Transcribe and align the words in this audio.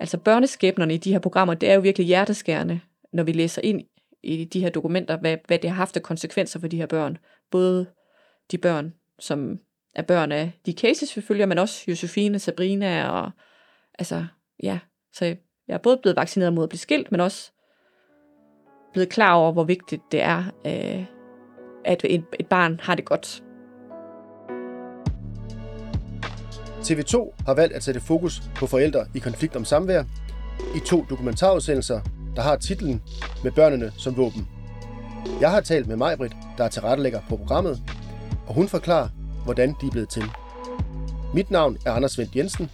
altså 0.00 0.18
børneskæbnerne 0.18 0.94
i 0.94 0.96
de 0.96 1.12
her 1.12 1.18
programmer, 1.18 1.54
det 1.54 1.70
er 1.70 1.74
jo 1.74 1.80
virkelig 1.80 2.06
hjerteskærende, 2.06 2.80
når 3.12 3.22
vi 3.22 3.32
læser 3.32 3.62
ind 3.62 3.82
i 4.22 4.44
de 4.44 4.60
her 4.60 4.70
dokumenter, 4.70 5.16
hvad, 5.16 5.36
hvad 5.46 5.58
det 5.58 5.70
har 5.70 5.76
haft 5.76 5.96
af 5.96 6.02
konsekvenser 6.02 6.60
for 6.60 6.68
de 6.68 6.76
her 6.76 6.86
børn. 6.86 7.18
Både 7.50 7.86
de 8.50 8.58
børn, 8.58 8.94
som 9.18 9.58
er 9.94 10.02
børn 10.02 10.32
af 10.32 10.52
de 10.66 10.72
cases, 10.72 11.16
vi 11.16 11.20
følger, 11.20 11.46
men 11.46 11.58
også 11.58 11.84
Josefine, 11.88 12.38
Sabrina 12.38 13.08
og 13.08 13.30
altså, 13.98 14.26
ja, 14.62 14.78
så 15.12 15.24
jeg 15.68 15.74
er 15.74 15.78
både 15.78 15.96
blevet 16.02 16.16
vaccineret 16.16 16.52
mod 16.52 16.62
at 16.62 16.68
blive 16.68 16.78
skilt, 16.78 17.12
men 17.12 17.20
også 17.20 17.52
blevet 18.92 19.08
klar 19.08 19.34
over, 19.34 19.52
hvor 19.52 19.64
vigtigt 19.64 20.02
det 20.12 20.22
er, 20.22 20.44
øh, 20.66 21.04
at 21.84 22.04
et, 22.04 22.24
et 22.40 22.46
barn 22.46 22.80
har 22.82 22.94
det 22.94 23.04
godt. 23.04 23.42
TV2 26.82 27.34
har 27.46 27.54
valgt 27.54 27.74
at 27.74 27.82
sætte 27.82 28.00
fokus 28.00 28.42
på 28.56 28.66
forældre 28.66 29.06
i 29.14 29.18
konflikt 29.18 29.56
om 29.56 29.64
samvær 29.64 30.04
i 30.76 30.80
to 30.86 31.06
dokumentarudsendelser, 31.10 32.00
der 32.36 32.42
har 32.42 32.56
titlen 32.56 33.02
Med 33.44 33.52
børnene 33.52 33.92
som 33.96 34.16
våben. 34.16 34.48
Jeg 35.40 35.50
har 35.50 35.60
talt 35.60 35.86
med 35.86 35.96
Majbrit, 35.96 36.32
der 36.58 36.64
er 36.64 36.68
tilrettelægger 36.68 37.20
på 37.28 37.36
programmet, 37.36 37.82
og 38.46 38.54
hun 38.54 38.68
forklarer, 38.68 39.08
hvordan 39.44 39.74
de 39.80 39.86
er 39.86 39.90
blevet 39.90 40.08
til. 40.08 40.24
Mit 41.34 41.50
navn 41.50 41.78
er 41.86 41.92
Anders 41.92 42.18
Vendt 42.18 42.36
Jensen. 42.36 42.70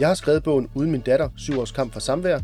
Jeg 0.00 0.08
har 0.08 0.14
skrevet 0.14 0.42
bogen 0.42 0.70
Uden 0.74 0.90
min 0.90 1.00
datter, 1.00 1.28
7 1.36 1.60
års 1.60 1.72
kamp 1.72 1.92
for 1.92 2.00
samvær, 2.00 2.40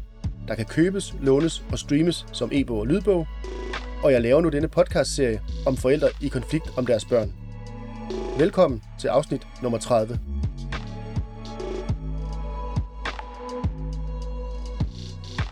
der 0.49 0.55
kan 0.55 0.65
købes, 0.65 1.15
lånes 1.21 1.65
og 1.73 1.79
streames 1.79 2.27
som 2.33 2.51
e-bog 2.53 2.79
og 2.79 2.87
lydbog, 2.87 3.27
og 4.03 4.13
jeg 4.13 4.23
laver 4.23 4.41
nu 4.41 4.49
denne 4.49 4.69
podcastserie 4.69 5.41
om 5.67 5.77
forældre 5.77 6.09
i 6.21 6.29
konflikt 6.29 6.73
om 6.77 6.87
deres 6.87 7.05
børn. 7.05 7.33
Velkommen 8.39 8.83
til 8.99 9.09
afsnit 9.09 9.47
nummer 9.63 9.79
30. 9.79 10.19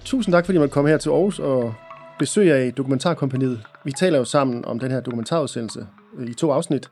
Tusind 0.04 0.32
tak, 0.32 0.44
fordi 0.44 0.58
man 0.58 0.68
kom 0.68 0.86
her 0.86 0.98
til 0.98 1.10
Aarhus 1.10 1.38
og 1.38 1.74
besøger 2.18 2.56
jer 2.56 2.64
i 2.64 2.70
Dokumentarkompaniet. 2.70 3.62
Vi 3.84 3.92
taler 3.92 4.18
jo 4.18 4.24
sammen 4.24 4.64
om 4.64 4.78
den 4.78 4.90
her 4.90 5.00
dokumentarudsendelse 5.00 5.86
øh, 6.18 6.28
i 6.28 6.34
to 6.34 6.50
afsnit. 6.50 6.90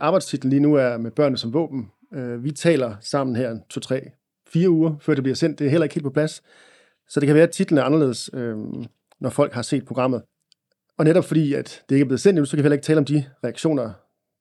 Arbejdstitlen 0.00 0.50
lige 0.50 0.60
nu 0.60 0.74
er 0.74 0.96
med 0.96 1.10
børnene 1.10 1.38
som 1.38 1.54
våben. 1.54 1.90
Øh, 2.14 2.44
vi 2.44 2.52
taler 2.52 2.96
sammen 3.00 3.36
her 3.36 3.56
to, 3.70 3.80
tre, 3.80 4.10
fire 4.48 4.70
uger, 4.70 4.94
før 5.00 5.14
det 5.14 5.22
bliver 5.22 5.36
sendt. 5.36 5.58
Det 5.58 5.66
er 5.66 5.70
heller 5.70 5.84
ikke 5.84 5.94
helt 5.94 6.04
på 6.04 6.10
plads. 6.10 6.42
Så 7.08 7.20
det 7.20 7.26
kan 7.26 7.34
være, 7.34 7.44
at 7.44 7.50
titlen 7.50 7.78
er 7.78 7.82
anderledes, 7.82 8.30
øh, 8.32 8.56
når 9.20 9.30
folk 9.30 9.52
har 9.52 9.62
set 9.62 9.84
programmet. 9.84 10.22
Og 10.98 11.04
netop 11.04 11.24
fordi, 11.24 11.54
at 11.54 11.82
det 11.88 11.94
ikke 11.94 12.04
er 12.04 12.08
blevet 12.08 12.20
sendt 12.20 12.38
endnu, 12.38 12.44
så 12.44 12.50
kan 12.50 12.62
vi 12.62 12.64
heller 12.64 12.76
ikke 12.76 12.86
tale 12.86 12.98
om 12.98 13.04
de 13.04 13.24
reaktioner, 13.44 13.90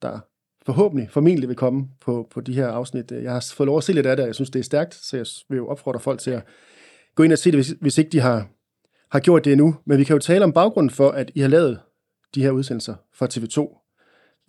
der 0.01 0.19
forhåbentlig, 0.65 1.09
formentlig 1.11 1.49
vil 1.49 1.57
komme 1.57 1.87
på, 2.01 2.27
på 2.31 2.41
de 2.41 2.53
her 2.53 2.67
afsnit. 2.67 3.11
Jeg 3.11 3.31
har 3.31 3.45
fået 3.53 3.67
lov 3.67 3.77
at 3.77 3.83
se 3.83 3.93
lidt 3.93 4.05
af 4.05 4.15
det, 4.15 4.23
og 4.23 4.27
jeg 4.27 4.35
synes, 4.35 4.49
det 4.49 4.59
er 4.59 4.63
stærkt, 4.63 4.93
så 4.93 5.17
jeg 5.17 5.25
vil 5.49 5.57
jo 5.57 5.67
opfordre 5.67 5.99
folk 5.99 6.19
til 6.19 6.31
at 6.31 6.43
gå 7.15 7.23
ind 7.23 7.31
og 7.31 7.37
se 7.37 7.51
det, 7.51 7.57
hvis, 7.57 7.73
hvis 7.81 7.97
ikke 7.97 8.09
de 8.09 8.19
har, 8.19 8.47
har 9.11 9.19
gjort 9.19 9.45
det 9.45 9.51
endnu. 9.51 9.75
Men 9.85 9.97
vi 9.97 10.03
kan 10.03 10.13
jo 10.13 10.19
tale 10.19 10.43
om 10.43 10.53
baggrunden 10.53 10.89
for, 10.89 11.09
at 11.09 11.31
I 11.35 11.39
har 11.39 11.47
lavet 11.47 11.79
de 12.35 12.43
her 12.43 12.51
udsendelser 12.51 12.95
fra 13.13 13.27
TV2. 13.33 13.81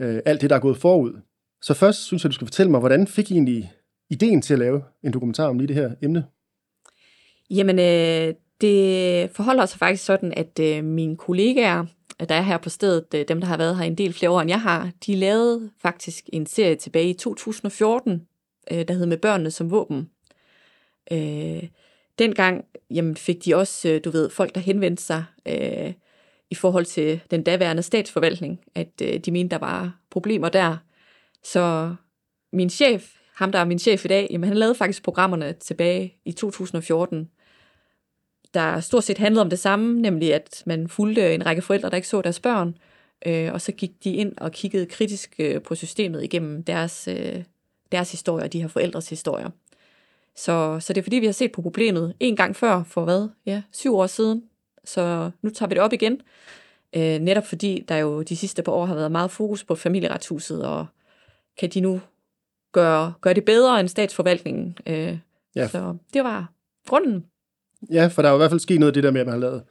Øh, 0.05 0.21
alt 0.25 0.41
det, 0.41 0.51
der 0.51 0.57
er 0.57 0.61
gået 0.61 0.77
forud. 0.77 1.21
Så 1.63 1.75
først 1.75 2.03
synes 2.03 2.25
jeg, 2.25 2.31
du 2.31 2.35
skal 2.35 2.47
fortælle 2.47 2.71
mig, 2.71 2.81
hvordan 2.81 3.07
fik 3.07 3.31
I 3.31 3.35
egentlig 3.35 3.73
ideen 4.11 4.43
til 4.43 4.53
at 4.53 4.59
lave 4.59 4.83
en 5.05 5.13
dokumentar 5.13 5.49
om 5.49 5.59
lige 5.59 5.69
det 5.69 5.77
her 5.77 5.91
emne? 6.03 6.25
Jamen, 7.51 7.79
øh, 7.79 8.35
det 8.61 9.31
forholder 9.31 9.67
sig 9.67 9.79
faktisk 9.79 10.05
sådan, 10.05 10.33
at 10.37 10.59
øh, 10.61 10.85
mine 10.85 11.17
kollegaer, 11.17 11.85
der 12.29 12.35
er 12.35 12.43
her 12.43 12.59
på 12.59 12.69
stedet, 12.69 13.15
øh, 13.15 13.25
dem 13.29 13.41
der 13.41 13.47
har 13.47 13.57
været 13.57 13.77
her 13.77 13.85
en 13.85 13.99
del 13.99 14.13
flere 14.13 14.31
år 14.31 14.41
end 14.41 14.51
jeg 14.51 14.61
har, 14.61 14.91
de 15.07 15.15
lavede 15.15 15.71
faktisk 15.83 16.25
en 16.33 16.47
serie 16.47 16.75
tilbage 16.75 17.11
i 17.11 17.15
2014, 17.15 18.27
øh, 18.73 18.89
der 18.89 18.95
hed 18.95 19.07
Med 19.07 19.17
børnene 19.17 19.51
som 19.51 19.71
våben. 19.71 20.11
Øh, 21.13 21.63
dengang 22.19 22.65
jamen, 22.91 23.17
fik 23.17 23.45
de 23.45 23.57
også, 23.57 23.89
øh, 23.89 24.01
du 24.05 24.11
ved, 24.11 24.31
folk, 24.31 24.55
der 24.55 24.61
henvendte 24.61 25.03
sig 25.03 25.25
øh, 25.47 25.93
i 26.51 26.55
forhold 26.55 26.85
til 26.85 27.21
den 27.31 27.43
daværende 27.43 27.83
statsforvaltning, 27.83 28.61
at 28.75 29.03
øh, 29.03 29.19
de 29.19 29.31
mente, 29.31 29.51
der 29.55 29.59
var 29.59 29.99
problemer 30.11 30.49
der. 30.49 30.77
Så 31.43 31.95
min 32.53 32.71
chef, 32.71 33.13
ham 33.35 33.53
der 33.53 33.59
er 33.59 33.65
min 33.65 33.79
chef 33.79 34.05
i 34.05 34.09
dag, 34.09 34.29
jamen, 34.31 34.49
han 34.49 34.57
lavede 34.57 34.75
faktisk 34.75 35.03
programmerne 35.03 35.53
tilbage 35.53 36.15
i 36.25 36.33
2014, 36.33 37.31
der 38.55 38.81
stort 38.81 39.05
set 39.05 39.19
handlede 39.19 39.43
om 39.43 39.51
det 39.51 39.59
samme, 39.59 40.01
nemlig 40.01 40.35
at 40.35 40.63
man 40.67 40.89
fulgte 40.89 41.35
en 41.35 41.47
række 41.47 41.63
forældre, 41.63 41.91
der 41.91 41.97
ikke 41.97 42.09
så 42.09 42.23
deres 42.23 42.41
børn, 42.41 42.79
øh, 43.27 43.53
og 43.53 43.61
så 43.61 43.73
gik 43.73 44.05
de 44.05 44.13
ind 44.13 44.35
og 44.39 44.53
kiggede 44.53 44.87
kritisk 44.87 45.35
øh, 45.39 45.63
på 45.63 45.75
systemet 45.75 46.25
igennem 46.25 46.63
deres, 46.63 47.09
øh, 47.09 47.45
deres 47.93 48.11
historier, 48.11 48.49
de 48.49 48.61
her 48.61 48.69
forældres 48.69 49.09
historier. 49.09 49.51
Så, 50.37 50.81
så 50.81 50.93
det 50.93 50.99
er 50.99 51.03
fordi, 51.03 51.17
vi 51.17 51.27
har 51.27 51.33
set 51.33 51.53
på 51.53 51.63
problemet 51.63 52.15
en 52.21 52.37
gang 52.37 52.57
før, 52.57 52.83
for 52.83 53.05
hvad? 53.05 53.29
Ja, 53.47 53.63
syv 53.73 53.95
år 53.97 54.07
siden. 54.07 54.43
Så 54.85 55.31
nu 55.43 55.51
tager 55.51 55.69
vi 55.69 55.75
det 55.75 55.83
op 55.83 55.93
igen. 55.93 56.21
Øh, 56.97 57.19
netop 57.19 57.47
fordi 57.47 57.85
der 57.89 57.97
jo 57.97 58.23
de 58.23 58.37
sidste 58.37 58.63
par 58.63 58.73
år 58.73 58.87
har 58.87 58.95
været 58.95 59.13
meget 59.13 59.31
fokus 59.31 59.65
på 59.65 59.75
familieretshuset, 59.75 60.65
og 60.65 60.87
kan 61.59 61.71
de 61.71 61.81
nu 61.81 62.01
gøre, 62.73 63.13
gøre 63.21 63.35
det 63.35 63.45
bedre 63.45 63.81
end 63.81 63.89
statsforvaltningen? 63.89 64.79
Øh, 64.87 65.19
ja. 65.57 65.69
Så 65.69 65.97
det 66.15 66.25
var 66.25 66.53
grunden. 66.87 67.25
Ja, 67.91 68.07
for 68.07 68.23
der 68.23 68.29
er 68.29 68.33
jo 68.33 68.37
i 68.37 68.41
hvert 68.41 68.51
fald 68.51 68.61
sket 68.61 68.81
noget 68.81 68.91
af 68.91 68.95
det 68.95 69.03
der 69.03 69.11
med, 69.11 69.21
at 69.21 69.27
man 69.27 69.33
har 69.33 69.41
lavet 69.41 69.63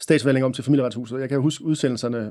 statsforvaltning 0.00 0.44
om 0.44 0.52
til 0.52 0.64
familieretshuset. 0.64 1.20
Jeg 1.20 1.28
kan 1.28 1.40
huske 1.40 1.64
udsendelserne. 1.64 2.30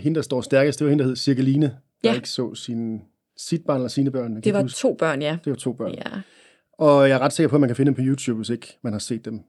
Hende, 0.00 0.16
der 0.16 0.22
står 0.22 0.40
stærkest, 0.40 0.78
det 0.78 0.84
var 0.84 0.90
hende, 0.90 1.04
der 1.04 1.08
hed 1.08 1.16
Cirkeline, 1.16 1.66
der 1.66 2.10
ja. 2.10 2.14
ikke 2.14 2.30
så 2.30 2.54
sin, 2.54 3.00
sit 3.36 3.64
barn 3.66 3.76
eller 3.76 3.88
sine 3.88 4.10
børn. 4.10 4.40
Det 4.40 4.54
var 4.54 4.62
huske. 4.62 4.76
to 4.76 4.94
børn, 4.94 5.22
ja. 5.22 5.38
Det 5.44 5.50
var 5.50 5.56
to 5.56 5.72
børn. 5.72 5.94
Ja. 5.94 6.20
Og 6.78 7.08
jeg 7.08 7.14
er 7.14 7.18
ret 7.18 7.32
sikker 7.32 7.48
på, 7.48 7.56
at 7.56 7.60
man 7.60 7.68
kan 7.68 7.76
finde 7.76 7.86
dem 7.86 7.94
på 7.94 8.02
YouTube, 8.04 8.36
hvis 8.36 8.50
ikke 8.50 8.78
man 8.82 8.92
har 8.92 9.00
set 9.00 9.24
dem. 9.24 9.40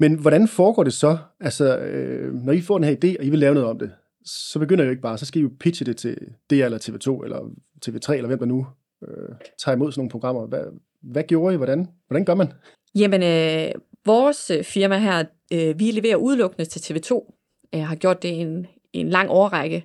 Men 0.00 0.18
hvordan 0.18 0.48
foregår 0.48 0.84
det 0.84 0.92
så? 0.92 1.18
Altså, 1.40 1.78
øh, 1.78 2.34
når 2.34 2.52
I 2.52 2.60
får 2.60 2.78
den 2.78 2.84
her 2.84 2.94
idé, 2.94 3.18
og 3.18 3.24
I 3.24 3.30
vil 3.30 3.38
lave 3.38 3.54
noget 3.54 3.68
om 3.68 3.78
det, 3.78 3.90
så 4.24 4.58
begynder 4.58 4.84
I 4.84 4.86
jo 4.86 4.90
ikke 4.90 5.02
bare, 5.02 5.18
så 5.18 5.26
skal 5.26 5.40
I 5.40 5.42
jo 5.42 5.50
pitche 5.60 5.86
det 5.86 5.96
til 5.96 6.16
DR 6.50 6.54
eller 6.54 6.78
TV2 6.78 7.24
eller 7.24 7.50
TV3, 7.86 8.12
eller 8.12 8.26
hvem 8.26 8.38
der 8.38 8.46
nu 8.46 8.66
øh, 9.08 9.28
tager 9.64 9.76
imod 9.76 9.92
sådan 9.92 10.00
nogle 10.00 10.10
programmer. 10.10 10.46
Hvad, 10.46 10.64
hvad 11.02 11.22
gjorde 11.22 11.54
I? 11.54 11.56
Hvordan, 11.56 11.88
hvordan 12.08 12.24
gør 12.24 12.34
man? 12.34 12.52
Jamen, 12.94 13.22
øh, 13.22 13.72
vores 14.06 14.50
øh, 14.50 14.64
firma 14.64 14.98
her, 14.98 15.24
øh, 15.52 15.78
vi 15.78 15.90
leverer 15.90 16.16
udelukkende 16.16 16.64
til 16.64 16.94
TV2, 16.94 17.32
øh, 17.74 17.80
har 17.80 17.94
gjort 17.94 18.22
det 18.22 18.28
i 18.28 18.32
en, 18.32 18.66
en 18.92 19.08
lang 19.08 19.30
årrække. 19.30 19.84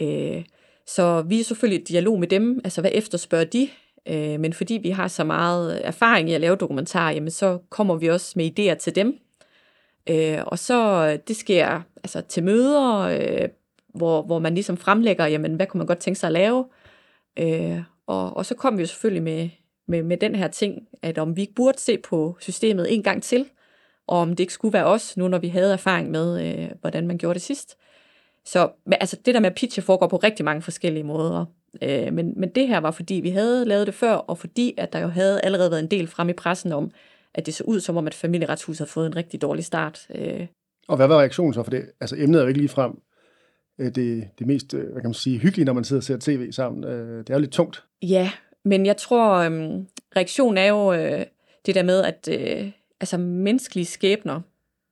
Øh, 0.00 0.44
så 0.86 1.22
vi 1.22 1.40
er 1.40 1.44
selvfølgelig 1.44 1.80
i 1.80 1.84
dialog 1.84 2.20
med 2.20 2.28
dem, 2.28 2.60
altså 2.64 2.80
hvad 2.80 2.90
efterspørger 2.94 3.44
de? 3.44 3.68
Øh, 4.06 4.40
men 4.40 4.52
fordi 4.52 4.74
vi 4.74 4.90
har 4.90 5.08
så 5.08 5.24
meget 5.24 5.74
øh, 5.74 5.80
erfaring 5.84 6.30
i 6.30 6.34
at 6.34 6.40
lave 6.40 6.56
dokumentarer, 6.56 7.12
jamen 7.12 7.30
så 7.30 7.58
kommer 7.70 7.94
vi 7.94 8.06
også 8.06 8.32
med 8.36 8.58
idéer 8.58 8.74
til 8.74 8.94
dem. 8.94 9.18
Øh, 10.10 10.38
og 10.46 10.58
så 10.58 11.08
øh, 11.12 11.18
det 11.28 11.36
sker 11.36 11.80
altså 11.96 12.20
til 12.20 12.44
møder, 12.44 12.98
øh, 12.98 13.48
hvor, 13.94 14.22
hvor 14.22 14.38
man 14.38 14.54
ligesom 14.54 14.76
fremlægger, 14.76 15.26
jamen 15.26 15.54
hvad 15.54 15.66
kunne 15.66 15.78
man 15.78 15.86
godt 15.86 15.98
tænke 15.98 16.20
sig 16.20 16.26
at 16.26 16.32
lave? 16.32 16.66
Øh, 17.38 17.82
og, 18.06 18.36
og 18.36 18.46
så 18.46 18.54
kom 18.54 18.76
vi 18.76 18.82
jo 18.82 18.86
selvfølgelig 18.86 19.22
med, 19.22 19.48
med, 19.88 20.02
med 20.02 20.16
den 20.16 20.34
her 20.34 20.48
ting, 20.48 20.88
at 21.02 21.18
om 21.18 21.36
vi 21.36 21.40
ikke 21.40 21.54
burde 21.54 21.80
se 21.80 21.98
på 21.98 22.36
systemet 22.40 22.94
en 22.94 23.02
gang 23.02 23.22
til, 23.22 23.46
og 24.06 24.18
om 24.18 24.28
det 24.28 24.40
ikke 24.40 24.52
skulle 24.52 24.72
være 24.72 24.84
os, 24.84 25.16
nu 25.16 25.28
når 25.28 25.38
vi 25.38 25.48
havde 25.48 25.72
erfaring 25.72 26.10
med, 26.10 26.48
øh, 26.48 26.70
hvordan 26.80 27.06
man 27.06 27.18
gjorde 27.18 27.34
det 27.34 27.42
sidst. 27.42 27.76
Så 28.44 28.70
altså, 28.86 29.16
det 29.26 29.34
der 29.34 29.40
med 29.40 29.50
at 29.50 29.56
pitche 29.56 29.82
foregår 29.82 30.06
på 30.06 30.16
rigtig 30.16 30.44
mange 30.44 30.62
forskellige 30.62 31.04
måder. 31.04 31.44
Øh, 31.82 32.12
men, 32.12 32.32
men 32.36 32.48
det 32.48 32.68
her 32.68 32.78
var, 32.78 32.90
fordi 32.90 33.14
vi 33.14 33.30
havde 33.30 33.64
lavet 33.64 33.86
det 33.86 33.94
før, 33.94 34.12
og 34.12 34.38
fordi 34.38 34.74
at 34.76 34.92
der 34.92 34.98
jo 34.98 35.08
havde 35.08 35.40
allerede 35.40 35.70
været 35.70 35.82
en 35.82 35.90
del 35.90 36.06
frem 36.06 36.28
i 36.28 36.32
pressen 36.32 36.72
om, 36.72 36.90
at 37.34 37.46
det 37.46 37.54
så 37.54 37.64
ud 37.64 37.80
som 37.80 37.96
om, 37.96 38.06
at 38.06 38.14
familieretshuset 38.14 38.78
havde 38.78 38.90
fået 38.90 39.06
en 39.06 39.16
rigtig 39.16 39.42
dårlig 39.42 39.64
start. 39.64 40.06
Øh. 40.14 40.46
Og 40.88 40.96
hvad 40.96 41.06
var 41.06 41.18
reaktionen 41.18 41.54
så 41.54 41.62
for 41.62 41.70
det? 41.70 41.84
Altså 42.00 42.16
emnet 42.18 42.38
er 42.38 42.42
jo 42.42 42.48
ikke 42.48 42.60
lige 42.60 42.68
frem 42.68 42.92
øh, 43.80 43.94
det, 43.94 44.28
det 44.38 44.46
mest, 44.46 44.74
øh, 44.74 44.92
hvad 44.92 45.02
kan 45.02 45.08
man 45.08 45.14
sige, 45.14 45.38
hyggelige, 45.38 45.64
når 45.64 45.72
man 45.72 45.84
sidder 45.84 46.00
og 46.00 46.04
ser 46.04 46.16
tv 46.20 46.52
sammen. 46.52 46.82
Det 46.82 47.30
er 47.30 47.34
jo 47.34 47.40
lidt 47.40 47.52
tungt. 47.52 47.84
Ja, 48.02 48.30
men 48.64 48.86
jeg 48.86 48.96
tror, 48.96 49.34
øh, 49.34 49.50
reaktionen 50.16 50.58
er 50.58 50.66
jo 50.66 50.92
øh, 50.92 51.26
det 51.66 51.74
der 51.74 51.82
med, 51.82 52.04
at 52.04 52.28
øh, 52.32 52.70
altså 53.00 53.18
menneskelige 53.18 53.86
skæbner, 53.86 54.40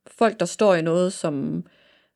folk, 0.07 0.39
der 0.39 0.45
står 0.45 0.75
i 0.75 0.81
noget, 0.81 1.13
som, 1.13 1.65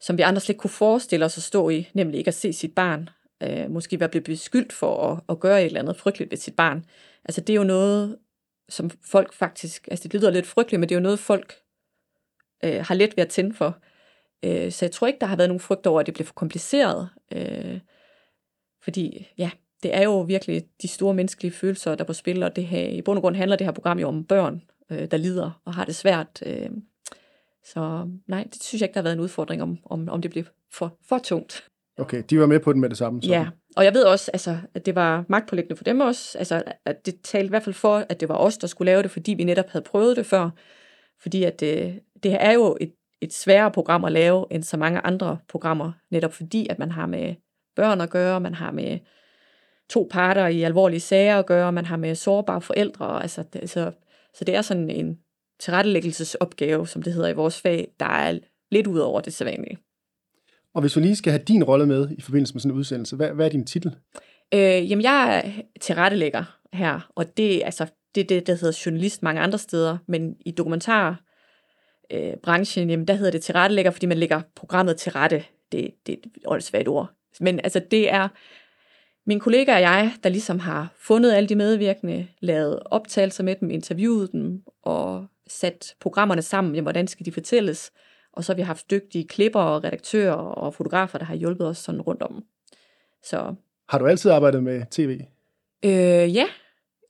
som 0.01 0.17
vi 0.17 0.21
andre 0.21 0.41
slet 0.41 0.49
ikke 0.49 0.59
kunne 0.59 0.69
forestille 0.69 1.25
os 1.25 1.37
at 1.37 1.43
stå 1.43 1.69
i, 1.69 1.89
nemlig 1.93 2.17
ikke 2.17 2.27
at 2.27 2.33
se 2.33 2.53
sit 2.53 2.75
barn, 2.75 3.09
øh, 3.43 3.71
måske 3.71 3.99
være 3.99 4.09
blevet 4.09 4.25
beskyldt 4.25 4.73
for 4.73 5.11
at, 5.11 5.19
at 5.29 5.39
gøre 5.39 5.61
et 5.61 5.65
eller 5.65 5.79
andet 5.79 5.97
frygteligt 5.97 6.31
ved 6.31 6.37
sit 6.37 6.55
barn. 6.55 6.85
Altså 7.25 7.41
det 7.41 7.53
er 7.53 7.57
jo 7.57 7.63
noget, 7.63 8.17
som 8.69 8.89
folk 8.89 9.33
faktisk, 9.33 9.87
altså 9.91 10.07
det 10.07 10.13
lyder 10.13 10.31
lidt 10.31 10.47
frygteligt, 10.47 10.79
men 10.79 10.89
det 10.89 10.95
er 10.95 10.99
jo 10.99 11.03
noget, 11.03 11.19
folk 11.19 11.53
øh, 12.63 12.85
har 12.85 12.95
let 12.95 13.17
ved 13.17 13.23
at 13.23 13.29
tænde 13.29 13.55
for. 13.55 13.77
Øh, 14.43 14.71
så 14.71 14.85
jeg 14.85 14.91
tror 14.91 15.07
ikke, 15.07 15.19
der 15.19 15.27
har 15.27 15.35
været 15.35 15.49
nogen 15.49 15.59
frygt 15.59 15.87
over, 15.87 15.99
at 15.99 16.05
det 16.05 16.13
bliver 16.13 16.25
for 16.25 16.33
kompliceret. 16.33 17.09
Øh, 17.31 17.79
fordi 18.83 19.27
ja, 19.37 19.51
det 19.83 19.95
er 19.95 20.03
jo 20.03 20.21
virkelig 20.21 20.63
de 20.81 20.87
store 20.87 21.13
menneskelige 21.13 21.51
følelser, 21.51 21.95
der 21.95 22.03
på 22.03 22.13
spil, 22.13 22.43
og 22.43 22.55
det 22.55 22.67
her, 22.67 22.87
i 22.87 23.01
bund 23.01 23.17
og 23.17 23.21
grund 23.21 23.35
handler 23.35 23.55
det 23.55 23.67
her 23.67 23.71
program 23.71 23.99
jo 23.99 24.07
om 24.07 24.23
børn, 24.23 24.61
øh, 24.89 25.11
der 25.11 25.17
lider 25.17 25.61
og 25.65 25.73
har 25.73 25.85
det 25.85 25.95
svært. 25.95 26.43
Øh, 26.45 26.69
så 27.63 28.07
nej, 28.27 28.43
det 28.43 28.63
synes 28.63 28.81
jeg 28.81 28.85
ikke, 28.85 28.93
der 28.93 28.99
har 28.99 29.03
været 29.03 29.13
en 29.13 29.19
udfordring 29.19 29.61
om, 29.61 29.77
om, 29.85 30.09
om 30.09 30.21
det 30.21 30.31
bliver 30.31 30.45
for, 30.71 30.97
for 31.05 31.17
tungt. 31.17 31.70
Okay, 31.97 32.23
de 32.29 32.39
var 32.39 32.45
med 32.45 32.59
på 32.59 32.73
den 32.73 32.81
med 32.81 32.89
det 32.89 32.97
samme. 32.97 33.21
Så. 33.21 33.29
Ja, 33.29 33.47
og 33.75 33.85
jeg 33.85 33.93
ved 33.93 34.03
også, 34.03 34.31
altså, 34.31 34.57
at 34.73 34.85
det 34.85 34.95
var 34.95 35.25
magtpålæggende 35.29 35.75
for 35.75 35.83
dem 35.83 35.99
også. 35.99 36.37
Altså, 36.37 36.63
at 36.85 37.05
det 37.05 37.21
talte 37.23 37.45
i 37.45 37.49
hvert 37.49 37.63
fald 37.63 37.73
for, 37.73 38.05
at 38.09 38.19
det 38.19 38.29
var 38.29 38.35
os, 38.35 38.57
der 38.57 38.67
skulle 38.67 38.91
lave 38.91 39.03
det, 39.03 39.11
fordi 39.11 39.33
vi 39.33 39.43
netop 39.43 39.69
havde 39.69 39.83
prøvet 39.83 40.17
det 40.17 40.25
før. 40.25 40.49
fordi 41.21 41.43
at 41.43 41.59
det, 41.59 41.99
det 42.23 42.37
er 42.39 42.51
jo 42.51 42.77
et, 42.81 42.93
et 43.21 43.33
sværere 43.33 43.71
program 43.71 44.05
at 44.05 44.11
lave 44.11 44.45
end 44.51 44.63
så 44.63 44.77
mange 44.77 44.99
andre 44.99 45.37
programmer, 45.49 45.91
netop 46.11 46.33
fordi 46.33 46.67
at 46.69 46.79
man 46.79 46.91
har 46.91 47.05
med 47.05 47.35
børn 47.75 48.01
at 48.01 48.09
gøre, 48.09 48.39
man 48.39 48.53
har 48.53 48.71
med 48.71 48.99
to 49.89 50.07
parter 50.11 50.47
i 50.47 50.61
alvorlige 50.61 50.99
sager 50.99 51.39
at 51.39 51.45
gøre, 51.45 51.71
man 51.71 51.85
har 51.85 51.97
med 51.97 52.15
sårbare 52.15 52.61
forældre, 52.61 53.21
altså, 53.21 53.43
det, 53.53 53.69
så, 53.69 53.91
så 54.33 54.45
det 54.45 54.55
er 54.55 54.61
sådan 54.61 54.89
en 54.89 55.19
tilrettelæggelsesopgave, 55.59 56.87
som 56.87 57.03
det 57.03 57.13
hedder 57.13 57.29
i 57.29 57.33
vores 57.33 57.61
fag, 57.61 57.87
der 57.99 58.05
er 58.05 58.39
lidt 58.71 58.87
ud 58.87 58.99
over 58.99 59.21
det 59.21 59.33
sædvanlige. 59.33 59.77
Og 60.73 60.81
hvis 60.81 60.95
vi 60.95 61.01
lige 61.01 61.15
skal 61.15 61.31
have 61.31 61.43
din 61.47 61.63
rolle 61.63 61.85
med 61.85 62.09
i 62.17 62.21
forbindelse 62.21 62.53
med 62.53 62.61
sådan 62.61 62.71
en 62.71 62.77
udsendelse, 62.77 63.15
hvad, 63.15 63.29
hvad 63.29 63.45
er 63.45 63.49
din 63.49 63.65
titel? 63.65 63.95
Øh, 64.53 64.91
jamen, 64.91 65.03
jeg 65.03 65.37
er 65.37 65.51
tilrettelægger 65.81 66.57
her, 66.73 67.11
og 67.15 67.37
det, 67.37 67.61
altså, 67.65 67.87
det 68.15 68.29
det, 68.29 68.47
der 68.47 68.53
hedder 68.53 68.81
journalist 68.85 69.23
mange 69.23 69.41
andre 69.41 69.57
steder, 69.57 69.97
men 70.07 70.35
i 70.45 70.51
dokumentar 70.51 71.21
øh, 72.11 72.33
jamen, 72.75 73.07
der 73.07 73.13
hedder 73.13 73.31
det 73.31 73.41
tilrettelægger, 73.41 73.91
fordi 73.91 74.05
man 74.05 74.17
lægger 74.17 74.41
programmet 74.55 74.97
til 74.97 75.11
rette. 75.11 75.43
Det, 75.71 75.91
det 76.07 76.17
er 76.45 76.51
et 76.51 76.63
svært 76.63 76.87
ord. 76.87 77.11
Men 77.39 77.59
altså, 77.63 77.81
det 77.91 78.11
er 78.11 78.27
min 79.25 79.39
kollega 79.39 79.75
og 79.75 79.81
jeg, 79.81 80.13
der 80.23 80.29
ligesom 80.29 80.59
har 80.59 80.93
fundet 80.99 81.31
alle 81.31 81.49
de 81.49 81.55
medvirkende, 81.55 82.27
lavet 82.39 82.79
optagelser 82.85 83.43
med 83.43 83.55
dem, 83.55 83.69
interviewet 83.69 84.31
dem 84.31 84.63
og 84.83 85.25
sat 85.47 85.95
programmerne 85.99 86.41
sammen, 86.41 86.75
jamen, 86.75 86.85
hvordan 86.85 87.07
skal 87.07 87.25
de 87.25 87.31
fortælles, 87.31 87.91
og 88.33 88.43
så 88.43 88.51
har 88.51 88.55
vi 88.55 88.61
haft 88.61 88.91
dygtige 88.91 89.27
klipper 89.27 89.59
og 89.59 89.83
redaktører 89.83 90.33
og 90.33 90.73
fotografer, 90.73 91.17
der 91.17 91.25
har 91.25 91.35
hjulpet 91.35 91.67
os 91.67 91.77
sådan 91.77 92.01
rundt 92.01 92.21
om. 92.21 92.43
Så. 93.23 93.55
Har 93.89 93.99
du 93.99 94.07
altid 94.07 94.31
arbejdet 94.31 94.63
med 94.63 94.85
tv? 94.91 95.19
Øh, 95.85 96.35
ja, 96.35 96.45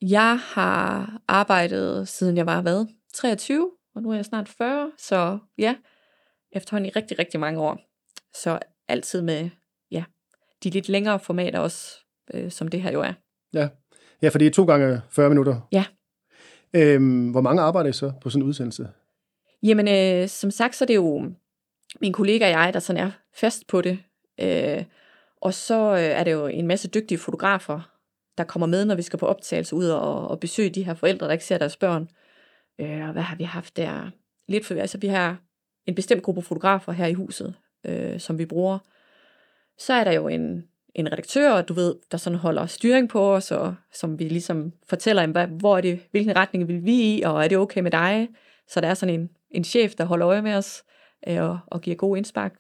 jeg 0.01 0.39
har 0.39 1.13
arbejdet 1.27 2.07
siden 2.07 2.37
jeg 2.37 2.45
var, 2.45 2.61
hvad, 2.61 2.85
23, 3.13 3.71
og 3.95 4.01
nu 4.01 4.11
er 4.11 4.15
jeg 4.15 4.25
snart 4.25 4.49
40, 4.49 4.91
så 4.97 5.37
ja, 5.57 5.75
efterhånden 6.51 6.89
i 6.89 6.91
rigtig, 6.95 7.19
rigtig 7.19 7.39
mange 7.39 7.59
år. 7.59 7.79
Så 8.33 8.59
altid 8.87 9.21
med, 9.21 9.49
ja, 9.91 10.03
de 10.63 10.69
lidt 10.69 10.89
længere 10.89 11.19
formater 11.19 11.59
også, 11.59 11.97
øh, 12.33 12.51
som 12.51 12.67
det 12.67 12.81
her 12.81 12.91
jo 12.91 13.01
er. 13.01 13.13
Ja. 13.53 13.69
ja, 14.21 14.29
for 14.29 14.37
det 14.37 14.47
er 14.47 14.51
to 14.51 14.65
gange 14.65 15.01
40 15.09 15.29
minutter. 15.29 15.67
Ja. 15.71 15.85
Øhm, 16.73 17.31
hvor 17.31 17.41
mange 17.41 17.61
arbejder 17.61 17.89
I 17.89 17.93
så 17.93 18.11
på 18.21 18.29
sådan 18.29 18.41
en 18.41 18.47
udsendelse? 18.47 18.89
Jamen, 19.63 19.87
øh, 19.87 20.27
som 20.27 20.51
sagt, 20.51 20.75
så 20.75 20.83
er 20.83 20.87
det 20.87 20.95
jo 20.95 21.31
min 22.01 22.13
kollega 22.13 22.45
og 22.45 22.51
jeg, 22.51 22.73
der 22.73 22.79
sådan 22.79 23.03
er 23.03 23.11
fast 23.33 23.67
på 23.67 23.81
det. 23.81 23.99
Øh, 24.39 24.83
og 25.41 25.53
så 25.53 25.91
øh, 25.91 25.99
er 25.99 26.23
det 26.23 26.31
jo 26.31 26.47
en 26.47 26.67
masse 26.67 26.87
dygtige 26.87 27.17
fotografer, 27.17 27.91
der 28.37 28.43
kommer 28.43 28.67
med, 28.67 28.85
når 28.85 28.95
vi 28.95 29.01
skal 29.01 29.19
på 29.19 29.25
optagelse 29.27 29.75
ud 29.75 29.85
og, 29.85 30.27
og 30.27 30.39
besøge 30.39 30.69
de 30.69 30.83
her 30.83 30.93
forældre, 30.93 31.25
der 31.25 31.31
ikke 31.31 31.45
ser 31.45 31.57
deres 31.57 31.77
børn. 31.77 32.09
Øh, 32.79 33.07
og 33.07 33.11
hvad 33.11 33.21
har 33.21 33.35
vi 33.35 33.43
haft 33.43 33.77
der? 33.77 34.09
Lidt 34.47 34.65
for, 34.65 34.75
altså, 34.75 34.97
vi 34.97 35.07
har 35.07 35.37
en 35.85 35.95
bestemt 35.95 36.23
gruppe 36.23 36.41
fotografer 36.41 36.91
her 36.91 37.05
i 37.05 37.13
huset, 37.13 37.55
øh, 37.85 38.19
som 38.19 38.37
vi 38.37 38.45
bruger. 38.45 38.79
Så 39.77 39.93
er 39.93 40.03
der 40.03 40.11
jo 40.11 40.27
en, 40.27 40.63
en 40.95 41.11
redaktør, 41.11 41.61
du 41.61 41.73
ved, 41.73 41.95
der 42.11 42.17
sådan 42.17 42.39
holder 42.39 42.65
styring 42.65 43.09
på 43.09 43.35
os, 43.35 43.51
og 43.51 43.75
som 43.93 44.19
vi 44.19 44.23
ligesom 44.23 44.73
fortæller, 44.89 45.27
hvad, 45.27 45.47
hvor 45.47 45.77
er 45.77 45.81
det, 45.81 45.99
hvilken 46.11 46.35
retning 46.35 46.67
vil 46.67 46.85
vi 46.85 47.15
i, 47.15 47.21
og 47.21 47.43
er 47.43 47.47
det 47.47 47.57
okay 47.57 47.81
med 47.81 47.91
dig? 47.91 48.29
Så 48.67 48.81
der 48.81 48.87
er 48.87 48.93
sådan 48.93 49.19
en, 49.19 49.29
en 49.51 49.63
chef, 49.63 49.95
der 49.95 50.03
holder 50.03 50.27
øje 50.27 50.41
med 50.41 50.53
os 50.53 50.83
øh, 51.27 51.41
og, 51.41 51.59
og 51.67 51.81
giver 51.81 51.95
god 51.95 52.17
indspark. 52.17 52.53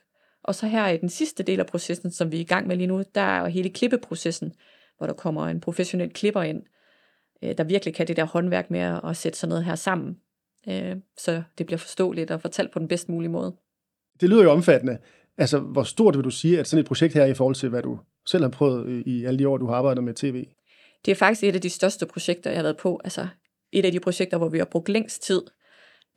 Og 0.43 0.55
så 0.55 0.67
her 0.67 0.87
i 0.87 0.97
den 0.97 1.09
sidste 1.09 1.43
del 1.43 1.59
af 1.59 1.65
processen, 1.65 2.11
som 2.11 2.31
vi 2.31 2.37
er 2.37 2.41
i 2.41 2.43
gang 2.43 2.67
med 2.67 2.75
lige 2.75 2.87
nu, 2.87 3.03
der 3.15 3.21
er 3.21 3.39
jo 3.39 3.45
hele 3.45 3.69
klippeprocessen, 3.69 4.53
hvor 4.97 5.07
der 5.07 5.13
kommer 5.13 5.47
en 5.47 5.61
professionel 5.61 6.13
klipper 6.13 6.41
ind, 6.41 6.63
øh, 7.43 7.57
der 7.57 7.63
virkelig 7.63 7.95
kan 7.95 8.07
det 8.07 8.17
der 8.17 8.25
håndværk 8.25 8.71
med 8.71 8.79
at, 8.79 9.01
at 9.03 9.17
sætte 9.17 9.39
sådan 9.39 9.49
noget 9.49 9.65
her 9.65 9.75
sammen, 9.75 10.17
øh, 10.67 10.95
så 11.17 11.43
det 11.57 11.65
bliver 11.65 11.79
forståeligt 11.79 12.31
og 12.31 12.41
fortalt 12.41 12.71
på 12.71 12.79
den 12.79 12.87
bedst 12.87 13.09
mulige 13.09 13.31
måde. 13.31 13.55
Det 14.21 14.29
lyder 14.29 14.43
jo 14.43 14.51
omfattende. 14.51 14.97
Altså, 15.37 15.59
hvor 15.59 15.83
stort 15.83 16.15
vil 16.15 16.23
du 16.23 16.29
sige, 16.29 16.59
at 16.59 16.67
sådan 16.67 16.81
et 16.81 16.87
projekt 16.87 17.13
her 17.13 17.21
er 17.21 17.27
i 17.27 17.33
forhold 17.33 17.55
til, 17.55 17.69
hvad 17.69 17.81
du 17.81 17.99
selv 18.25 18.43
har 18.43 18.49
prøvet 18.49 19.03
i 19.05 19.25
alle 19.25 19.39
de 19.39 19.47
år, 19.47 19.57
du 19.57 19.67
har 19.67 19.75
arbejdet 19.75 20.03
med 20.03 20.13
tv? 20.13 20.45
Det 21.05 21.11
er 21.11 21.15
faktisk 21.15 21.43
et 21.43 21.55
af 21.55 21.61
de 21.61 21.69
største 21.69 22.05
projekter, 22.05 22.49
jeg 22.49 22.57
har 22.57 22.63
været 22.63 22.77
på. 22.77 23.01
Altså, 23.03 23.27
et 23.71 23.85
af 23.85 23.91
de 23.91 23.99
projekter, 23.99 24.37
hvor 24.37 24.49
vi 24.49 24.57
har 24.57 24.65
brugt 24.65 24.89
længst 24.89 25.23
tid. 25.23 25.41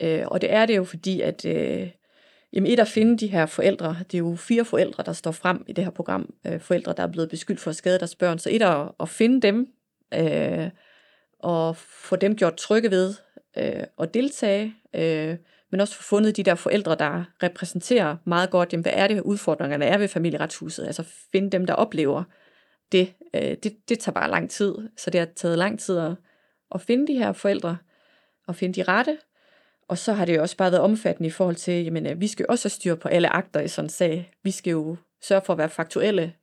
Øh, 0.02 0.22
og 0.26 0.40
det 0.40 0.52
er 0.52 0.66
det 0.66 0.76
jo 0.76 0.84
fordi, 0.84 1.20
at 1.20 1.44
øh, 1.44 1.90
jamen 2.52 2.72
et 2.72 2.80
at 2.80 2.88
finde 2.88 3.18
de 3.18 3.26
her 3.26 3.46
forældre, 3.46 3.96
det 4.10 4.14
er 4.14 4.18
jo 4.18 4.36
fire 4.36 4.64
forældre, 4.64 5.02
der 5.02 5.12
står 5.12 5.30
frem 5.30 5.64
i 5.68 5.72
det 5.72 5.84
her 5.84 5.90
program, 5.90 6.34
øh, 6.46 6.60
forældre, 6.60 6.94
der 6.96 7.02
er 7.02 7.12
blevet 7.12 7.30
beskyldt 7.30 7.60
for 7.60 7.70
at 7.70 7.76
skade 7.76 7.98
deres 7.98 8.14
børn. 8.14 8.38
Så 8.38 8.48
et 8.52 8.62
at, 8.62 8.88
at 9.00 9.08
finde 9.08 9.40
dem, 9.40 9.68
øh, 10.14 10.70
og 11.38 11.76
få 11.76 12.16
dem 12.16 12.36
gjort 12.36 12.56
trygge 12.56 12.90
ved 12.90 13.14
øh, 13.58 13.82
at 14.00 14.14
deltage, 14.14 14.74
øh, 14.94 15.36
men 15.70 15.80
også 15.80 15.94
få 15.94 16.02
fundet 16.02 16.36
de 16.36 16.42
der 16.42 16.54
forældre, 16.54 16.94
der 16.94 17.24
repræsenterer 17.42 18.16
meget 18.24 18.50
godt, 18.50 18.72
jamen, 18.72 18.82
hvad 18.82 18.92
er 18.94 19.08
det 19.08 19.20
udfordringerne 19.20 19.84
er 19.84 19.98
ved 19.98 20.08
familieretshuset, 20.08 20.86
altså 20.86 21.04
finde 21.32 21.50
dem, 21.50 21.66
der 21.66 21.74
oplever 21.74 22.24
det, 22.92 23.14
øh, 23.34 23.56
det, 23.62 23.88
det 23.88 23.98
tager 23.98 24.14
bare 24.14 24.30
lang 24.30 24.50
tid, 24.50 24.74
så 24.96 25.10
det 25.10 25.20
har 25.20 25.28
taget 25.36 25.58
lang 25.58 25.80
tid 25.80 25.98
at, 25.98 26.12
at 26.74 26.80
finde 26.80 27.06
de 27.12 27.18
her 27.18 27.32
forældre, 27.32 27.76
og 28.46 28.56
finde 28.56 28.74
de 28.74 28.82
rette, 28.82 29.18
og 29.88 29.98
så 29.98 30.12
har 30.12 30.24
det 30.24 30.36
jo 30.36 30.42
også 30.42 30.56
bare 30.56 30.70
været 30.70 30.82
omfattende 30.82 31.26
i 31.26 31.30
forhold 31.30 31.56
til, 31.56 31.84
jamen, 31.84 32.06
øh, 32.06 32.20
vi 32.20 32.26
skal 32.26 32.42
jo 32.42 32.46
også 32.48 32.64
have 32.64 32.70
styr 32.70 32.94
på 32.94 33.08
alle 33.08 33.28
akter 33.28 33.60
i 33.60 33.68
sådan 33.68 33.86
en 33.86 33.90
sag. 33.90 34.32
Vi 34.42 34.50
skal 34.50 34.70
jo 34.70 34.96
sørge 35.22 35.42
for 35.44 35.52
at 35.52 35.58
være 35.58 35.68
faktuelle, 35.68 36.34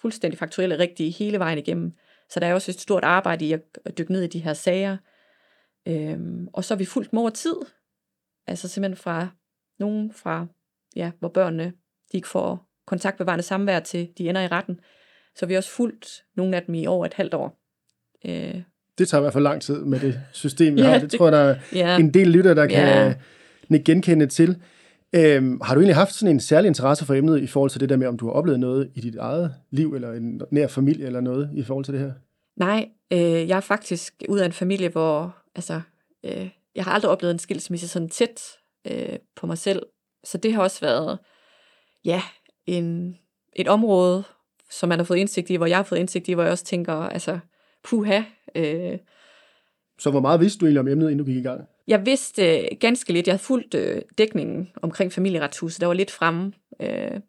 fuldstændig 0.00 0.38
faktuelle, 0.38 0.78
rigtige 0.78 1.10
hele 1.10 1.38
vejen 1.38 1.58
igennem. 1.58 1.92
Så 2.30 2.40
der 2.40 2.46
er 2.46 2.54
også 2.54 2.70
et 2.70 2.80
stort 2.80 3.04
arbejde 3.04 3.44
i 3.44 3.52
at 3.52 3.62
dykke 3.98 4.12
ned 4.12 4.22
i 4.22 4.26
de 4.26 4.38
her 4.38 4.52
sager. 4.52 4.96
Øhm, 5.86 6.48
og 6.52 6.64
så 6.64 6.74
har 6.74 6.78
vi 6.78 6.84
fulgt 6.84 7.12
mor 7.12 7.30
tid. 7.30 7.56
Altså 8.46 8.68
simpelthen 8.68 8.96
fra 8.96 9.28
nogen 9.78 10.12
fra, 10.12 10.46
ja, 10.96 11.10
hvor 11.18 11.28
børnene 11.28 11.64
de 12.12 12.16
ikke 12.16 12.28
får 12.28 12.68
kontaktbevarende 12.86 13.42
samvær 13.42 13.80
til, 13.80 14.12
de 14.18 14.28
ender 14.28 14.40
i 14.40 14.46
retten. 14.46 14.80
Så 15.34 15.46
vi 15.46 15.52
har 15.52 15.58
også 15.58 15.70
fulgt 15.70 16.24
nogle 16.34 16.56
af 16.56 16.62
dem 16.62 16.74
i 16.74 16.86
over 16.86 17.06
et 17.06 17.14
halvt 17.14 17.34
år. 17.34 17.60
Øh, 18.24 18.62
det 18.98 19.08
tager 19.08 19.20
i 19.20 19.22
hvert 19.22 19.32
fald 19.32 19.44
lang 19.44 19.62
tid 19.62 19.84
med 19.84 20.00
det 20.00 20.20
system, 20.32 20.76
vi 20.76 20.80
ja, 20.82 20.86
har. 20.86 20.98
Det, 20.98 21.10
det 21.10 21.18
tror 21.18 21.26
jeg, 21.26 21.32
der 21.32 21.38
er 21.38 21.56
ja. 21.72 21.98
en 21.98 22.14
del 22.14 22.28
lytter, 22.28 22.54
der 22.54 22.66
kan 22.66 23.16
ja. 23.70 23.76
genkende 23.76 24.26
til. 24.26 24.56
Øhm, 25.12 25.60
har 25.60 25.74
du 25.74 25.80
egentlig 25.80 25.96
haft 25.96 26.14
sådan 26.14 26.34
en 26.34 26.40
særlig 26.40 26.68
interesse 26.68 27.04
for 27.04 27.14
emnet 27.14 27.42
i 27.42 27.46
forhold 27.46 27.70
til 27.70 27.80
det 27.80 27.88
der 27.88 27.96
med, 27.96 28.06
om 28.06 28.16
du 28.16 28.26
har 28.26 28.32
oplevet 28.32 28.60
noget 28.60 28.90
i 28.94 29.00
dit 29.00 29.16
eget 29.16 29.54
liv, 29.70 29.94
eller 29.94 30.12
en 30.12 30.42
nær 30.50 30.66
familie, 30.66 31.06
eller 31.06 31.20
noget 31.20 31.50
i 31.54 31.62
forhold 31.62 31.84
til 31.84 31.94
det 31.94 32.00
her? 32.00 32.12
Nej, 32.56 32.88
øh, 33.12 33.48
jeg 33.48 33.56
er 33.56 33.60
faktisk 33.60 34.22
ud 34.28 34.38
af 34.38 34.46
en 34.46 34.52
familie, 34.52 34.88
hvor 34.88 35.36
altså, 35.54 35.80
øh, 36.24 36.48
jeg 36.74 36.84
har 36.84 36.92
aldrig 36.92 37.10
oplevet 37.10 37.32
en 37.32 37.38
skilsmisse 37.38 37.88
sådan 37.88 38.08
tæt 38.08 38.42
øh, 38.90 39.16
på 39.36 39.46
mig 39.46 39.58
selv. 39.58 39.82
Så 40.24 40.38
det 40.38 40.54
har 40.54 40.62
også 40.62 40.80
været 40.80 41.18
ja, 42.04 42.22
en, 42.66 43.16
et 43.56 43.68
område, 43.68 44.24
som 44.70 44.88
man 44.88 44.98
har 44.98 45.04
fået 45.04 45.18
indsigt 45.18 45.50
i, 45.50 45.56
hvor 45.56 45.66
jeg 45.66 45.78
har 45.78 45.82
fået 45.82 45.98
indsigt 45.98 46.28
i, 46.28 46.32
hvor 46.32 46.42
jeg 46.42 46.52
også 46.52 46.64
tænker, 46.64 46.94
altså, 46.94 47.38
puha. 47.84 48.22
Øh, 48.54 48.98
så 49.98 50.10
hvor 50.10 50.20
meget 50.20 50.40
vidste 50.40 50.60
du 50.60 50.66
egentlig 50.66 50.80
om 50.80 50.88
emnet, 50.88 51.10
inden 51.10 51.18
du 51.18 51.24
gik 51.24 51.36
i 51.36 51.42
gang? 51.42 51.60
Jeg 51.86 52.06
vidste 52.06 52.58
øh, 52.58 52.68
ganske 52.80 53.12
lidt. 53.12 53.26
Jeg 53.26 53.32
havde 53.32 53.42
fulgt 53.42 53.74
øh, 53.74 54.02
dækningen 54.18 54.68
omkring 54.82 55.12
familieretshuset. 55.12 55.80
Der 55.80 55.86
var 55.86 55.94
lidt 55.94 56.10
fremme 56.10 56.52
øh, 56.80 57.20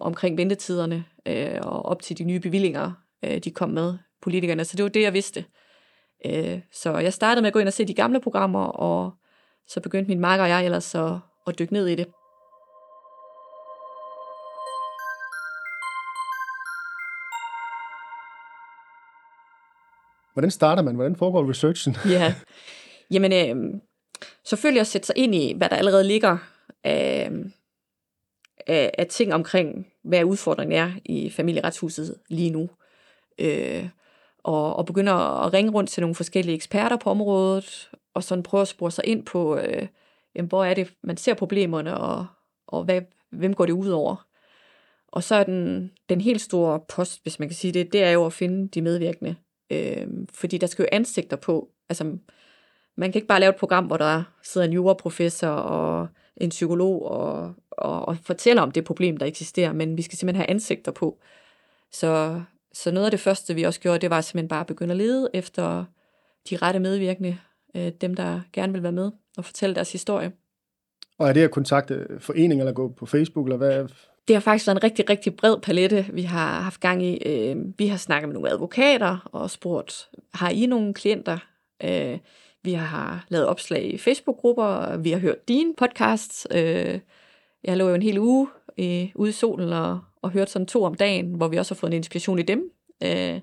omkring 0.00 0.38
ventetiderne 0.38 1.04
øh, 1.26 1.58
og 1.62 1.86
op 1.86 2.02
til 2.02 2.18
de 2.18 2.24
nye 2.24 2.40
bevillinger, 2.40 2.92
øh, 3.24 3.38
de 3.38 3.50
kom 3.50 3.70
med, 3.70 3.94
politikerne. 4.22 4.64
Så 4.64 4.76
det 4.76 4.82
var 4.82 4.88
det, 4.88 5.02
jeg 5.02 5.12
vidste. 5.12 5.44
Øh, 6.26 6.60
så 6.72 6.98
jeg 6.98 7.12
startede 7.12 7.42
med 7.42 7.46
at 7.46 7.52
gå 7.52 7.58
ind 7.58 7.68
og 7.68 7.72
se 7.72 7.84
de 7.84 7.94
gamle 7.94 8.20
programmer, 8.20 8.64
og 8.64 9.12
så 9.66 9.80
begyndte 9.80 10.08
min 10.08 10.20
marker 10.20 10.44
og 10.44 10.50
jeg 10.50 10.64
ellers 10.64 10.84
så 10.84 11.18
at 11.46 11.58
dykke 11.58 11.72
ned 11.72 11.86
i 11.86 11.94
det. 11.94 12.06
Hvordan 20.32 20.50
starter 20.50 20.82
man? 20.82 20.94
Hvordan 20.94 21.16
foregår 21.16 21.50
researchen? 21.50 21.96
ja, 22.16 22.34
jamen 23.10 23.32
øh, 23.32 23.80
selvfølgelig 24.44 24.80
at 24.80 24.86
sætte 24.86 25.06
sig 25.06 25.18
ind 25.18 25.34
i, 25.34 25.54
hvad 25.56 25.68
der 25.68 25.76
allerede 25.76 26.04
ligger 26.04 26.38
af, 26.84 27.30
af, 28.66 28.90
af 28.98 29.06
ting 29.06 29.34
omkring, 29.34 29.86
hvad 30.04 30.24
udfordringen 30.24 30.78
er 30.78 30.92
i 31.04 31.30
familieretshuset 31.30 32.14
lige 32.28 32.50
nu. 32.50 32.70
Øh, 33.38 33.88
og, 34.44 34.76
og 34.76 34.86
begynde 34.86 35.12
at 35.12 35.52
ringe 35.52 35.72
rundt 35.72 35.90
til 35.90 36.00
nogle 36.00 36.14
forskellige 36.14 36.54
eksperter 36.54 36.96
på 36.96 37.10
området, 37.10 37.90
og 38.14 38.24
sådan 38.24 38.42
prøve 38.42 38.60
at 38.60 38.68
spore 38.68 38.90
sig 38.90 39.06
ind 39.06 39.26
på, 39.26 39.56
øh, 39.56 39.86
jamen, 40.34 40.48
hvor 40.48 40.64
er 40.64 40.74
det, 40.74 40.92
man 41.02 41.16
ser 41.16 41.34
problemerne, 41.34 41.96
og, 41.96 42.26
og 42.66 42.84
hvad, 42.84 43.02
hvem 43.30 43.54
går 43.54 43.66
det 43.66 43.72
ud 43.72 43.88
over. 43.88 44.26
Og 45.08 45.22
så 45.22 45.34
er 45.34 45.44
den, 45.44 45.90
den 46.08 46.20
helt 46.20 46.40
store 46.40 46.80
post, 46.88 47.22
hvis 47.22 47.38
man 47.38 47.48
kan 47.48 47.56
sige 47.56 47.72
det, 47.72 47.92
det 47.92 48.02
er 48.02 48.10
jo 48.10 48.26
at 48.26 48.32
finde 48.32 48.68
de 48.68 48.82
medvirkende. 48.82 49.36
Øh, 49.70 50.06
fordi 50.34 50.58
der 50.58 50.66
skal 50.66 50.82
jo 50.82 50.88
ansigter 50.92 51.36
på. 51.36 51.68
Altså, 51.88 52.04
man 52.96 53.12
kan 53.12 53.18
ikke 53.18 53.28
bare 53.28 53.40
lave 53.40 53.50
et 53.50 53.56
program, 53.56 53.86
hvor 53.86 53.96
der 53.96 54.22
sidder 54.42 54.66
en 54.66 54.72
juraprofessor 54.72 55.48
og 55.48 56.08
en 56.36 56.50
psykolog 56.50 57.10
og, 57.10 57.54
og, 57.70 58.08
og 58.08 58.16
fortæller 58.16 58.62
om 58.62 58.70
det 58.70 58.84
problem, 58.84 59.16
der 59.16 59.26
eksisterer, 59.26 59.72
men 59.72 59.96
vi 59.96 60.02
skal 60.02 60.18
simpelthen 60.18 60.40
have 60.40 60.50
ansigter 60.50 60.92
på. 60.92 61.18
Så, 61.92 62.42
så 62.72 62.90
noget 62.90 63.04
af 63.04 63.10
det 63.10 63.20
første, 63.20 63.54
vi 63.54 63.62
også 63.62 63.80
gjorde, 63.80 63.98
det 63.98 64.10
var 64.10 64.20
simpelthen 64.20 64.48
bare 64.48 64.60
at 64.60 64.66
begynde 64.66 64.92
at 64.92 64.98
lede 64.98 65.30
efter 65.34 65.84
de 66.50 66.56
rette 66.56 66.80
medvirkende, 66.80 67.38
øh, 67.76 67.92
dem 68.00 68.14
der 68.14 68.40
gerne 68.52 68.72
vil 68.72 68.82
være 68.82 68.92
med 68.92 69.10
og 69.36 69.44
fortælle 69.44 69.74
deres 69.74 69.92
historie. 69.92 70.32
Og 71.18 71.28
er 71.28 71.32
det 71.32 71.44
at 71.44 71.50
kontakte 71.50 72.06
foreninger 72.18 72.64
eller 72.64 72.72
gå 72.72 72.88
på 72.88 73.06
Facebook, 73.06 73.46
eller 73.46 73.56
hvad? 73.56 73.88
Det 74.28 74.36
har 74.36 74.40
faktisk 74.40 74.66
været 74.66 74.76
en 74.76 74.82
rigtig, 74.82 75.10
rigtig 75.10 75.36
bred 75.36 75.56
palette, 75.60 76.06
vi 76.12 76.22
har 76.22 76.60
haft 76.60 76.80
gang 76.80 77.02
i. 77.02 77.18
Øh, 77.26 77.56
vi 77.78 77.86
har 77.86 77.96
snakket 77.96 78.28
med 78.28 78.34
nogle 78.34 78.50
advokater 78.50 79.28
og 79.32 79.50
spurgt, 79.50 80.08
har 80.34 80.50
I 80.50 80.66
nogle 80.66 80.94
klienter? 80.94 81.38
Øh, 81.84 82.18
vi 82.62 82.72
har 82.72 83.26
lavet 83.28 83.46
opslag 83.46 83.94
i 83.94 83.98
Facebook-grupper, 83.98 84.96
vi 84.96 85.10
har 85.10 85.18
hørt 85.18 85.48
din 85.48 85.74
podcasts. 85.74 86.46
Øh, 86.50 87.00
jeg 87.64 87.76
lå 87.76 87.88
jo 87.88 87.94
en 87.94 88.02
hel 88.02 88.18
uge 88.18 88.48
øh, 88.78 89.08
ude 89.14 89.28
i 89.28 89.32
solen 89.32 89.72
og, 89.72 90.00
og 90.22 90.30
hørt 90.30 90.50
sådan 90.50 90.66
to 90.66 90.82
om 90.82 90.94
dagen, 90.94 91.34
hvor 91.34 91.48
vi 91.48 91.56
også 91.56 91.74
har 91.74 91.78
fået 91.78 91.90
en 91.90 91.96
inspiration 91.96 92.38
i 92.38 92.42
dem. 92.42 92.70
Øh, 93.02 93.40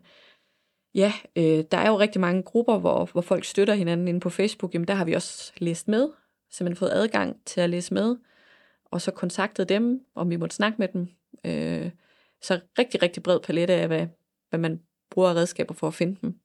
ja, 0.96 1.14
øh, 1.36 1.64
der 1.72 1.78
er 1.78 1.90
jo 1.90 2.00
rigtig 2.00 2.22
mange 2.22 2.44
grupper, 2.44 2.78
hvor, 2.78 3.10
hvor 3.12 3.22
folk 3.22 3.46
støtter 3.46 3.74
hinanden 3.74 4.08
inde 4.08 4.20
på 4.20 4.30
Facebook. 4.30 4.74
Jamen 4.74 4.88
der 4.88 4.94
har 4.94 5.06
vi 5.06 5.14
også 5.14 5.54
læst 5.58 5.88
med, 5.88 6.10
simpelthen 6.52 6.80
fået 6.80 6.92
adgang 6.92 7.36
til 7.46 7.62
at 7.62 7.70
læse 7.70 7.94
med 7.94 8.16
og 8.92 9.02
så 9.02 9.12
kontaktede 9.12 9.74
dem, 9.74 10.02
om 10.16 10.30
vi 10.30 10.36
måtte 10.36 10.56
snakke 10.56 10.76
med 10.80 10.88
dem. 10.88 11.08
Øh, 11.46 11.92
så 12.42 12.60
rigtig, 12.80 13.04
rigtig 13.04 13.24
bred 13.24 13.40
palette 13.40 13.74
af, 13.74 13.88
hvad, 13.88 14.08
hvad 14.50 14.60
man 14.60 14.82
bruger 15.12 15.30
af 15.30 15.36
redskaber 15.36 15.74
for 15.74 15.88
at 15.88 15.94
finde 15.94 16.18
dem. 16.22 16.36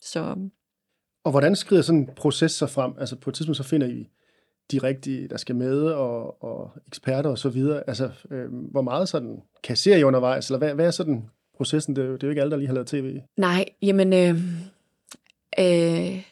Så, 0.00 0.36
og 1.24 1.30
hvordan 1.30 1.56
skrider 1.56 1.82
sådan 1.82 2.00
en 2.00 2.10
proces 2.16 2.52
sig 2.52 2.70
frem? 2.70 2.92
Altså 2.98 3.16
på 3.16 3.30
et 3.30 3.34
tidspunkt 3.34 3.56
så 3.56 3.62
finder 3.62 3.86
I 3.86 4.08
de 4.72 4.78
rigtige, 4.78 5.28
der 5.28 5.36
skal 5.36 5.56
med, 5.56 5.82
og, 5.82 6.42
og 6.44 6.72
eksperter 6.86 7.30
og 7.30 7.38
så 7.38 7.48
videre. 7.48 7.82
Altså, 7.86 8.10
øh, 8.30 8.52
hvor 8.70 8.82
meget 8.82 9.08
sådan 9.08 9.42
kasserer 9.62 9.98
I 9.98 10.02
undervejs, 10.02 10.48
eller 10.48 10.58
hvad, 10.58 10.74
hvad 10.74 10.86
er 10.86 10.90
sådan 10.90 11.30
processen? 11.56 11.96
Det 11.96 12.04
er, 12.04 12.08
jo, 12.08 12.14
det 12.14 12.22
er 12.22 12.26
jo 12.26 12.30
ikke 12.30 12.40
alle, 12.40 12.50
der 12.50 12.56
lige 12.56 12.66
har 12.66 12.74
lavet 12.74 12.86
tv. 12.86 13.20
Nej, 13.36 13.64
jamen, 13.82 14.12
øh, 14.12 14.34
øh, 15.58 16.24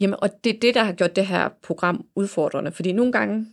jamen, 0.00 0.16
og 0.22 0.30
det 0.44 0.54
er 0.56 0.60
det, 0.60 0.74
der 0.74 0.84
har 0.84 0.92
gjort 0.92 1.16
det 1.16 1.26
her 1.26 1.48
program 1.62 2.06
udfordrende, 2.14 2.72
fordi 2.72 2.92
nogle 2.92 3.12
gange, 3.12 3.46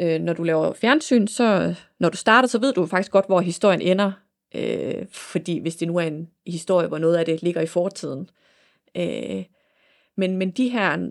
øh, 0.00 0.20
når 0.20 0.32
du 0.32 0.42
laver 0.42 0.72
fjernsyn, 0.72 1.26
så 1.26 1.74
når 2.00 2.08
du 2.08 2.16
starter, 2.16 2.48
så 2.48 2.58
ved 2.58 2.72
du 2.72 2.86
faktisk 2.86 3.12
godt, 3.12 3.26
hvor 3.26 3.40
historien 3.40 3.80
ender. 3.80 4.12
Øh, 4.54 5.06
fordi 5.10 5.58
hvis 5.58 5.76
det 5.76 5.88
nu 5.88 5.96
er 5.96 6.02
en 6.02 6.28
historie, 6.46 6.88
hvor 6.88 6.98
noget 6.98 7.16
af 7.16 7.24
det 7.24 7.42
ligger 7.42 7.60
i 7.60 7.66
fortiden. 7.66 8.30
Øh, 8.96 9.44
men, 10.16 10.36
men 10.36 10.50
de 10.50 10.68
her 10.68 11.08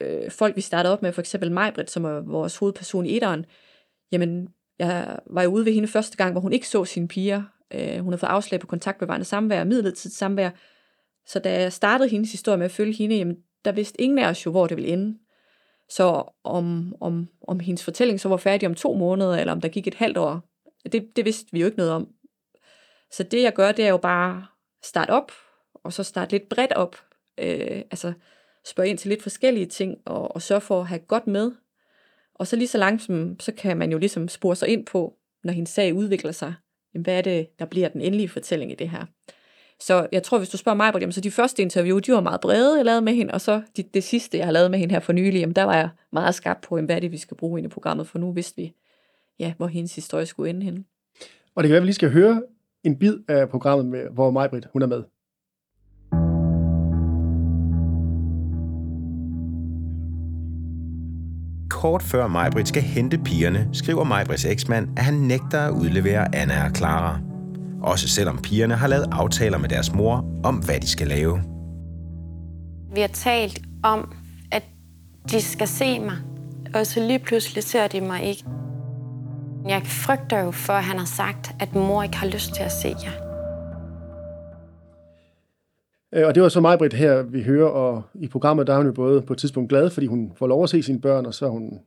øh, 0.00 0.30
folk, 0.30 0.56
vi 0.56 0.60
startede 0.60 0.92
op 0.92 1.02
med, 1.02 1.12
for 1.12 1.20
eksempel 1.20 1.52
Majbrit, 1.52 1.90
som 1.90 2.04
er 2.04 2.20
vores 2.20 2.56
hovedperson 2.56 3.06
i 3.06 3.16
etteren, 3.16 3.46
jamen, 4.12 4.48
jeg 4.78 5.18
var 5.26 5.42
jo 5.42 5.50
ude 5.50 5.64
ved 5.64 5.72
hende 5.72 5.88
første 5.88 6.16
gang, 6.16 6.32
hvor 6.32 6.40
hun 6.40 6.52
ikke 6.52 6.68
så 6.68 6.84
sine 6.84 7.08
piger. 7.08 7.42
Øh, 7.70 7.98
hun 7.98 8.12
havde 8.12 8.18
fået 8.18 8.30
afslag 8.30 8.60
på 8.60 8.66
kontaktbevarende 8.66 9.24
samvær, 9.24 9.64
midlertidigt 9.64 10.14
samvær. 10.16 10.50
Så 11.26 11.38
da 11.38 11.60
jeg 11.60 11.72
startede 11.72 12.08
hendes 12.08 12.32
historie 12.32 12.58
med 12.58 12.64
at 12.64 12.70
følge 12.70 12.92
hende, 12.92 13.16
jamen, 13.16 13.36
der 13.64 13.72
vidste 13.72 14.00
ingen 14.00 14.18
af 14.18 14.28
os 14.28 14.46
jo, 14.46 14.50
hvor 14.50 14.66
det 14.66 14.76
ville 14.76 14.90
ende. 14.90 15.18
Så 15.88 16.24
om, 16.44 16.94
om, 17.00 17.28
om 17.48 17.60
hendes 17.60 17.84
fortælling 17.84 18.20
så 18.20 18.28
var 18.28 18.36
færdig 18.36 18.68
om 18.68 18.74
to 18.74 18.94
måneder, 18.94 19.36
eller 19.36 19.52
om 19.52 19.60
der 19.60 19.68
gik 19.68 19.86
et 19.86 19.94
halvt 19.94 20.16
år, 20.16 20.40
det, 20.92 21.16
det 21.16 21.24
vidste 21.24 21.48
vi 21.52 21.60
jo 21.60 21.66
ikke 21.66 21.78
noget 21.78 21.92
om. 21.92 22.08
Så 23.10 23.22
det 23.22 23.42
jeg 23.42 23.52
gør, 23.52 23.72
det 23.72 23.84
er 23.84 23.88
jo 23.88 23.96
bare 23.96 24.46
starte 24.82 25.10
op, 25.10 25.32
og 25.74 25.92
så 25.92 26.02
starte 26.02 26.32
lidt 26.32 26.48
bredt 26.48 26.72
op. 26.72 26.96
Øh, 27.38 27.82
altså 27.90 28.12
spørge 28.64 28.88
ind 28.88 28.98
til 28.98 29.08
lidt 29.08 29.22
forskellige 29.22 29.66
ting, 29.66 29.96
og, 30.04 30.34
og 30.34 30.42
sørge 30.42 30.60
for 30.60 30.80
at 30.80 30.86
have 30.86 30.98
godt 30.98 31.26
med. 31.26 31.52
Og 32.34 32.46
så 32.46 32.56
lige 32.56 32.68
så 32.68 32.78
langsomt, 32.78 33.42
så 33.42 33.52
kan 33.52 33.76
man 33.76 33.92
jo 33.92 33.98
ligesom 33.98 34.28
spore 34.28 34.56
sig 34.56 34.68
ind 34.68 34.86
på, 34.86 35.16
når 35.44 35.52
hendes 35.52 35.70
sag 35.70 35.94
udvikler 35.94 36.32
sig, 36.32 36.54
jamen, 36.94 37.04
hvad 37.04 37.18
er 37.18 37.22
det, 37.22 37.58
der 37.58 37.64
bliver 37.64 37.88
den 37.88 38.00
endelige 38.00 38.28
fortælling 38.28 38.72
i 38.72 38.74
det 38.74 38.90
her. 38.90 39.06
Så 39.80 40.06
jeg 40.12 40.22
tror, 40.22 40.38
hvis 40.38 40.48
du 40.48 40.56
spørger 40.56 40.76
mig, 40.76 40.92
jamen, 40.94 41.12
så 41.12 41.20
de 41.20 41.30
første 41.30 41.62
interview, 41.62 41.98
de 41.98 42.12
var 42.12 42.20
meget 42.20 42.40
brede, 42.40 42.76
jeg 42.76 42.84
lavede 42.84 43.00
med 43.00 43.14
hende, 43.14 43.34
og 43.34 43.40
så 43.40 43.62
de, 43.76 43.82
det 43.94 44.04
sidste, 44.04 44.38
jeg 44.38 44.46
har 44.46 44.52
lavet 44.52 44.70
med 44.70 44.78
hende 44.78 44.94
her 44.94 45.00
for 45.00 45.12
nylig, 45.12 45.40
jamen, 45.40 45.56
der 45.56 45.62
var 45.62 45.74
jeg 45.76 45.88
meget 46.12 46.34
skarp 46.34 46.58
på, 46.68 46.76
jamen, 46.76 46.86
hvad 46.86 46.96
er 46.96 47.00
det, 47.00 47.12
vi 47.12 47.18
skal 47.18 47.36
bruge 47.36 47.60
ind 47.60 47.66
i 47.66 47.68
programmet, 47.68 48.06
for 48.06 48.18
nu 48.18 48.32
vidste 48.32 48.56
vi, 48.56 48.74
ja, 49.38 49.52
hvor 49.56 49.66
hendes 49.66 49.94
historie 49.94 50.26
skulle 50.26 50.50
ende 50.50 50.62
henne. 50.62 50.84
Og 51.54 51.62
det 51.62 51.68
kan 51.68 51.72
være, 51.72 51.76
at 51.76 51.82
vi 51.82 51.86
lige 51.86 51.94
skal 51.94 52.10
høre 52.10 52.42
en 52.84 52.98
bid 52.98 53.14
af 53.28 53.48
programmet, 53.48 53.86
med, 53.86 54.08
hvor 54.12 54.30
Majbrit, 54.30 54.66
hun 54.72 54.82
er 54.82 54.86
med. 54.86 55.02
Kort 61.70 62.02
før 62.02 62.26
Majbrit 62.26 62.68
skal 62.68 62.82
hente 62.82 63.18
pigerne, 63.18 63.68
skriver 63.72 64.04
Majbrits 64.04 64.44
eksmand, 64.44 64.88
at 64.96 65.04
han 65.04 65.14
nægter 65.14 65.60
at 65.60 65.72
udlevere 65.72 66.34
Anna 66.34 66.64
og 66.64 66.76
Clara. 66.76 67.35
Også 67.86 68.08
selvom 68.08 68.38
pigerne 68.42 68.74
har 68.74 68.88
lavet 68.88 69.06
aftaler 69.12 69.58
med 69.58 69.68
deres 69.68 69.94
mor 69.94 70.24
om, 70.44 70.56
hvad 70.56 70.80
de 70.80 70.88
skal 70.88 71.06
lave. 71.06 71.42
Vi 72.94 73.00
har 73.00 73.08
talt 73.08 73.60
om, 73.82 74.12
at 74.52 74.62
de 75.30 75.40
skal 75.42 75.68
se 75.68 76.00
mig, 76.00 76.16
og 76.74 76.86
så 76.86 77.00
lige 77.00 77.18
pludselig 77.18 77.64
ser 77.64 77.86
de 77.86 78.00
mig 78.00 78.22
ikke. 78.22 78.44
Jeg 79.68 79.82
frygter 79.84 80.44
jo 80.44 80.50
for, 80.50 80.72
at 80.72 80.84
han 80.84 80.98
har 80.98 81.06
sagt, 81.06 81.50
at 81.60 81.74
mor 81.74 82.02
ikke 82.02 82.16
har 82.16 82.26
lyst 82.26 82.54
til 82.54 82.62
at 82.62 82.72
se 82.72 82.88
jer. 82.88 83.12
Øh, 86.14 86.26
og 86.26 86.34
det 86.34 86.42
var 86.42 86.48
så 86.48 86.60
mig, 86.60 86.78
Britt, 86.78 86.94
her 86.94 87.22
vi 87.22 87.42
hører, 87.42 87.68
og 87.68 88.02
i 88.14 88.28
programmet 88.28 88.66
der 88.66 88.72
er 88.72 88.76
hun 88.76 88.86
jo 88.86 88.92
både 88.92 89.22
på 89.22 89.32
et 89.32 89.38
tidspunkt 89.38 89.68
glad, 89.68 89.90
fordi 89.90 90.06
hun 90.06 90.32
får 90.36 90.46
lov 90.46 90.62
at 90.62 90.70
se 90.70 90.82
sine 90.82 91.00
børn, 91.00 91.26
og 91.26 91.34
så 91.34 91.46
er 91.46 91.50
hun 91.50 91.78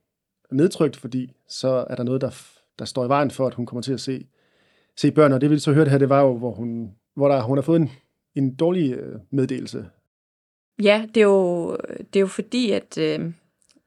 nedtrykt, 0.51 0.97
fordi 0.97 1.31
så 1.47 1.85
er 1.89 1.95
der 1.95 2.03
noget, 2.03 2.21
der, 2.21 2.29
der 2.79 2.85
står 2.85 3.05
i 3.05 3.09
vejen 3.09 3.31
for, 3.31 3.47
at 3.47 3.53
hun 3.53 3.65
kommer 3.65 3.81
til 3.81 3.93
at 3.93 3.99
se 3.99 4.25
se 4.99 5.11
børn, 5.11 5.33
og 5.33 5.41
det 5.41 5.49
vi 5.49 5.59
så 5.59 5.73
hørte 5.73 5.91
her, 5.91 5.97
det 5.97 6.09
var 6.09 6.21
jo, 6.21 6.37
hvor 6.37 6.51
hun, 6.51 6.91
hvor 7.15 7.27
der, 7.27 7.41
hun 7.41 7.57
har 7.57 7.61
fået 7.61 7.81
en, 7.81 7.89
en 8.35 8.55
dårlig 8.55 8.93
øh, 8.93 9.19
meddelelse. 9.31 9.85
Ja, 10.83 11.05
det 11.07 11.21
er 11.21 11.25
jo, 11.25 11.71
det 12.13 12.15
er 12.15 12.19
jo 12.19 12.27
fordi, 12.27 12.71
at 12.71 12.97
øh, 12.97 13.33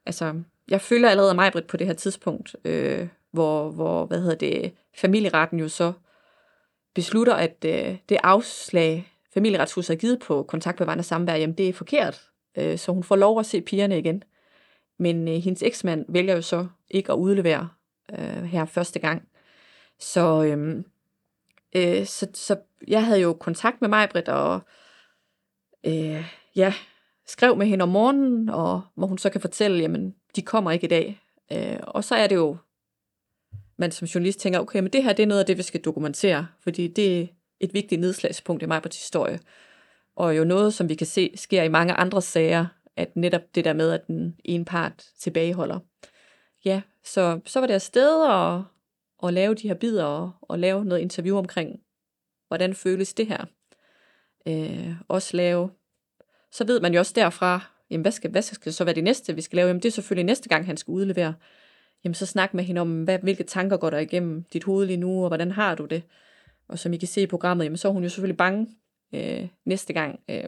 altså, 0.07 0.42
jeg 0.71 0.81
føler 0.81 1.09
allerede 1.09 1.35
mig, 1.35 1.52
Britt, 1.52 1.66
på 1.66 1.76
det 1.76 1.87
her 1.87 1.95
tidspunkt, 1.95 2.57
øh, 2.64 3.09
hvor, 3.33 3.71
hvor 3.71 4.07
hvad 4.07 4.21
hedder 4.21 4.35
det, 4.35 4.73
familieretten 4.97 5.59
jo 5.59 5.69
så 5.69 5.92
beslutter, 6.95 7.35
at 7.35 7.64
øh, 7.66 7.97
det 8.09 8.19
afslag, 8.23 9.12
familieretshuset 9.35 9.97
har 9.97 10.00
givet 10.00 10.19
på 10.19 10.42
kontaktbevarende 10.42 11.04
samvær, 11.04 11.35
jamen 11.35 11.59
det 11.59 11.69
er 11.69 11.73
forkert. 11.73 12.21
Øh, 12.59 12.78
så 12.78 12.92
hun 12.92 13.02
får 13.02 13.16
lov 13.16 13.40
at 13.40 13.47
se 13.47 13.61
pigerne 13.61 13.99
igen. 13.99 14.23
Men 14.99 15.28
øh, 15.28 15.35
hendes 15.35 15.62
eksmand 15.62 16.04
vælger 16.09 16.35
jo 16.35 16.42
så 16.42 16.66
ikke 16.90 17.12
at 17.12 17.16
udlevere 17.16 17.69
øh, 18.12 18.42
her 18.45 18.64
første 18.64 18.99
gang. 18.99 19.28
Så, 19.99 20.45
øh, 20.45 20.85
Øh, 21.76 22.07
så, 22.07 22.26
så 22.35 22.57
jeg 22.88 23.07
havde 23.07 23.21
jo 23.21 23.33
kontakt 23.33 23.81
med 23.81 23.88
Majbrit, 23.88 24.29
og 24.29 24.61
øh, 25.87 26.25
ja, 26.57 26.75
skrev 27.26 27.57
med 27.57 27.67
hende 27.67 27.83
om 27.83 27.88
morgenen, 27.88 28.49
og 28.49 28.83
hvor 28.95 29.07
hun 29.07 29.19
så 29.19 29.31
kan 29.31 29.41
fortælle, 29.41 29.81
jamen, 29.81 30.14
de 30.37 30.43
kommer 30.43 30.71
ikke 30.71 30.85
i 30.85 30.88
dag. 30.88 31.21
Øh, 31.52 31.79
og 31.83 32.05
så 32.05 32.14
er 32.14 32.26
det 32.26 32.35
jo, 32.35 32.57
man 33.76 33.93
som 33.93 34.07
journalist 34.07 34.41
tænker, 34.41 34.61
okay, 34.61 34.81
men 34.81 34.93
det 34.93 35.05
her 35.05 35.12
det 35.12 35.23
er 35.23 35.26
noget 35.26 35.41
af 35.41 35.47
det, 35.47 35.59
vi 35.59 35.62
skal 35.62 35.81
dokumentere, 35.81 36.47
fordi 36.62 36.88
det 36.88 37.21
er 37.21 37.26
et 37.61 37.75
vigtigt 37.75 38.00
nedslagspunkt 38.00 38.62
i 38.62 38.67
Majbrits 38.67 38.99
historie. 38.99 39.41
Og 40.17 40.37
jo 40.37 40.45
noget, 40.45 40.75
som 40.75 40.88
vi 40.88 40.95
kan 40.95 41.07
se, 41.07 41.33
sker 41.35 41.62
i 41.62 41.69
mange 41.69 41.95
andre 41.95 42.23
sager, 42.23 42.67
at 42.97 43.17
netop 43.17 43.43
det 43.55 43.64
der 43.64 43.73
med, 43.73 43.91
at 43.91 44.07
den 44.07 44.37
ene 44.45 44.64
part 44.64 45.05
tilbageholder. 45.19 45.79
Ja, 46.64 46.83
så, 47.05 47.41
så 47.47 47.61
var 47.61 47.67
det 47.67 47.75
afsted, 47.75 48.25
og 48.25 48.64
at 49.25 49.35
lave 49.35 49.55
de 49.55 49.69
her 49.69 49.75
bidder 49.75 50.05
og, 50.05 50.33
og 50.41 50.59
lave 50.59 50.85
noget 50.85 51.00
interview 51.00 51.37
omkring, 51.37 51.81
hvordan 52.49 52.75
føles 52.75 53.14
det 53.14 53.26
her. 53.26 53.45
Øh, 54.49 54.95
også 55.09 55.37
lave, 55.37 55.71
så 56.52 56.64
ved 56.67 56.81
man 56.81 56.93
jo 56.93 56.99
også 56.99 57.12
derfra, 57.17 57.61
jamen 57.91 58.02
hvad 58.02 58.12
skal, 58.12 58.31
hvad 58.31 58.43
skal 58.43 58.73
så 58.73 58.85
være 58.85 58.95
det 58.95 59.05
næste, 59.05 59.35
vi 59.35 59.41
skal 59.41 59.57
lave? 59.57 59.67
Jamen 59.67 59.83
det 59.83 59.88
er 59.88 59.93
selvfølgelig 59.93 60.25
næste 60.25 60.49
gang, 60.49 60.67
han 60.67 60.76
skal 60.76 60.93
udlevere. 60.93 61.35
Jamen 62.05 62.14
så 62.14 62.26
snak 62.26 62.55
med 62.55 62.64
hende 62.64 62.81
om, 62.81 63.05
hvad, 63.05 63.19
hvilke 63.19 63.45
tanker 63.45 63.76
går 63.76 63.91
der 63.91 63.99
igennem 63.99 64.45
dit 64.52 64.64
hoved 64.64 64.87
lige 64.87 64.97
nu, 64.97 65.23
og 65.23 65.29
hvordan 65.29 65.50
har 65.50 65.75
du 65.75 65.85
det? 65.85 66.02
Og 66.69 66.79
som 66.79 66.93
I 66.93 66.97
kan 66.97 67.09
se 67.09 67.23
i 67.23 67.26
programmet, 67.26 67.64
jamen 67.64 67.76
så 67.76 67.88
er 67.88 67.93
hun 67.93 68.02
jo 68.02 68.09
selvfølgelig 68.09 68.37
bange 68.37 68.69
øh, 69.14 69.49
næste 69.64 69.93
gang, 69.93 70.21
øh, 70.31 70.45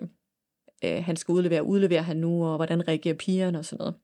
øh, 0.84 1.04
han 1.04 1.16
skal 1.16 1.32
udlevere. 1.32 1.64
Udleverer 1.64 2.02
han 2.02 2.16
nu, 2.16 2.46
og 2.46 2.56
hvordan 2.56 2.88
reagerer 2.88 3.14
pigerne 3.14 3.58
og 3.58 3.64
sådan 3.64 3.78
noget 3.78 3.94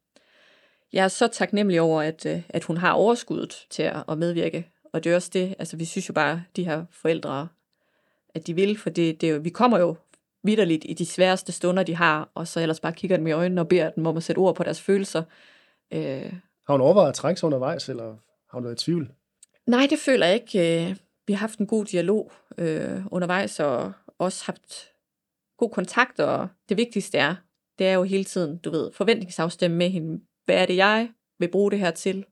jeg 0.92 1.04
er 1.04 1.08
så 1.08 1.28
taknemmelig 1.28 1.80
over, 1.80 2.02
at, 2.02 2.26
øh, 2.26 2.42
at 2.48 2.64
hun 2.64 2.76
har 2.76 2.92
overskuddet 2.92 3.66
til 3.70 3.82
at, 3.82 4.04
at 4.08 4.18
medvirke. 4.18 4.70
Og 4.92 5.04
det 5.04 5.12
er 5.12 5.16
også 5.16 5.30
det, 5.32 5.54
altså 5.58 5.76
vi 5.76 5.84
synes 5.84 6.08
jo 6.08 6.14
bare, 6.14 6.42
de 6.56 6.64
her 6.64 6.84
forældre, 6.90 7.48
at 8.34 8.46
de 8.46 8.54
vil, 8.54 8.78
for 8.78 8.90
det, 8.90 9.20
det 9.20 9.44
vi 9.44 9.50
kommer 9.50 9.78
jo 9.78 9.96
vidderligt 10.42 10.84
i 10.88 10.94
de 10.94 11.06
sværeste 11.06 11.52
stunder, 11.52 11.82
de 11.82 11.94
har, 11.94 12.30
og 12.34 12.48
så 12.48 12.60
ellers 12.60 12.80
bare 12.80 12.92
kigger 12.92 13.16
dem 13.16 13.26
i 13.26 13.32
øjnene 13.32 13.60
og 13.60 13.68
beder 13.68 13.90
dem 13.90 14.06
om 14.06 14.16
at 14.16 14.22
sætte 14.22 14.38
ord 14.38 14.54
på 14.54 14.64
deres 14.64 14.80
følelser. 14.80 15.22
Øh. 15.92 16.32
Har 16.66 16.74
hun 16.74 16.80
overvejet 16.80 17.08
at 17.08 17.14
trække 17.14 17.40
sig 17.40 17.46
undervejs, 17.46 17.88
eller 17.88 18.04
har 18.50 18.52
hun 18.52 18.64
været 18.64 18.82
i 18.82 18.84
tvivl? 18.84 19.12
Nej, 19.66 19.86
det 19.90 19.98
føler 19.98 20.26
jeg 20.26 20.34
ikke. 20.34 20.88
Øh, 20.88 20.96
vi 21.26 21.32
har 21.32 21.38
haft 21.38 21.58
en 21.58 21.66
god 21.66 21.84
dialog 21.84 22.32
øh, 22.58 23.06
undervejs, 23.10 23.60
og 23.60 23.92
også 24.18 24.44
haft 24.44 24.88
god 25.58 25.70
kontakt, 25.70 26.20
og 26.20 26.48
det 26.68 26.76
vigtigste 26.76 27.18
er, 27.18 27.34
det 27.78 27.86
er 27.86 27.92
jo 27.92 28.02
hele 28.02 28.24
tiden, 28.24 28.56
du 28.58 28.70
ved, 28.70 28.92
forventningsafstemme 28.92 29.76
med 29.76 29.90
hende 29.90 30.20
hvad 30.50 30.62
er 30.62 30.66
det, 30.66 30.76
jeg 30.76 31.08
vil 31.38 31.50
bruge 31.50 31.70
det 31.70 31.78
her 31.78 31.90
til? 31.90 32.24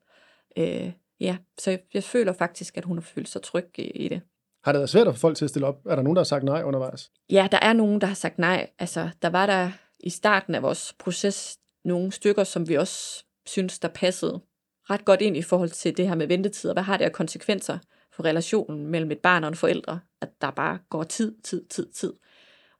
Øh, 0.57 0.91
ja, 1.19 1.37
så 1.59 1.69
jeg, 1.71 1.79
jeg 1.93 2.03
føler 2.03 2.33
faktisk, 2.33 2.77
at 2.77 2.85
hun 2.85 2.97
har 2.97 3.01
følt 3.01 3.29
sig 3.29 3.41
tryg 3.41 3.79
i, 3.79 3.81
i 3.81 4.07
det. 4.07 4.21
Har 4.63 4.71
det 4.71 4.79
været 4.79 4.89
svært 4.89 5.07
at 5.07 5.13
få 5.13 5.19
folk 5.19 5.37
til 5.37 5.45
at 5.45 5.49
stille 5.49 5.67
op? 5.67 5.85
Er 5.85 5.95
der 5.95 6.03
nogen, 6.03 6.15
der 6.15 6.19
har 6.19 6.25
sagt 6.25 6.43
nej 6.43 6.63
undervejs? 6.63 7.11
Ja, 7.29 7.47
der 7.51 7.59
er 7.61 7.73
nogen, 7.73 8.01
der 8.01 8.07
har 8.07 8.15
sagt 8.15 8.39
nej. 8.39 8.69
Altså, 8.79 9.09
der 9.21 9.29
var 9.29 9.45
der 9.45 9.71
i 9.99 10.09
starten 10.09 10.55
af 10.55 10.61
vores 10.61 10.93
proces 10.99 11.57
nogle 11.85 12.11
stykker, 12.11 12.43
som 12.43 12.69
vi 12.69 12.75
også 12.75 13.25
synes, 13.45 13.79
der 13.79 13.87
passede 13.87 14.41
ret 14.89 15.05
godt 15.05 15.21
ind 15.21 15.37
i 15.37 15.41
forhold 15.41 15.69
til 15.69 15.97
det 15.97 16.07
her 16.07 16.15
med 16.15 16.27
ventetider. 16.27 16.73
Hvad 16.73 16.83
har 16.83 16.97
det 16.97 17.05
af 17.05 17.11
konsekvenser 17.11 17.77
for 18.13 18.25
relationen 18.25 18.87
mellem 18.87 19.11
et 19.11 19.19
barn 19.19 19.43
og 19.43 19.47
en 19.47 19.55
forældre, 19.55 19.99
at 20.21 20.29
der 20.41 20.51
bare 20.51 20.79
går 20.89 21.03
tid, 21.03 21.35
tid, 21.43 21.65
tid, 21.65 21.91
tid. 21.91 22.13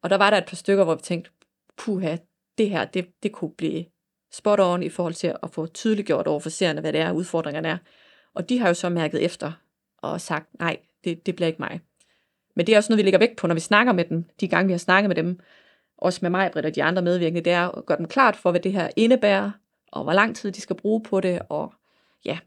Og 0.01 0.09
der 0.09 0.15
var 0.15 0.29
der 0.29 0.37
et 0.37 0.45
par 0.47 0.55
stykker, 0.55 0.83
hvor 0.83 0.95
vi 0.95 1.01
tænkte, 1.01 1.31
puha, 1.77 2.17
det 2.57 2.69
her, 2.69 2.85
det, 2.85 3.07
det 3.23 3.31
kunne 3.31 3.53
blive 3.57 3.85
spot 4.31 4.59
on 4.59 4.83
i 4.83 4.89
forhold 4.89 5.13
til 5.13 5.33
at 5.43 5.49
få 5.51 5.67
tydeliggjort 5.67 6.27
over 6.27 6.39
for 6.39 6.49
seerne, 6.49 6.81
hvad 6.81 6.93
det 6.93 7.01
er, 7.01 7.11
udfordringerne 7.11 7.67
er. 7.67 7.77
Og 8.35 8.49
de 8.49 8.59
har 8.59 8.67
jo 8.67 8.73
så 8.73 8.89
mærket 8.89 9.25
efter 9.25 9.51
og 9.97 10.21
sagt, 10.21 10.59
nej, 10.59 10.77
det, 11.03 11.25
det 11.25 11.35
bliver 11.35 11.47
ikke 11.47 11.61
mig. 11.61 11.81
Men 12.55 12.67
det 12.67 12.73
er 12.73 12.77
også 12.77 12.91
noget, 12.91 12.97
vi 12.97 13.03
lægger 13.03 13.19
vægt 13.19 13.37
på, 13.37 13.47
når 13.47 13.53
vi 13.53 13.59
snakker 13.59 13.93
med 13.93 14.05
dem, 14.05 14.25
de 14.39 14.47
gange 14.47 14.67
vi 14.67 14.73
har 14.73 14.77
snakket 14.77 15.09
med 15.09 15.15
dem, 15.15 15.39
også 15.97 16.19
med 16.21 16.29
mig, 16.29 16.51
Britt 16.53 16.65
og 16.65 16.75
de 16.75 16.83
andre 16.83 17.01
medvirkende, 17.01 17.41
det 17.41 17.53
er 17.53 17.77
at 17.77 17.85
gøre 17.85 17.97
dem 17.97 18.07
klart 18.07 18.35
for, 18.35 18.51
hvad 18.51 18.61
det 18.61 18.71
her 18.71 18.89
indebærer, 18.95 19.51
og 19.91 20.03
hvor 20.03 20.13
lang 20.13 20.35
tid 20.35 20.51
de 20.51 20.61
skal 20.61 20.75
bruge 20.75 21.03
på 21.03 21.19
det, 21.19 21.41
og 21.49 21.73
ja. 22.25 22.37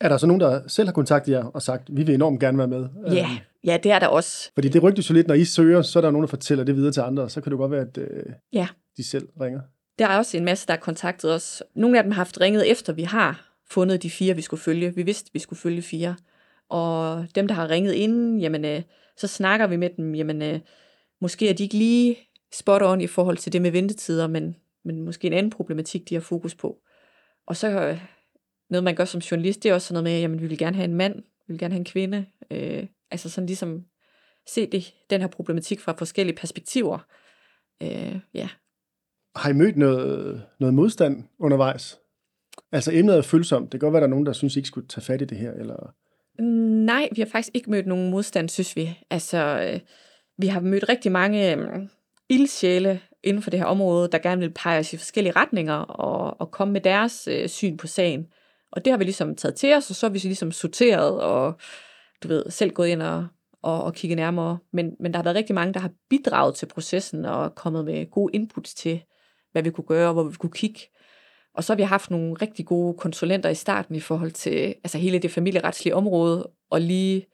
Er 0.00 0.08
der 0.08 0.16
så 0.16 0.26
nogen, 0.26 0.40
der 0.40 0.68
selv 0.68 0.88
har 0.88 0.92
kontaktet 0.92 1.32
jer 1.32 1.44
og 1.44 1.62
sagt, 1.62 1.96
vi 1.96 2.02
vil 2.02 2.14
enormt 2.14 2.40
gerne 2.40 2.58
være 2.58 2.68
med? 2.68 2.88
Ja, 3.06 3.22
øhm, 3.22 3.38
ja 3.64 3.78
det 3.82 3.92
er 3.92 3.98
der 3.98 4.06
også. 4.06 4.50
Fordi 4.54 4.68
det 4.68 4.82
rygtes 4.82 5.10
jo 5.10 5.14
lidt, 5.14 5.26
når 5.26 5.34
I 5.34 5.44
søger, 5.44 5.82
så 5.82 5.98
er 5.98 6.00
der 6.00 6.10
nogen, 6.10 6.22
der 6.22 6.28
fortæller 6.28 6.64
det 6.64 6.76
videre 6.76 6.92
til 6.92 7.00
andre, 7.00 7.30
så 7.30 7.40
kan 7.40 7.52
det 7.52 7.58
godt 7.58 7.72
være, 7.72 7.80
at 7.80 7.98
øh, 7.98 8.24
ja. 8.52 8.68
de 8.96 9.04
selv 9.04 9.28
ringer. 9.40 9.60
Der 9.98 10.06
er 10.06 10.18
også 10.18 10.36
en 10.36 10.44
masse, 10.44 10.66
der 10.66 10.72
har 10.72 10.80
kontaktet 10.80 11.34
os. 11.34 11.62
Nogle 11.74 11.98
af 11.98 12.04
dem 12.04 12.12
har 12.12 12.16
haft 12.16 12.40
ringet 12.40 12.70
efter, 12.70 12.92
vi 12.92 13.02
har 13.02 13.56
fundet 13.70 14.02
de 14.02 14.10
fire, 14.10 14.36
vi 14.36 14.42
skulle 14.42 14.62
følge. 14.62 14.94
Vi 14.94 15.02
vidste, 15.02 15.30
vi 15.32 15.38
skulle 15.38 15.58
følge 15.58 15.82
fire. 15.82 16.16
Og 16.68 17.26
dem, 17.34 17.48
der 17.48 17.54
har 17.54 17.70
ringet 17.70 17.92
inden, 17.92 18.40
jamen, 18.40 18.64
øh, 18.64 18.82
så 19.16 19.26
snakker 19.26 19.66
vi 19.66 19.76
med 19.76 19.90
dem, 19.96 20.14
jamen, 20.14 20.42
øh, 20.42 20.60
måske 21.20 21.48
er 21.48 21.54
de 21.54 21.62
ikke 21.62 21.76
lige 21.76 22.18
spot 22.52 22.82
on 22.82 23.00
i 23.00 23.06
forhold 23.06 23.36
til 23.36 23.52
det 23.52 23.62
med 23.62 23.70
ventetider, 23.70 24.26
men, 24.26 24.56
men 24.84 25.02
måske 25.02 25.26
en 25.26 25.32
anden 25.32 25.50
problematik, 25.50 26.08
de 26.08 26.14
har 26.14 26.22
fokus 26.22 26.54
på. 26.54 26.78
Og 27.46 27.56
så 27.56 27.68
øh, 27.68 28.00
noget, 28.70 28.84
man 28.84 28.94
gør 28.94 29.04
som 29.04 29.20
journalist, 29.20 29.62
det 29.62 29.70
er 29.70 29.74
også 29.74 29.88
sådan 29.88 30.04
noget 30.04 30.14
med, 30.14 30.20
jamen, 30.20 30.40
vi 30.40 30.46
vil 30.46 30.58
gerne 30.58 30.76
have 30.76 30.84
en 30.84 30.94
mand, 30.94 31.14
vi 31.16 31.52
vil 31.52 31.58
gerne 31.58 31.74
have 31.74 31.80
en 31.80 31.84
kvinde. 31.84 32.26
Øh, 32.50 32.86
altså 33.10 33.30
sådan 33.30 33.46
ligesom 33.46 33.84
se 34.46 34.66
det, 34.66 34.94
den 35.10 35.20
her 35.20 35.28
problematik 35.28 35.80
fra 35.80 35.92
forskellige 35.92 36.36
perspektiver. 36.36 36.98
Øh, 37.82 38.18
ja. 38.34 38.48
Har 39.36 39.50
I 39.50 39.52
mødt 39.52 39.76
noget, 39.76 40.42
noget 40.60 40.74
modstand 40.74 41.24
undervejs? 41.38 41.98
Altså 42.72 42.90
emnet 42.94 43.16
er 43.16 43.22
følsomt. 43.22 43.72
Det 43.72 43.80
kan 43.80 43.86
godt 43.86 43.92
være, 43.92 44.00
der 44.00 44.06
er 44.06 44.10
nogen, 44.10 44.26
der 44.26 44.32
synes, 44.32 44.56
I 44.56 44.58
ikke 44.58 44.66
skulle 44.66 44.88
tage 44.88 45.04
fat 45.04 45.22
i 45.22 45.24
det 45.24 45.38
her, 45.38 45.52
eller... 45.52 45.94
Nej, 46.84 47.08
vi 47.12 47.20
har 47.20 47.28
faktisk 47.28 47.50
ikke 47.54 47.70
mødt 47.70 47.86
nogen 47.86 48.10
modstand, 48.10 48.48
synes 48.48 48.76
vi. 48.76 48.98
Altså, 49.10 49.70
øh, 49.72 49.80
vi 50.38 50.46
har 50.46 50.60
mødt 50.60 50.88
rigtig 50.88 51.12
mange 51.12 51.56
øh, 51.56 51.68
ildsjæle 52.28 53.00
inden 53.22 53.42
for 53.42 53.50
det 53.50 53.60
her 53.60 53.66
område, 53.66 54.08
der 54.12 54.18
gerne 54.18 54.40
vil 54.40 54.52
pege 54.54 54.78
os 54.78 54.92
i 54.92 54.96
forskellige 54.96 55.36
retninger 55.36 55.74
og, 55.74 56.40
og 56.40 56.50
komme 56.50 56.72
med 56.72 56.80
deres 56.80 57.28
øh, 57.28 57.48
syn 57.48 57.76
på 57.76 57.86
sagen. 57.86 58.26
Og 58.72 58.84
det 58.84 58.90
har 58.90 58.98
vi 58.98 59.04
ligesom 59.04 59.36
taget 59.36 59.54
til 59.54 59.74
os, 59.74 59.90
og 59.90 59.96
så 59.96 60.06
har 60.06 60.12
vi 60.12 60.18
ligesom 60.18 60.52
sorteret 60.52 61.20
og 61.20 61.54
du 62.22 62.28
ved, 62.28 62.44
selv 62.50 62.70
gået 62.70 62.88
ind 62.88 63.02
og, 63.02 63.26
og, 63.62 63.84
og 63.84 63.94
kigget 63.94 64.16
nærmere. 64.16 64.58
Men, 64.72 64.96
men 65.00 65.12
der 65.12 65.18
har 65.18 65.24
været 65.24 65.36
rigtig 65.36 65.54
mange, 65.54 65.74
der 65.74 65.80
har 65.80 65.90
bidraget 66.10 66.54
til 66.54 66.66
processen 66.66 67.24
og 67.24 67.54
kommet 67.54 67.84
med 67.84 68.10
gode 68.10 68.34
inputs 68.34 68.74
til, 68.74 69.02
hvad 69.56 69.62
vi 69.62 69.70
kunne 69.70 69.86
gøre, 69.86 70.08
og 70.08 70.12
hvor 70.12 70.22
vi 70.22 70.36
kunne 70.36 70.50
kigge. 70.50 70.80
Og 71.54 71.64
så 71.64 71.72
har 71.72 71.76
vi 71.76 71.82
haft 71.82 72.10
nogle 72.10 72.34
rigtig 72.34 72.66
gode 72.66 72.94
konsulenter 72.98 73.48
i 73.48 73.54
starten 73.54 73.94
i 73.94 74.00
forhold 74.00 74.30
til 74.30 74.74
altså 74.84 74.98
hele 74.98 75.18
det 75.18 75.30
familieretslige 75.30 75.94
område, 75.94 76.50
og 76.70 76.80
lige 76.80 77.26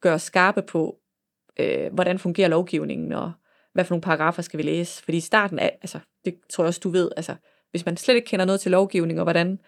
gøre 0.00 0.18
skarpe 0.18 0.62
på, 0.62 0.96
øh, 1.60 1.92
hvordan 1.92 2.18
fungerer 2.18 2.48
lovgivningen, 2.48 3.12
og 3.12 3.32
hvad 3.72 3.84
for 3.84 3.94
nogle 3.94 4.02
paragrafer 4.02 4.42
skal 4.42 4.58
vi 4.58 4.62
læse. 4.62 5.04
Fordi 5.04 5.16
i 5.16 5.20
starten, 5.20 5.58
af, 5.58 5.78
altså, 5.82 5.98
det 6.24 6.34
tror 6.50 6.64
jeg 6.64 6.68
også, 6.68 6.80
du 6.84 6.88
ved, 6.88 7.10
altså, 7.16 7.34
hvis 7.70 7.86
man 7.86 7.96
slet 7.96 8.14
ikke 8.14 8.26
kender 8.26 8.44
noget 8.44 8.60
til 8.60 8.70
lovgivning, 8.70 9.20
og 9.20 9.24
hvordan 9.24 9.58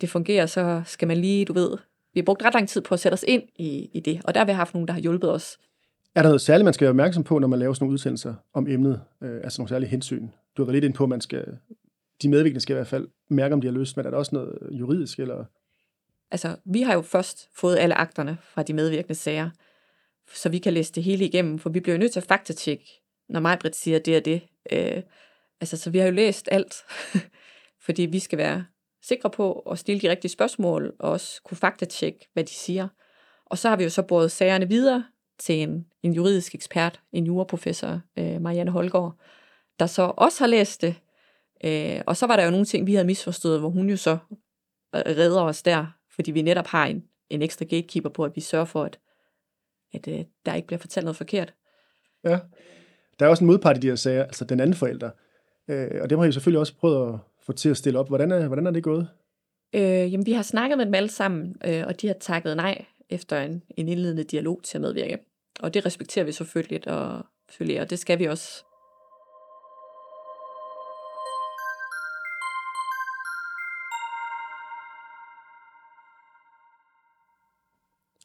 det 0.00 0.08
fungerer, 0.10 0.46
så 0.46 0.82
skal 0.84 1.08
man 1.08 1.16
lige, 1.16 1.44
du 1.44 1.52
ved, 1.52 1.76
vi 2.14 2.20
har 2.20 2.24
brugt 2.24 2.44
ret 2.44 2.54
lang 2.54 2.68
tid 2.68 2.80
på 2.80 2.94
at 2.94 3.00
sætte 3.00 3.14
os 3.14 3.24
ind 3.28 3.42
i, 3.56 3.90
i 3.94 4.00
det, 4.00 4.20
og 4.24 4.34
der 4.34 4.40
har 4.40 4.46
vi 4.46 4.52
haft 4.52 4.74
nogen, 4.74 4.88
der 4.88 4.94
har 4.94 5.00
hjulpet 5.00 5.32
os. 5.32 5.58
Er 6.14 6.22
der 6.22 6.28
noget 6.28 6.40
særligt, 6.40 6.64
man 6.64 6.74
skal 6.74 6.84
være 6.84 6.90
opmærksom 6.90 7.24
på, 7.24 7.38
når 7.38 7.48
man 7.48 7.58
laver 7.58 7.74
sådan 7.74 7.84
nogle 7.84 7.92
udsendelser 7.92 8.34
om 8.54 8.66
emnet? 8.68 9.00
Øh, 9.22 9.40
altså 9.44 9.60
nogle 9.60 9.68
særlige 9.68 9.90
hensyn? 9.90 10.28
Du 10.56 10.62
har 10.62 10.66
været 10.66 10.74
lidt 10.74 10.84
ind 10.84 10.94
på, 10.94 11.02
at 11.02 11.08
man 11.08 11.20
skal, 11.20 11.44
de 12.22 12.28
medvirkende 12.28 12.60
skal 12.60 12.74
i 12.74 12.76
hvert 12.76 12.86
fald 12.86 13.08
mærke, 13.28 13.52
om 13.54 13.60
de 13.60 13.66
har 13.66 13.74
lyst, 13.74 13.96
men 13.96 14.06
er 14.06 14.10
der 14.10 14.18
også 14.18 14.34
noget 14.34 14.58
juridisk? 14.70 15.18
Eller? 15.18 15.44
Altså, 16.30 16.56
vi 16.64 16.82
har 16.82 16.94
jo 16.94 17.02
først 17.02 17.48
fået 17.54 17.78
alle 17.78 17.94
akterne 17.94 18.38
fra 18.42 18.62
de 18.62 18.72
medvirkende 18.72 19.14
sager, 19.14 19.50
så 20.34 20.48
vi 20.48 20.58
kan 20.58 20.72
læse 20.72 20.92
det 20.92 21.02
hele 21.02 21.24
igennem, 21.24 21.58
for 21.58 21.70
vi 21.70 21.80
bliver 21.80 21.94
jo 21.94 22.00
nødt 22.00 22.12
til 22.12 22.20
at 22.20 22.26
faktatjekke, 22.26 22.84
når 23.28 23.40
mig 23.40 23.58
Britt 23.58 23.76
siger 23.76 23.98
det 23.98 24.16
og 24.16 24.24
det. 24.24 24.42
Øh, 24.72 25.02
altså, 25.60 25.76
så 25.76 25.90
vi 25.90 25.98
har 25.98 26.06
jo 26.06 26.12
læst 26.12 26.48
alt, 26.52 26.74
fordi 27.86 28.02
vi 28.02 28.18
skal 28.18 28.38
være 28.38 28.64
sikre 29.02 29.30
på 29.30 29.52
at 29.52 29.78
stille 29.78 30.00
de 30.00 30.10
rigtige 30.10 30.30
spørgsmål, 30.30 30.92
og 30.98 31.10
også 31.10 31.42
kunne 31.42 31.58
faktatjekke, 31.58 32.28
hvad 32.32 32.44
de 32.44 32.50
siger. 32.50 32.88
Og 33.46 33.58
så 33.58 33.68
har 33.68 33.76
vi 33.76 33.84
jo 33.84 33.90
så 33.90 34.02
båret 34.02 34.30
sagerne 34.30 34.68
videre 34.68 35.04
til 35.38 35.62
en, 35.62 35.86
en 36.02 36.12
juridisk 36.12 36.54
ekspert, 36.54 37.00
en 37.12 37.26
juraprofessor, 37.26 38.00
øh, 38.18 38.40
Marianne 38.40 38.70
Holgaard, 38.70 39.20
der 39.80 39.86
så 39.86 40.12
også 40.16 40.38
har 40.38 40.46
læst 40.46 40.82
det. 40.82 40.94
Øh, 41.64 42.00
og 42.06 42.16
så 42.16 42.26
var 42.26 42.36
der 42.36 42.44
jo 42.44 42.50
nogle 42.50 42.66
ting, 42.66 42.86
vi 42.86 42.94
havde 42.94 43.06
misforstået, 43.06 43.60
hvor 43.60 43.68
hun 43.68 43.90
jo 43.90 43.96
så 43.96 44.18
redder 44.94 45.42
os 45.42 45.62
der, 45.62 45.86
fordi 46.14 46.30
vi 46.30 46.42
netop 46.42 46.66
har 46.66 46.86
en, 46.86 47.04
en 47.30 47.42
ekstra 47.42 47.64
gatekeeper 47.64 48.08
på, 48.08 48.24
at 48.24 48.36
vi 48.36 48.40
sørger 48.40 48.64
for, 48.64 48.84
at, 48.84 48.98
at 49.92 50.08
øh, 50.08 50.24
der 50.46 50.54
ikke 50.54 50.66
bliver 50.66 50.78
fortalt 50.78 51.04
noget 51.04 51.16
forkert. 51.16 51.54
Ja, 52.24 52.38
der 53.18 53.26
er 53.26 53.30
også 53.30 53.44
en 53.44 53.46
modpart 53.46 53.76
i 53.76 53.80
de 53.80 53.88
her 53.88 53.96
sager, 53.96 54.22
altså 54.22 54.44
den 54.44 54.60
anden 54.60 54.76
forælder. 54.76 55.10
Øh, 55.68 56.02
og 56.02 56.10
det 56.10 56.18
har 56.18 56.24
I 56.24 56.32
selvfølgelig 56.32 56.60
også 56.60 56.76
prøvet 56.76 57.14
at 57.14 57.18
få 57.42 57.52
til 57.52 57.68
at 57.68 57.76
stille 57.76 57.98
op. 57.98 58.08
Hvordan 58.08 58.32
er, 58.32 58.46
hvordan 58.46 58.66
er 58.66 58.70
det 58.70 58.82
gået? 58.82 59.08
Øh, 59.74 60.12
jamen, 60.12 60.26
vi 60.26 60.32
har 60.32 60.42
snakket 60.42 60.78
med 60.78 60.86
dem 60.86 60.94
alle 60.94 61.08
sammen, 61.08 61.56
øh, 61.64 61.86
og 61.86 62.00
de 62.00 62.06
har 62.06 62.14
takket 62.20 62.56
nej 62.56 62.84
efter 63.10 63.40
en, 63.40 63.62
en 63.76 63.88
indledende 63.88 64.24
dialog 64.24 64.60
til 64.62 64.78
at 64.78 64.82
medvirke. 64.82 65.18
Og 65.60 65.74
det 65.74 65.86
respekterer 65.86 66.24
vi 66.24 66.32
selvfølgelig, 66.32 66.88
og, 66.88 67.26
selvfølgelig, 67.48 67.80
og 67.80 67.90
det 67.90 67.98
skal 67.98 68.18
vi 68.18 68.24
også. 68.24 68.64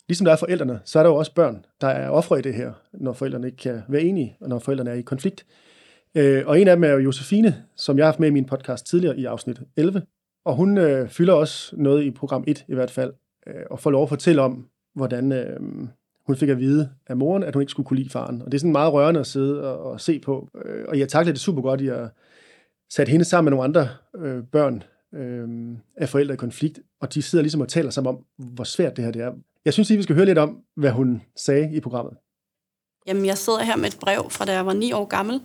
Ligesom 0.07 0.25
der 0.25 0.31
er 0.31 0.37
forældrene, 0.37 0.79
så 0.85 0.99
er 0.99 1.03
der 1.03 1.09
jo 1.09 1.15
også 1.15 1.33
børn, 1.33 1.65
der 1.81 1.87
er 1.87 2.09
ofre 2.09 2.39
i 2.39 2.41
det 2.41 2.53
her, 2.53 2.71
når 2.93 3.13
forældrene 3.13 3.47
ikke 3.47 3.57
kan 3.57 3.81
være 3.87 4.01
enige, 4.01 4.37
og 4.41 4.49
når 4.49 4.59
forældrene 4.59 4.89
er 4.89 4.93
i 4.95 5.01
konflikt. 5.01 5.45
Øh, 6.15 6.43
og 6.47 6.61
en 6.61 6.67
af 6.67 6.75
dem 6.75 6.83
er 6.83 6.89
jo 6.89 6.97
Josefine, 6.97 7.63
som 7.75 7.97
jeg 7.97 8.05
har 8.05 8.11
haft 8.11 8.19
med 8.19 8.27
i 8.27 8.31
min 8.31 8.45
podcast 8.45 8.87
tidligere 8.87 9.17
i 9.17 9.25
afsnit 9.25 9.61
11. 9.77 10.01
Og 10.45 10.55
hun 10.55 10.77
øh, 10.77 11.09
fylder 11.09 11.33
også 11.33 11.75
noget 11.77 12.03
i 12.03 12.11
program 12.11 12.43
1 12.47 12.65
i 12.67 12.73
hvert 12.73 12.91
fald, 12.91 13.13
øh, 13.47 13.63
og 13.71 13.79
får 13.79 13.91
lov 13.91 14.03
at 14.03 14.09
fortælle 14.09 14.41
om, 14.41 14.67
hvordan 14.95 15.31
øh, 15.31 15.59
hun 16.25 16.35
fik 16.35 16.49
at 16.49 16.59
vide 16.59 16.89
af 17.07 17.17
moren, 17.17 17.43
at 17.43 17.55
hun 17.55 17.61
ikke 17.61 17.71
skulle 17.71 17.87
kunne 17.87 17.99
lide 17.99 18.09
faren. 18.09 18.41
Og 18.41 18.51
det 18.51 18.53
er 18.53 18.59
sådan 18.59 18.71
meget 18.71 18.93
rørende 18.93 19.19
at 19.19 19.27
sidde 19.27 19.73
og, 19.73 19.91
og 19.91 20.01
se 20.01 20.19
på. 20.19 20.49
Øh, 20.65 20.85
og 20.87 20.99
jeg 20.99 21.09
takler 21.09 21.33
det 21.33 21.41
super 21.41 21.61
godt, 21.61 21.81
at 21.81 21.87
jeg 21.87 23.07
hende 23.07 23.25
sammen 23.25 23.45
med 23.45 23.57
nogle 23.57 23.63
andre 23.63 23.87
øh, 24.17 24.43
børn 24.43 24.83
øh, 25.13 25.77
af 25.97 26.09
forældre 26.09 26.33
i 26.33 26.37
konflikt, 26.37 26.79
og 27.01 27.13
de 27.13 27.21
sidder 27.21 27.43
ligesom 27.43 27.61
og 27.61 27.67
taler 27.67 27.89
sammen 27.89 28.15
om, 28.15 28.25
hvor 28.37 28.63
svært 28.63 28.97
det 28.97 29.05
her 29.05 29.11
det 29.11 29.21
er. 29.21 29.31
Jeg 29.65 29.73
synes 29.73 29.89
lige, 29.89 29.97
vi 29.97 30.03
skal 30.03 30.15
høre 30.15 30.25
lidt 30.25 30.37
om, 30.37 30.57
hvad 30.75 30.91
hun 30.91 31.21
sagde 31.45 31.75
i 31.75 31.79
programmet. 31.79 32.13
Jamen, 33.07 33.25
jeg 33.25 33.37
sidder 33.37 33.63
her 33.63 33.75
med 33.75 33.87
et 33.87 33.99
brev 33.99 34.29
fra 34.29 34.45
da 34.45 34.53
jeg 34.53 34.65
var 34.65 34.73
ni 34.73 34.91
år 34.91 35.05
gammel, 35.05 35.41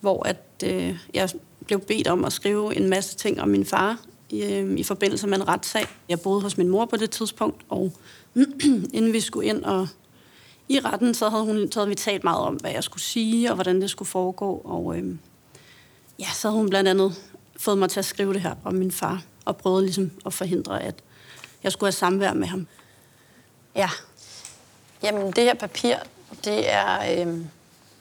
hvor 0.00 0.26
at, 0.26 0.42
øh, 0.64 0.98
jeg 1.14 1.28
blev 1.66 1.80
bedt 1.80 2.08
om 2.08 2.24
at 2.24 2.32
skrive 2.32 2.76
en 2.76 2.88
masse 2.88 3.16
ting 3.16 3.40
om 3.40 3.48
min 3.48 3.64
far 3.64 4.00
i, 4.30 4.44
øh, 4.44 4.78
i 4.78 4.82
forbindelse 4.82 5.26
med 5.26 5.38
en 5.38 5.48
retssag. 5.48 5.86
Jeg 6.08 6.20
boede 6.20 6.42
hos 6.42 6.58
min 6.58 6.68
mor 6.68 6.84
på 6.84 6.96
det 6.96 7.10
tidspunkt, 7.10 7.64
og 7.68 7.92
inden 8.96 9.12
vi 9.12 9.20
skulle 9.20 9.48
ind 9.48 9.64
og 9.64 9.88
i 10.68 10.80
retten, 10.80 11.14
så 11.14 11.28
havde, 11.28 11.44
hun, 11.44 11.72
så 11.72 11.80
havde 11.80 11.88
vi 11.88 11.94
talt 11.94 12.24
meget 12.24 12.38
om, 12.40 12.54
hvad 12.54 12.70
jeg 12.70 12.84
skulle 12.84 13.02
sige, 13.02 13.50
og 13.50 13.54
hvordan 13.54 13.80
det 13.80 13.90
skulle 13.90 14.08
foregå. 14.08 14.62
Og 14.64 14.98
øh, 14.98 15.16
ja, 16.18 16.26
så 16.34 16.48
havde 16.48 16.60
hun 16.60 16.70
blandt 16.70 16.88
andet 16.88 17.12
fået 17.56 17.78
mig 17.78 17.90
til 17.90 17.98
at 17.98 18.04
skrive 18.04 18.32
det 18.32 18.40
her 18.40 18.54
om 18.64 18.74
min 18.74 18.90
far, 18.90 19.22
og 19.44 19.56
prøvede 19.56 19.82
ligesom 19.82 20.10
at 20.26 20.32
forhindre, 20.32 20.82
at 20.82 20.94
jeg 21.62 21.72
skulle 21.72 21.88
have 21.88 21.92
samvær 21.92 22.32
med 22.32 22.46
ham. 22.46 22.66
Ja. 23.76 23.90
Jamen, 25.02 25.32
det 25.32 25.44
her 25.44 25.54
papir, 25.54 25.96
det 26.44 26.72
er 26.72 27.24
øh, 27.26 27.46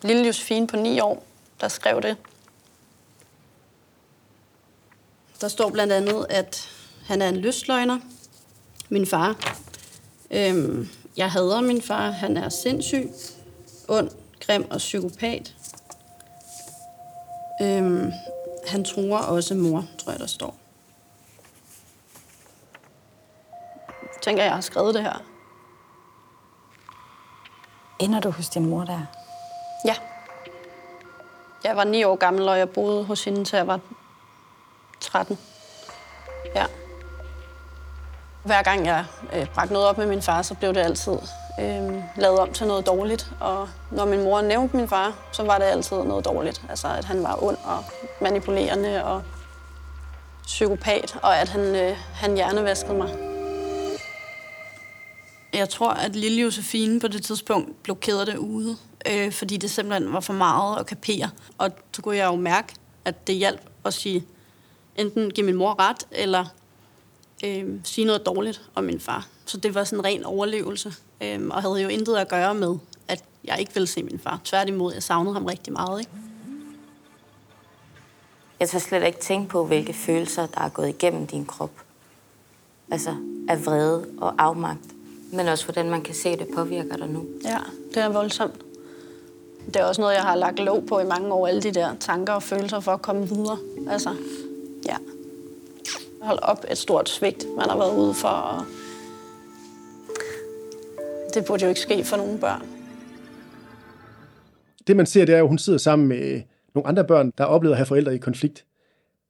lille 0.01 0.25
Josefine 0.25 0.67
på 0.67 0.75
9 0.75 0.99
år, 0.99 1.23
der 1.61 1.67
skrev 1.67 2.01
det. 2.01 2.17
Der 5.41 5.47
står 5.47 5.69
blandt 5.69 5.93
andet, 5.93 6.25
at 6.29 6.69
han 7.05 7.21
er 7.21 7.29
en 7.29 7.37
lystløgner, 7.37 7.99
min 8.89 9.05
far. 9.05 9.57
Øhm, 10.31 10.89
jeg 11.17 11.31
hader 11.31 11.61
min 11.61 11.81
far. 11.81 12.11
Han 12.11 12.37
er 12.37 12.49
sindssyg, 12.49 13.09
ond, 13.87 14.09
grim 14.45 14.71
og 14.71 14.77
psykopat. 14.77 15.55
Øhm, 17.61 18.11
han 18.67 18.85
tror 18.85 19.17
også 19.17 19.55
mor, 19.55 19.85
tror 19.97 20.11
jeg, 20.11 20.19
der 20.19 20.27
står. 20.27 20.55
Jeg 23.87 24.21
tænker, 24.21 24.43
jeg 24.43 24.53
har 24.53 24.61
skrevet 24.61 24.93
det 24.93 25.01
her. 25.01 25.32
Ender 27.99 28.19
du 28.19 28.31
hos 28.31 28.49
din 28.49 28.69
mor 28.69 28.83
der? 28.83 28.99
Ja. 29.85 29.95
Jeg 31.63 31.75
var 31.75 31.83
ni 31.83 32.03
år 32.03 32.15
gammel, 32.15 32.49
og 32.49 32.57
jeg 32.57 32.69
boede 32.69 33.03
hos 33.03 33.23
hende, 33.23 33.45
til 33.45 33.57
jeg 33.57 33.67
var 33.67 33.79
13. 34.99 35.39
Ja. 36.55 36.65
Hver 38.43 38.63
gang 38.63 38.85
jeg 38.85 39.05
øh, 39.33 39.45
bragte 39.53 39.73
noget 39.73 39.87
op 39.87 39.97
med 39.97 40.07
min 40.07 40.21
far, 40.21 40.41
så 40.41 40.55
blev 40.55 40.73
det 40.73 40.79
altid 40.79 41.17
øh, 41.59 42.03
lavet 42.15 42.39
om 42.39 42.53
til 42.53 42.67
noget 42.67 42.87
dårligt. 42.87 43.31
Og 43.39 43.69
når 43.91 44.05
min 44.05 44.23
mor 44.23 44.41
nævnte 44.41 44.75
min 44.75 44.87
far, 44.87 45.13
så 45.31 45.43
var 45.43 45.57
det 45.57 45.65
altid 45.65 45.97
noget 45.97 46.25
dårligt. 46.25 46.61
Altså, 46.69 46.87
at 46.87 47.05
han 47.05 47.23
var 47.23 47.43
ond 47.43 47.57
og 47.63 47.83
manipulerende 48.21 49.05
og 49.05 49.21
psykopat, 50.43 51.17
og 51.21 51.37
at 51.37 51.49
han, 51.49 51.75
øh, 51.75 51.97
han 52.13 52.35
hjernevaskede 52.35 52.93
mig. 52.93 53.32
Jeg 55.53 55.69
tror, 55.69 55.89
at 55.89 56.15
lille 56.15 56.41
Josefine 56.41 56.99
på 56.99 57.07
det 57.07 57.23
tidspunkt 57.23 57.83
blokerede 57.83 58.25
det 58.25 58.37
ude, 58.37 58.77
øh, 59.11 59.31
fordi 59.31 59.57
det 59.57 59.69
simpelthen 59.69 60.13
var 60.13 60.19
for 60.19 60.33
meget 60.33 60.79
at 60.79 60.85
kapere. 60.85 61.29
Og 61.57 61.71
så 61.91 62.01
kunne 62.01 62.17
jeg 62.17 62.25
jo 62.25 62.35
mærke, 62.35 62.73
at 63.05 63.27
det 63.27 63.35
hjalp 63.35 63.61
at 63.85 63.93
sige, 63.93 64.25
enten 64.95 65.31
give 65.31 65.45
min 65.45 65.55
mor 65.55 65.79
ret, 65.79 66.07
eller 66.11 66.45
øh, 67.45 67.65
sige 67.83 68.05
noget 68.05 68.25
dårligt 68.25 68.61
om 68.75 68.83
min 68.83 68.99
far. 68.99 69.27
Så 69.45 69.57
det 69.57 69.75
var 69.75 69.83
sådan 69.83 69.99
en 69.99 70.05
ren 70.05 70.23
overlevelse, 70.23 70.93
øh, 71.21 71.47
og 71.51 71.61
havde 71.61 71.81
jo 71.81 71.87
intet 71.87 72.15
at 72.15 72.29
gøre 72.29 72.55
med, 72.55 72.75
at 73.07 73.23
jeg 73.43 73.59
ikke 73.59 73.73
ville 73.73 73.87
se 73.87 74.03
min 74.03 74.19
far. 74.19 74.41
Tværtimod, 74.43 74.93
jeg 74.93 75.03
savnede 75.03 75.33
ham 75.33 75.45
rigtig 75.45 75.73
meget. 75.73 75.99
Ikke? 75.99 76.11
Jeg 78.59 78.69
tør 78.69 78.79
slet 78.79 79.03
ikke 79.05 79.19
tænke 79.19 79.49
på, 79.49 79.65
hvilke 79.65 79.93
følelser, 79.93 80.45
der 80.45 80.61
er 80.61 80.69
gået 80.69 80.89
igennem 80.89 81.27
din 81.27 81.45
krop. 81.45 81.71
Altså 82.91 83.15
af 83.49 83.65
vrede 83.65 84.07
og 84.17 84.33
afmagt. 84.37 84.92
Men 85.33 85.47
også 85.47 85.65
hvordan 85.65 85.89
man 85.89 86.01
kan 86.01 86.15
se, 86.15 86.29
at 86.29 86.39
det 86.39 86.47
påvirker 86.55 86.97
dig 86.97 87.07
nu. 87.07 87.25
Ja, 87.45 87.57
det 87.93 88.03
er 88.03 88.09
voldsomt. 88.09 88.61
Det 89.67 89.75
er 89.75 89.83
også 89.83 90.01
noget, 90.01 90.13
jeg 90.13 90.21
har 90.21 90.35
lagt 90.35 90.59
låg 90.59 90.83
på 90.87 90.99
i 90.99 91.05
mange 91.05 91.33
år, 91.33 91.47
alle 91.47 91.61
de 91.61 91.71
der 91.71 91.95
tanker 91.99 92.33
og 92.33 92.43
følelser 92.43 92.79
for 92.79 92.91
at 92.91 93.01
komme 93.01 93.27
videre. 93.27 93.57
Altså, 93.89 94.09
ja. 94.85 94.95
Hold 96.21 96.39
op, 96.41 96.65
et 96.71 96.77
stort 96.77 97.09
svigt, 97.09 97.45
man 97.57 97.69
har 97.69 97.77
været 97.77 97.97
ude 97.97 98.13
for. 98.13 98.27
Og 98.27 98.65
det 101.33 101.45
burde 101.47 101.63
jo 101.63 101.69
ikke 101.69 101.81
ske 101.81 102.03
for 102.03 102.17
nogen 102.17 102.39
børn. 102.39 102.61
Det 104.87 104.95
man 104.95 105.05
ser, 105.05 105.25
det 105.25 105.35
er 105.35 105.39
jo, 105.39 105.45
at 105.45 105.49
hun 105.49 105.57
sidder 105.57 105.79
sammen 105.79 106.07
med 106.07 106.41
nogle 106.75 106.87
andre 106.87 107.03
børn, 107.03 107.33
der 107.37 107.43
har 107.43 107.51
oplevet 107.51 107.73
at 107.73 107.77
have 107.77 107.85
forældre 107.85 108.15
i 108.15 108.17
konflikt. 108.17 108.65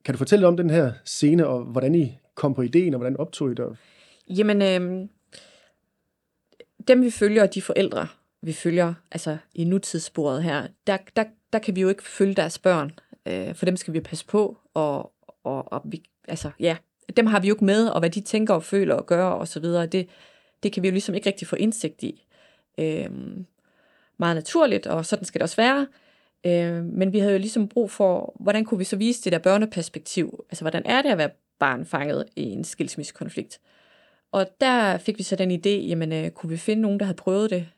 Kan 0.04 0.14
du 0.14 0.18
fortælle 0.18 0.46
om 0.46 0.56
den 0.56 0.70
her 0.70 0.92
scene, 1.04 1.46
og 1.46 1.60
hvordan 1.64 1.94
I 1.94 2.18
kom 2.34 2.54
på 2.54 2.62
ideen, 2.62 2.94
og 2.94 2.98
hvordan 2.98 3.16
optog 3.16 3.50
I 3.50 3.54
det? 3.54 3.76
Jamen, 4.28 4.62
øh, 4.62 5.08
dem 6.88 7.02
vi 7.02 7.10
følger, 7.10 7.46
de 7.46 7.62
forældre, 7.62 8.08
vi 8.42 8.52
følger 8.52 8.94
altså 9.12 9.36
i 9.54 9.64
nutidssporet 9.64 10.42
her, 10.42 10.66
der, 10.86 10.96
der, 11.16 11.24
der 11.52 11.58
kan 11.58 11.76
vi 11.76 11.80
jo 11.80 11.88
ikke 11.88 12.02
følge 12.02 12.34
deres 12.34 12.58
børn. 12.58 12.92
Øh, 13.26 13.54
for 13.54 13.66
dem 13.66 13.76
skal 13.76 13.94
vi 13.94 14.00
passe 14.00 14.26
på, 14.26 14.58
og, 14.74 15.12
og, 15.44 15.72
og 15.72 15.82
vi, 15.84 16.02
altså, 16.28 16.50
ja, 16.60 16.76
dem 17.16 17.26
har 17.26 17.40
vi 17.40 17.48
jo 17.48 17.54
ikke 17.54 17.64
med, 17.64 17.88
og 17.88 18.00
hvad 18.00 18.10
de 18.10 18.20
tænker 18.20 18.54
og 18.54 18.62
føler 18.62 18.94
og 18.94 19.06
gør 19.06 19.24
og 19.24 19.48
så 19.48 19.60
videre, 19.60 19.86
det, 19.86 20.08
det 20.62 20.72
kan 20.72 20.82
vi 20.82 20.88
jo 20.88 20.92
ligesom 20.92 21.14
ikke 21.14 21.26
rigtig 21.26 21.48
få 21.48 21.56
indsigt 21.56 22.02
i. 22.02 22.26
Øh, 22.78 23.10
meget 24.16 24.36
naturligt, 24.36 24.86
og 24.86 25.06
sådan 25.06 25.24
skal 25.24 25.38
det 25.38 25.42
også 25.42 25.56
være. 25.56 25.86
Øh, 26.46 26.84
men 26.84 27.12
vi 27.12 27.18
havde 27.18 27.32
jo 27.32 27.38
ligesom 27.38 27.68
brug 27.68 27.90
for, 27.90 28.36
hvordan 28.40 28.64
kunne 28.64 28.78
vi 28.78 28.84
så 28.84 28.96
vise 28.96 29.24
det 29.24 29.32
der 29.32 29.38
børneperspektiv? 29.38 30.44
Altså, 30.50 30.64
hvordan 30.64 30.82
er 30.86 31.02
det 31.02 31.08
at 31.08 31.18
være 31.18 31.30
barn 31.58 31.86
fanget 31.86 32.24
i 32.36 32.42
en 32.42 32.64
skilsmissekonflikt? 32.64 33.60
Og 34.34 34.46
der 34.60 34.98
fik 34.98 35.18
vi 35.18 35.22
så 35.22 35.36
den 35.36 35.50
idé, 35.50 35.68
jamen, 35.68 36.12
øh, 36.12 36.30
kunne 36.30 36.50
vi 36.50 36.56
finde 36.56 36.82
nogen, 36.82 36.98
der 36.98 37.04
havde 37.04 37.16
prøvet 37.16 37.50
det? 37.50 37.68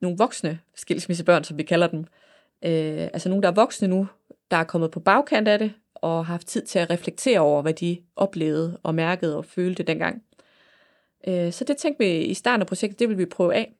Nogle 0.00 0.18
voksne 0.18 0.60
skilsmissebørn, 0.74 1.44
som 1.44 1.58
vi 1.58 1.62
kalder 1.62 1.86
dem. 1.86 2.00
Øh, 2.64 3.08
altså 3.12 3.28
nogen, 3.28 3.42
der 3.42 3.48
er 3.48 3.54
voksne 3.54 3.88
nu, 3.88 4.08
der 4.50 4.56
er 4.56 4.64
kommet 4.64 4.90
på 4.90 5.00
bagkant 5.00 5.48
af 5.48 5.58
det, 5.58 5.72
og 5.94 6.26
har 6.26 6.32
haft 6.32 6.46
tid 6.46 6.62
til 6.62 6.78
at 6.78 6.90
reflektere 6.90 7.40
over, 7.40 7.62
hvad 7.62 7.74
de 7.74 8.02
oplevede 8.16 8.80
og 8.82 8.94
mærkede 8.94 9.36
og 9.36 9.44
følte 9.44 9.82
dengang. 9.82 10.22
Øh, 11.28 11.52
så 11.52 11.64
det 11.64 11.76
tænkte 11.76 12.04
vi 12.04 12.24
i 12.24 12.34
starten 12.34 12.60
af 12.60 12.66
projektet, 12.66 12.98
det 12.98 13.08
ville 13.08 13.18
vi 13.18 13.26
prøve 13.26 13.54
af. 13.54 13.72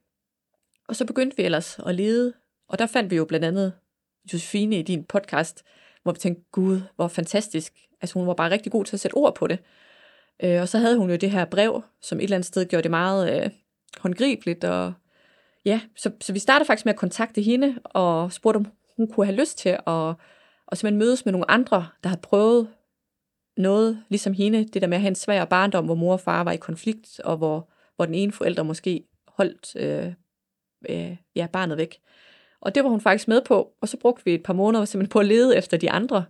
Og 0.87 0.95
så 0.95 1.05
begyndte 1.05 1.37
vi 1.37 1.43
ellers 1.43 1.79
at 1.85 1.95
lede, 1.95 2.33
og 2.69 2.79
der 2.79 2.85
fandt 2.85 3.11
vi 3.11 3.15
jo 3.15 3.25
blandt 3.25 3.45
andet 3.45 3.73
Josefine 4.33 4.79
i 4.79 4.81
din 4.81 5.03
podcast, 5.03 5.63
hvor 6.03 6.11
vi 6.11 6.19
tænkte, 6.19 6.43
gud, 6.51 6.81
hvor 6.95 7.07
fantastisk. 7.07 7.73
Altså 8.01 8.19
hun 8.19 8.27
var 8.27 8.33
bare 8.33 8.51
rigtig 8.51 8.71
god 8.71 8.85
til 8.85 8.95
at 8.95 8.99
sætte 8.99 9.15
ord 9.15 9.35
på 9.35 9.47
det. 9.47 9.59
Øh, 10.43 10.61
og 10.61 10.69
så 10.69 10.77
havde 10.77 10.97
hun 10.97 11.09
jo 11.09 11.15
det 11.15 11.31
her 11.31 11.45
brev, 11.45 11.83
som 12.01 12.17
et 12.17 12.23
eller 12.23 12.35
andet 12.35 12.47
sted 12.47 12.65
gjorde 12.65 12.83
det 12.83 12.91
meget 12.91 13.43
øh, 13.43 13.49
håndgribeligt. 13.97 14.63
Og, 14.63 14.93
ja, 15.65 15.81
så, 15.95 16.11
så 16.21 16.33
vi 16.33 16.39
startede 16.39 16.67
faktisk 16.67 16.85
med 16.85 16.93
at 16.93 16.99
kontakte 16.99 17.41
hende 17.41 17.75
og 17.83 18.33
spurgte, 18.33 18.57
om 18.57 18.67
hun 18.97 19.11
kunne 19.11 19.25
have 19.25 19.37
lyst 19.37 19.57
til 19.57 19.69
at 19.69 20.15
og 20.67 20.77
simpelthen 20.77 20.99
mødes 20.99 21.25
med 21.25 21.31
nogle 21.31 21.51
andre, 21.51 21.87
der 22.03 22.09
havde 22.09 22.21
prøvet 22.21 22.67
noget 23.57 24.03
ligesom 24.09 24.33
hende. 24.33 24.65
Det 24.65 24.81
der 24.81 24.87
med 24.87 24.97
at 24.97 25.01
have 25.01 25.09
en 25.09 25.15
svær 25.15 25.45
barndom, 25.45 25.85
hvor 25.85 25.95
mor 25.95 26.13
og 26.13 26.19
far 26.19 26.43
var 26.43 26.51
i 26.51 26.57
konflikt, 26.57 27.19
og 27.19 27.37
hvor, 27.37 27.69
hvor 27.95 28.05
den 28.05 28.15
ene 28.15 28.31
forælder 28.31 28.63
måske 28.63 29.03
holdt 29.27 29.75
øh, 29.75 30.13
øh, 30.89 31.17
ja, 31.35 31.47
barnet 31.53 31.77
væk. 31.77 31.97
Og 32.61 32.75
det 32.75 32.83
var 32.83 32.89
hun 32.89 33.01
faktisk 33.01 33.27
med 33.27 33.41
på, 33.41 33.71
og 33.81 33.89
så 33.89 33.97
brugte 33.97 34.25
vi 34.25 34.33
et 34.33 34.43
par 34.43 34.53
måneder 34.53 34.85
simpelthen 34.85 35.11
på 35.11 35.19
at 35.19 35.25
lede 35.25 35.57
efter 35.57 35.77
de 35.77 35.91
andre. 35.91 36.25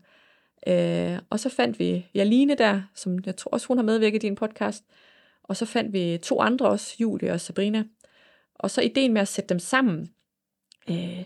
Øh, 0.67 1.19
og 1.29 1.39
så 1.39 1.49
fandt 1.49 1.79
vi 1.79 2.05
Jaline 2.13 2.55
der, 2.55 2.81
som 2.95 3.19
jeg 3.25 3.35
tror 3.35 3.51
også 3.51 3.67
hun 3.67 3.77
har 3.77 3.83
medvirket 3.83 4.23
i 4.23 4.27
en 4.27 4.35
podcast. 4.35 4.83
Og 5.43 5.55
så 5.55 5.65
fandt 5.65 5.93
vi 5.93 6.19
to 6.23 6.41
andre 6.41 6.69
også, 6.69 6.95
Julie 6.99 7.31
og 7.31 7.41
Sabrina. 7.41 7.83
Og 8.55 8.71
så 8.71 8.81
ideen 8.81 9.13
med 9.13 9.21
at 9.21 9.27
sætte 9.27 9.49
dem 9.49 9.59
sammen, 9.59 10.09
øh, 10.89 11.23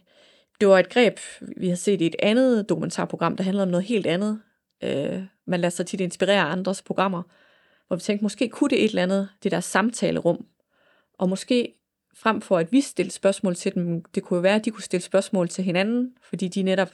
det 0.60 0.68
var 0.68 0.80
et 0.80 0.90
greb, 0.90 1.20
vi 1.58 1.70
har 1.70 1.76
set 1.76 2.02
i 2.02 2.06
et 2.06 2.16
andet 2.20 2.70
dokumentarprogram, 2.70 3.38
der 3.38 3.44
handlede 3.44 3.64
om 3.64 3.70
noget 3.70 3.86
helt 3.86 4.08
andet. 4.08 4.42
Øh, 4.84 5.24
man 5.46 5.60
lader 5.60 5.70
sig 5.70 5.86
tit 5.86 6.02
inspirere 6.02 6.48
af 6.48 6.52
andres 6.52 6.82
programmer, 6.82 7.24
hvor 7.88 7.96
vi 7.96 8.02
tænkte, 8.02 8.24
måske 8.24 8.50
kunne 8.50 8.70
det 8.70 8.84
et 8.84 8.90
eller 8.90 9.04
andet, 9.04 9.30
det 9.44 9.52
der 9.52 9.60
samtalerum. 9.60 10.46
Og 11.18 11.30
måske 11.30 11.74
frem 12.16 12.42
for 12.42 12.58
at 12.58 12.72
vi 12.72 12.82
stillede 12.82 13.14
spørgsmål 13.14 13.56
til 13.56 13.76
dem, 13.76 14.04
det 14.04 14.24
kunne 14.24 14.38
jo 14.38 14.42
være, 14.42 14.56
at 14.56 14.66
de 14.66 14.72
kunne 14.72 14.84
stille 14.84 15.04
spørgsmål 15.04 15.50
til 15.50 15.64
hinanden, 15.64 16.14
fordi 16.22 16.48
de 16.48 16.64
netop 16.64 16.92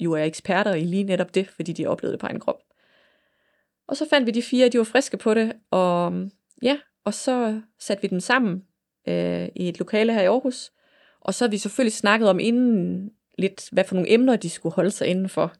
jo 0.00 0.12
er 0.12 0.24
eksperter 0.24 0.74
i 0.74 0.84
lige 0.84 1.04
netop 1.04 1.34
det, 1.34 1.48
fordi 1.48 1.72
de 1.72 1.86
oplevede 1.86 2.12
det 2.12 2.20
på 2.20 2.26
egen 2.26 2.40
krop. 2.40 2.62
Og 3.88 3.96
så 3.96 4.06
fandt 4.10 4.26
vi 4.26 4.30
de 4.30 4.42
fire, 4.42 4.68
de 4.68 4.78
var 4.78 4.84
friske 4.84 5.16
på 5.16 5.34
det, 5.34 5.52
og 5.70 6.12
ja, 6.62 6.78
og 7.04 7.14
så 7.14 7.60
satte 7.78 8.02
vi 8.02 8.08
dem 8.08 8.20
sammen 8.20 8.64
øh, 9.08 9.48
i 9.56 9.68
et 9.68 9.78
lokale 9.78 10.12
her 10.12 10.22
i 10.22 10.26
Aarhus, 10.26 10.72
og 11.20 11.34
så 11.34 11.44
har 11.44 11.50
vi 11.50 11.58
selvfølgelig 11.58 11.92
snakket 11.92 12.28
om 12.28 12.40
inden 12.40 13.10
lidt, 13.38 13.68
hvad 13.72 13.84
for 13.84 13.94
nogle 13.94 14.12
emner 14.12 14.36
de 14.36 14.50
skulle 14.50 14.74
holde 14.74 14.90
sig 14.90 15.06
indenfor. 15.06 15.52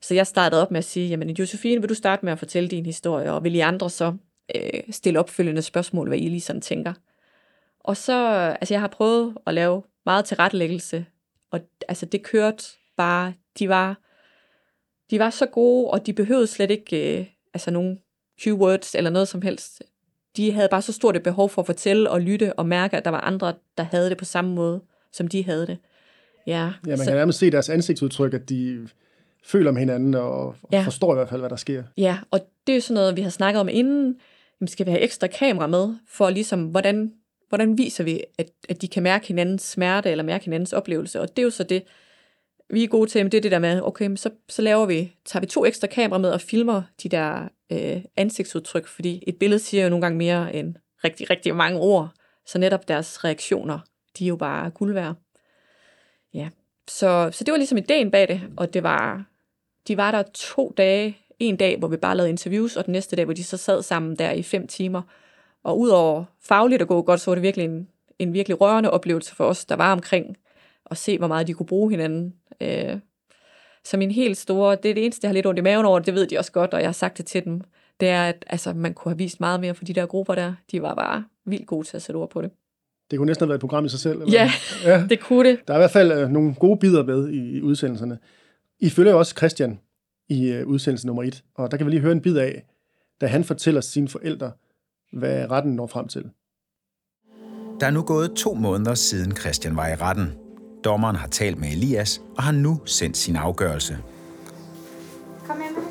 Så 0.00 0.14
jeg 0.14 0.26
startede 0.26 0.62
op 0.62 0.70
med 0.70 0.78
at 0.78 0.84
sige, 0.84 1.08
jamen 1.08 1.30
Josefine, 1.30 1.80
vil 1.80 1.88
du 1.88 1.94
starte 1.94 2.24
med 2.24 2.32
at 2.32 2.38
fortælle 2.38 2.68
din 2.68 2.86
historie, 2.86 3.32
og 3.32 3.44
vil 3.44 3.54
I 3.54 3.60
andre 3.60 3.90
så 3.90 4.14
øh, 4.54 4.80
stille 4.90 5.18
opfølgende 5.18 5.62
spørgsmål, 5.62 6.08
hvad 6.08 6.18
I 6.18 6.28
lige 6.28 6.40
sådan 6.40 6.62
tænker? 6.62 6.92
Og 7.80 7.96
så, 7.96 8.12
altså 8.60 8.74
jeg 8.74 8.80
har 8.80 8.88
prøvet 8.88 9.36
at 9.46 9.54
lave 9.54 9.82
meget 10.06 10.24
tilrettelæggelse, 10.24 11.06
og 11.50 11.60
altså 11.88 12.06
det 12.06 12.22
kørte 12.22 12.64
bare, 12.96 13.32
de 13.58 13.68
var, 13.68 13.98
de 15.10 15.18
var 15.18 15.30
så 15.30 15.46
gode, 15.46 15.90
og 15.90 16.06
de 16.06 16.12
behøvede 16.12 16.46
slet 16.46 16.70
ikke 16.70 17.18
øh, 17.20 17.26
altså 17.54 17.70
nogle 17.70 17.98
keywords 18.40 18.94
eller 18.94 19.10
noget 19.10 19.28
som 19.28 19.42
helst. 19.42 19.82
De 20.36 20.52
havde 20.52 20.68
bare 20.70 20.82
så 20.82 20.92
stort 20.92 21.16
et 21.16 21.22
behov 21.22 21.48
for 21.50 21.62
at 21.62 21.66
fortælle 21.66 22.10
og 22.10 22.20
lytte 22.20 22.52
og 22.52 22.66
mærke, 22.66 22.96
at 22.96 23.04
der 23.04 23.10
var 23.10 23.20
andre, 23.20 23.54
der 23.78 23.82
havde 23.82 24.10
det 24.10 24.18
på 24.18 24.24
samme 24.24 24.54
måde, 24.54 24.80
som 25.12 25.28
de 25.28 25.44
havde 25.44 25.66
det. 25.66 25.78
Ja, 26.46 26.52
Ja, 26.54 26.72
man 26.86 26.98
så, 26.98 27.04
kan 27.04 27.14
nærmest 27.16 27.38
se 27.38 27.50
deres 27.50 27.68
ansigtsudtryk, 27.68 28.34
at 28.34 28.48
de 28.48 28.88
føler 29.44 29.70
om 29.70 29.76
hinanden 29.76 30.14
og 30.14 30.54
Ja. 30.72 30.82
forstår 30.82 31.12
i 31.12 31.14
hvert 31.14 31.28
fald, 31.28 31.40
hvad 31.40 31.50
der 31.50 31.56
sker. 31.56 31.82
ja, 31.96 32.18
og 32.30 32.40
det 32.66 32.72
er 32.72 32.76
jo 32.76 32.80
sådan 32.80 32.94
noget, 32.94 33.16
vi 33.16 33.22
har 33.22 33.30
snakket 33.30 33.60
om 33.60 33.68
inden. 33.68 34.16
Jamen, 34.60 34.68
skal 34.68 34.86
vi 34.86 34.90
have 34.90 35.00
ekstra 35.02 35.26
kamera 35.26 35.66
med, 35.66 35.94
for 36.08 36.30
ligesom, 36.30 36.64
hvordan, 36.64 37.12
hvordan 37.48 37.78
viser 37.78 38.04
vi, 38.04 38.20
at, 38.38 38.48
at 38.68 38.82
de 38.82 38.88
kan 38.88 39.02
mærke 39.02 39.26
hinandens 39.26 39.62
smerte, 39.62 40.10
eller 40.10 40.24
mærke 40.24 40.44
hinandens 40.44 40.72
oplevelse. 40.72 41.20
Og 41.20 41.28
det 41.28 41.38
er 41.38 41.44
jo 41.44 41.50
så 41.50 41.62
det, 41.64 41.82
vi 42.70 42.84
er 42.84 42.88
gode 42.88 43.10
til, 43.10 43.24
det 43.24 43.34
er 43.34 43.40
det 43.40 43.50
der 43.50 43.58
med, 43.58 43.80
okay, 43.82 44.16
så, 44.16 44.30
så 44.48 44.62
laver 44.62 44.86
vi, 44.86 45.16
tager 45.24 45.40
vi 45.40 45.46
to 45.46 45.64
ekstra 45.64 45.86
kameraer 45.86 46.20
med 46.20 46.30
og 46.30 46.40
filmer 46.40 46.82
de 47.02 47.08
der 47.08 47.48
øh, 47.72 48.02
ansigtsudtryk, 48.16 48.86
fordi 48.86 49.24
et 49.26 49.36
billede 49.36 49.58
siger 49.58 49.82
jo 49.82 49.90
nogle 49.90 50.02
gange 50.02 50.18
mere 50.18 50.54
end 50.54 50.74
rigtig, 51.04 51.30
rigtig 51.30 51.56
mange 51.56 51.80
ord. 51.80 52.10
Så 52.46 52.58
netop 52.58 52.88
deres 52.88 53.24
reaktioner, 53.24 53.78
de 54.18 54.24
er 54.24 54.28
jo 54.28 54.36
bare 54.36 54.70
guld 54.70 54.92
værd. 54.92 55.14
Ja, 56.34 56.48
så, 56.88 57.30
så 57.32 57.44
det 57.44 57.52
var 57.52 57.58
ligesom 57.58 57.78
ideen 57.78 58.10
bag 58.10 58.28
det, 58.28 58.42
og 58.56 58.74
det 58.74 58.82
var, 58.82 59.24
de 59.88 59.96
var 59.96 60.10
der 60.10 60.22
to 60.34 60.74
dage, 60.76 61.18
en 61.38 61.56
dag, 61.56 61.78
hvor 61.78 61.88
vi 61.88 61.96
bare 61.96 62.16
lavede 62.16 62.30
interviews, 62.30 62.76
og 62.76 62.86
den 62.86 62.92
næste 62.92 63.16
dag, 63.16 63.24
hvor 63.24 63.34
de 63.34 63.44
så 63.44 63.56
sad 63.56 63.82
sammen 63.82 64.16
der 64.16 64.30
i 64.30 64.42
fem 64.42 64.66
timer. 64.66 65.02
Og 65.62 65.78
udover 65.78 66.24
fagligt 66.40 66.82
at 66.82 66.88
gå 66.88 67.02
godt, 67.02 67.20
så 67.20 67.30
var 67.30 67.34
det 67.34 67.42
virkelig 67.42 67.64
en, 67.64 67.88
en 68.18 68.32
virkelig 68.32 68.60
rørende 68.60 68.90
oplevelse 68.90 69.34
for 69.34 69.44
os, 69.44 69.64
der 69.64 69.76
var 69.76 69.92
omkring 69.92 70.36
at 70.90 70.96
se, 70.96 71.18
hvor 71.18 71.26
meget 71.26 71.46
de 71.46 71.54
kunne 71.54 71.66
bruge 71.66 71.90
hinanden. 71.90 72.34
Øh, 72.60 72.98
så 73.84 73.96
min 73.96 74.10
helt 74.10 74.36
store, 74.36 74.76
det 74.82 74.90
er 74.90 74.94
det 74.94 75.04
eneste, 75.04 75.24
jeg 75.24 75.28
har 75.28 75.34
lidt 75.34 75.46
ondt 75.46 75.58
i 75.58 75.62
maven 75.62 75.86
over, 75.86 75.98
det 75.98 76.14
ved 76.14 76.26
de 76.26 76.38
også 76.38 76.52
godt, 76.52 76.74
og 76.74 76.80
jeg 76.80 76.88
har 76.88 76.92
sagt 76.92 77.18
det 77.18 77.26
til 77.26 77.44
dem, 77.44 77.60
det 78.00 78.08
er, 78.08 78.24
at 78.24 78.44
altså, 78.46 78.72
man 78.72 78.94
kunne 78.94 79.10
have 79.12 79.18
vist 79.18 79.40
meget 79.40 79.60
mere 79.60 79.74
for 79.74 79.84
de 79.84 79.92
der 79.92 80.06
grupper 80.06 80.34
der. 80.34 80.54
De 80.72 80.82
var 80.82 80.94
bare 80.94 81.24
vildt 81.46 81.66
gode 81.66 81.86
til 81.86 81.96
at 81.96 82.02
sætte 82.02 82.16
ord 82.16 82.30
på 82.30 82.42
det. 82.42 82.50
Det 83.10 83.18
kunne 83.18 83.26
næsten 83.26 83.44
have 83.44 83.48
været 83.48 83.58
et 83.58 83.60
program 83.60 83.84
i 83.84 83.88
sig 83.88 84.00
selv. 84.00 84.20
Eller? 84.20 84.32
Ja, 84.32 84.50
ja. 84.84 85.04
det 85.10 85.20
kunne 85.20 85.48
det. 85.48 85.58
Der 85.68 85.74
er 85.74 85.78
i 85.78 85.80
hvert 85.80 85.90
fald 85.90 86.12
øh, 86.12 86.30
nogle 86.30 86.54
gode 86.54 86.78
bidder 86.78 87.04
med 87.04 87.28
i, 87.28 87.56
i 87.56 87.62
udsendelserne. 87.62 88.18
I 88.80 88.90
følger 88.90 89.12
jo 89.12 89.18
også 89.18 89.34
Christian 89.36 89.80
i 90.28 90.48
øh, 90.48 90.66
udsendelse 90.66 91.06
nummer 91.06 91.22
et, 91.22 91.44
og 91.54 91.70
der 91.70 91.76
kan 91.76 91.86
vi 91.86 91.90
lige 91.90 92.00
høre 92.00 92.12
en 92.12 92.20
bid 92.20 92.36
af, 92.36 92.64
da 93.20 93.26
han 93.26 93.44
fortæller 93.44 93.80
sine 93.80 94.08
forældre, 94.08 94.52
hvad 95.12 95.50
retten 95.50 95.72
når 95.72 95.86
frem 95.86 96.08
til. 96.08 96.24
Der 97.80 97.86
er 97.86 97.90
nu 97.90 98.02
gået 98.02 98.32
to 98.36 98.54
måneder 98.54 98.94
siden 98.94 99.36
Christian 99.36 99.76
var 99.76 99.88
i 99.88 99.94
retten. 99.94 100.47
Dommeren 100.84 101.16
har 101.16 101.28
talt 101.28 101.58
med 101.58 101.68
Elias 101.68 102.20
og 102.36 102.42
har 102.42 102.52
nu 102.52 102.80
sendt 102.84 103.16
sin 103.16 103.36
afgørelse. 103.36 103.98
Kom 105.46 105.56
med 105.56 105.64
mig. 105.70 105.82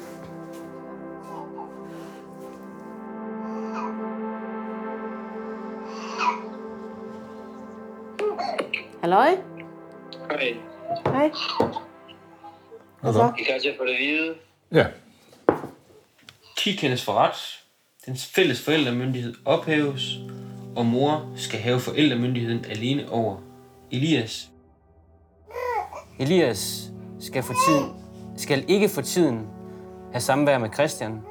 Halløj? 9.02 9.30
Hej. 10.30 10.58
Hej. 11.06 11.32
Hvad 13.02 13.14
så? 13.14 13.34
I 13.40 13.44
kan 13.44 13.62
til 13.62 13.70
at 13.70 13.76
få 13.78 13.86
det 13.86 13.94
at 13.94 14.00
vide. 14.00 14.36
Ja. 14.72 14.86
Ki 16.58 16.76
kendes 16.76 17.06
for 17.06 17.14
ret. 17.14 17.64
Dens 18.06 18.26
fælles 18.26 18.62
forældremyndighed 18.62 19.34
ophæves, 19.46 20.18
og 20.76 20.86
mor 20.86 21.34
skal 21.36 21.60
have 21.60 21.80
forældremyndigheden 21.80 22.66
alene 22.66 23.10
over 23.12 23.38
Elias. 23.92 24.50
Elias 26.20 26.92
skal, 27.20 27.44
for 27.44 27.54
tiden, 27.68 27.94
skal 28.38 28.66
ikke 28.68 28.90
for 28.90 29.02
tiden 29.02 29.48
have 30.12 30.22
samvær 30.22 30.58
med 30.58 30.70
Christian. 30.74 31.22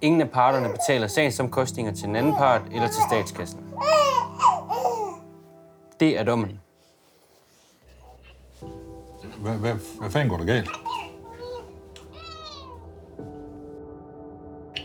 Ingen 0.00 0.20
af 0.20 0.30
parterne 0.30 0.68
betaler 0.68 1.06
sagsomkostninger 1.06 1.92
til 1.92 2.04
den 2.04 2.16
anden 2.16 2.34
part 2.34 2.62
eller 2.74 2.86
til 2.86 3.02
statskassen. 3.10 3.60
Det 6.00 6.18
er 6.18 6.24
dommen. 6.24 6.60
Hvad, 9.38 9.52
hvad, 9.52 9.74
hvad 10.00 10.10
fanden 10.10 10.28
går 10.28 10.36
der 10.36 10.44
galt? 10.44 10.68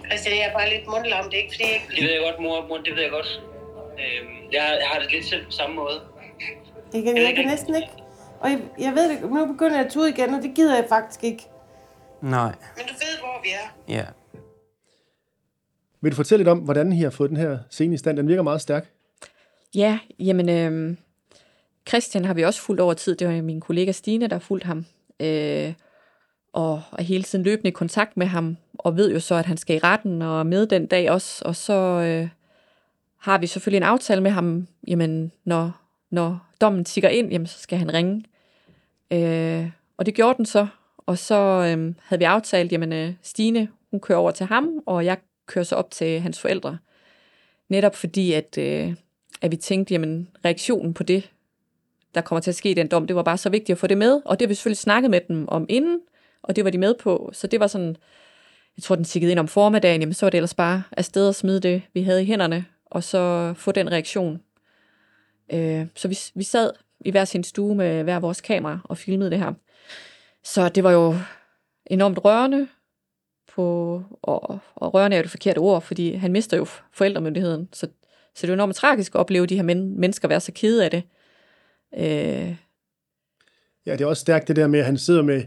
Christian, 0.06 0.36
jeg 0.38 0.46
er 0.50 0.54
bare 0.54 0.70
lidt 0.70 0.88
mundlam. 0.88 1.24
Det 1.30 1.34
er 1.34 1.42
ikke, 1.44 1.54
fordi 1.56 1.64
jeg. 1.64 1.82
Det 1.96 2.04
ved 2.04 2.12
jeg 2.12 2.22
godt, 2.32 2.42
mor. 2.44 2.68
mor 2.68 2.78
det 2.78 2.96
ved 2.96 3.02
jeg 3.02 3.12
godt. 3.12 3.42
Øhm, 4.02 4.36
jeg, 4.52 4.78
jeg 4.82 4.88
har 4.92 5.00
det 5.00 5.12
lidt 5.12 5.26
selv 5.26 5.46
på 5.46 5.52
samme 5.52 5.76
måde. 5.76 6.00
Det 6.92 7.04
kan, 7.04 7.18
jeg 7.18 7.36
kan 7.36 7.46
næsten 7.46 7.76
ikke. 7.76 7.99
Og 8.40 8.50
jeg, 8.50 8.62
jeg 8.80 8.94
ved 8.96 9.10
det, 9.10 9.32
nu 9.32 9.46
begynder 9.46 9.76
jeg 9.76 9.86
at 9.86 9.92
tude 9.92 10.10
igen, 10.10 10.34
og 10.34 10.42
det 10.42 10.52
gider 10.56 10.76
jeg 10.76 10.86
faktisk 10.90 11.24
ikke. 11.24 11.48
Nej. 12.22 12.56
Men 12.78 12.86
du 12.88 12.94
ved, 12.94 13.20
hvor 13.20 13.42
vi 13.44 13.50
er. 13.50 13.94
Ja. 13.96 14.06
Vil 16.02 16.12
du 16.12 16.16
fortælle 16.16 16.40
lidt 16.40 16.50
om, 16.50 16.60
hvordan 16.60 16.94
I 16.94 17.02
har 17.02 17.10
fået 17.10 17.30
den 17.30 17.38
her 17.38 17.58
scene 17.70 17.94
i 17.94 17.98
stand? 17.98 18.18
Den 18.18 18.28
virker 18.28 18.44
meget 18.44 18.62
stærk. 18.62 18.90
Ja, 19.76 20.00
jamen, 20.20 20.50
øh, 20.50 20.98
Christian 21.88 22.26
har 22.26 22.34
vi 22.34 22.44
også 22.44 22.62
fulgt 22.62 22.82
over 22.82 22.94
tid. 22.94 23.16
Det 23.16 23.28
var 23.28 23.42
min 23.42 23.62
kollega 23.62 23.92
Stine, 23.92 24.28
der 24.28 24.36
har 24.36 24.40
fulgt 24.40 24.64
ham. 24.64 24.86
Øh, 25.20 25.74
og 26.54 26.82
er 26.98 27.04
hele 27.04 27.24
tiden 27.24 27.46
løbende 27.46 27.68
i 27.68 27.72
kontakt 27.72 28.18
med 28.18 28.28
ham, 28.28 28.58
og 28.74 28.98
ved 28.98 29.12
jo 29.12 29.20
så, 29.20 29.36
at 29.36 29.46
han 29.46 29.58
skal 29.58 29.76
i 29.76 29.80
retten 29.80 30.22
og 30.22 30.46
med 30.46 30.68
den 30.68 30.86
dag 30.86 31.12
også. 31.12 31.46
Og 31.46 31.56
så 31.56 31.74
øh, 31.74 32.30
har 33.18 33.38
vi 33.38 33.48
selvfølgelig 33.48 33.78
en 33.78 33.84
aftale 33.84 34.22
med 34.22 34.32
ham, 34.32 34.68
jamen, 34.88 35.32
når, 35.44 35.82
når 36.10 36.48
dommen 36.62 36.86
tigger 36.86 37.10
ind, 37.10 37.32
jamen, 37.32 37.48
så 37.48 37.60
skal 37.60 37.78
han 37.78 37.94
ringe. 37.94 38.24
Øh, 39.12 39.70
og 39.98 40.06
det 40.06 40.14
gjorde 40.14 40.38
den 40.38 40.46
så. 40.46 40.68
Og 40.98 41.18
så 41.18 41.36
øh, 41.36 41.94
havde 42.04 42.20
vi 42.20 42.24
aftalt, 42.24 42.72
jamen, 42.72 42.94
øh, 42.94 43.14
Stine, 43.22 43.68
hun 43.92 44.00
kører 44.00 44.20
over 44.20 44.32
til 44.32 44.46
ham, 44.46 44.70
og 44.86 45.06
jeg 45.06 45.18
kører 45.46 45.66
så 45.66 45.76
op 45.76 45.92
til 45.92 46.20
hans 46.20 46.40
forældre. 46.40 46.78
Netop 47.70 47.96
fordi, 47.96 48.34
at, 48.34 48.58
øh, 48.58 48.94
at 49.42 49.52
vi 49.52 49.56
tænkte, 49.56 49.94
jamen, 49.94 50.30
reaktionen 50.46 50.94
på 50.94 51.04
det, 51.04 51.32
der 52.16 52.22
kommer 52.22 52.42
til 52.42 52.52
at 52.52 52.56
ske 52.56 52.72
i 52.72 52.74
den 52.74 52.88
dom, 52.88 53.08
det 53.08 53.16
var 53.16 53.24
bare 53.24 53.38
så 53.38 53.50
vigtigt 53.50 53.76
at 53.76 53.78
få 53.78 53.88
det 53.88 53.98
med, 53.98 54.22
og 54.26 54.40
det 54.40 54.46
har 54.46 54.48
vi 54.48 54.54
selvfølgelig 54.54 54.78
snakket 54.78 55.12
med 55.12 55.22
dem 55.28 55.48
om 55.48 55.66
inden, 55.70 56.00
og 56.42 56.56
det 56.56 56.64
var 56.64 56.70
de 56.70 56.78
med 56.78 56.96
på, 57.00 57.30
så 57.34 57.48
det 57.48 57.60
var 57.60 57.68
sådan, 57.68 57.96
jeg 58.78 58.84
tror, 58.84 58.96
den 58.96 59.06
tikkede 59.06 59.32
ind 59.32 59.40
om 59.40 59.48
formiddagen, 59.48 60.02
jamen 60.02 60.14
så 60.14 60.26
var 60.26 60.30
det 60.30 60.38
ellers 60.38 60.54
bare 60.54 60.84
afsted 60.92 61.28
og 61.28 61.36
smide 61.36 61.60
det, 61.60 61.82
vi 61.94 62.02
havde 62.02 62.22
i 62.22 62.26
hænderne, 62.26 62.66
og 62.86 63.04
så 63.04 63.54
få 63.58 63.72
den 63.72 63.92
reaktion. 63.92 64.42
Øh, 65.54 65.88
så 65.96 66.08
vi, 66.08 66.18
vi 66.36 66.44
sad 66.44 66.72
i 67.06 67.12
hver 67.12 67.26
sin 67.26 67.44
stue 67.44 67.76
med 67.76 68.04
hver 68.04 68.20
vores 68.20 68.42
kamera 68.42 68.80
og 68.84 68.98
filmede 68.98 69.32
det 69.32 69.40
her. 69.40 69.54
Så 70.44 70.70
det 70.70 70.84
var 70.84 70.92
jo 70.92 71.16
enormt 71.86 72.26
rørende, 72.26 72.68
på, 73.56 74.04
og, 74.22 74.60
og 74.76 74.94
rørende 74.94 75.16
er 75.16 75.20
jo 75.20 75.24
det 75.24 75.32
forkerte 75.32 75.58
ord, 75.58 75.82
fordi 75.82 76.14
han 76.14 76.32
mister 76.32 76.58
jo 76.58 76.66
forældremyndigheden, 76.92 77.70
så, 77.74 77.88
så 78.36 78.42
det 78.42 78.44
er 78.44 78.48
jo 78.48 78.54
enormt 78.54 78.76
tragisk 78.76 79.16
at 79.16 79.20
opleve 79.20 79.46
de 79.46 79.56
her 79.56 79.64
men, 79.64 80.00
mennesker 80.00 80.28
være 80.28 80.40
så 80.40 80.52
kede 80.56 80.86
af 80.86 80.92
det. 80.92 81.04
Øh, 81.98 82.56
Ja, 83.86 83.94
det 83.94 84.02
er 84.02 84.06
også 84.06 84.22
stærkt 84.22 84.48
det 84.48 84.56
der 84.56 84.68
med, 84.68 84.80
at 84.80 84.86
han 84.86 84.98
sidder 84.98 85.22
med 85.22 85.44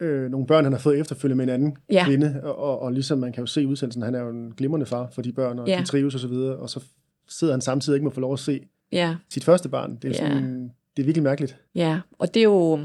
øh, 0.00 0.30
nogle 0.30 0.46
børn, 0.46 0.64
han 0.64 0.72
har 0.72 0.80
fået 0.80 1.00
efterfølgende 1.00 1.36
med 1.36 1.54
en 1.54 1.60
anden 1.60 1.76
Ja. 1.90 2.04
kvinde, 2.06 2.40
og, 2.42 2.58
og, 2.58 2.82
og 2.82 2.92
ligesom 2.92 3.18
man 3.18 3.32
kan 3.32 3.42
jo 3.42 3.46
se 3.46 3.62
i 3.62 3.66
udsendelsen, 3.66 4.02
han 4.02 4.14
er 4.14 4.20
jo 4.20 4.28
en 4.28 4.54
glimrende 4.56 4.86
far 4.86 5.08
for 5.12 5.22
de 5.22 5.32
børn, 5.32 5.58
og 5.58 5.68
ja. 5.68 5.78
de 5.80 5.86
trives 5.86 6.14
og 6.14 6.20
så 6.20 6.28
videre, 6.28 6.56
og 6.56 6.70
så 6.70 6.80
sidder 7.28 7.52
han 7.52 7.60
samtidig 7.60 7.96
ikke 7.96 8.04
med 8.04 8.10
at 8.10 8.14
få 8.14 8.20
lov 8.20 8.32
at 8.32 8.38
se 8.38 8.66
ja, 8.92 9.16
sit 9.30 9.44
første 9.44 9.68
barn. 9.68 9.96
Det 9.96 10.04
er, 10.04 10.08
Ja. 10.08 10.14
sådan, 10.30 10.70
det 10.96 11.02
er 11.02 11.06
virkelig 11.06 11.22
mærkeligt. 11.22 11.56
ja, 11.74 12.00
og 12.18 12.34
det 12.34 12.40
er 12.40 12.44
jo, 12.44 12.76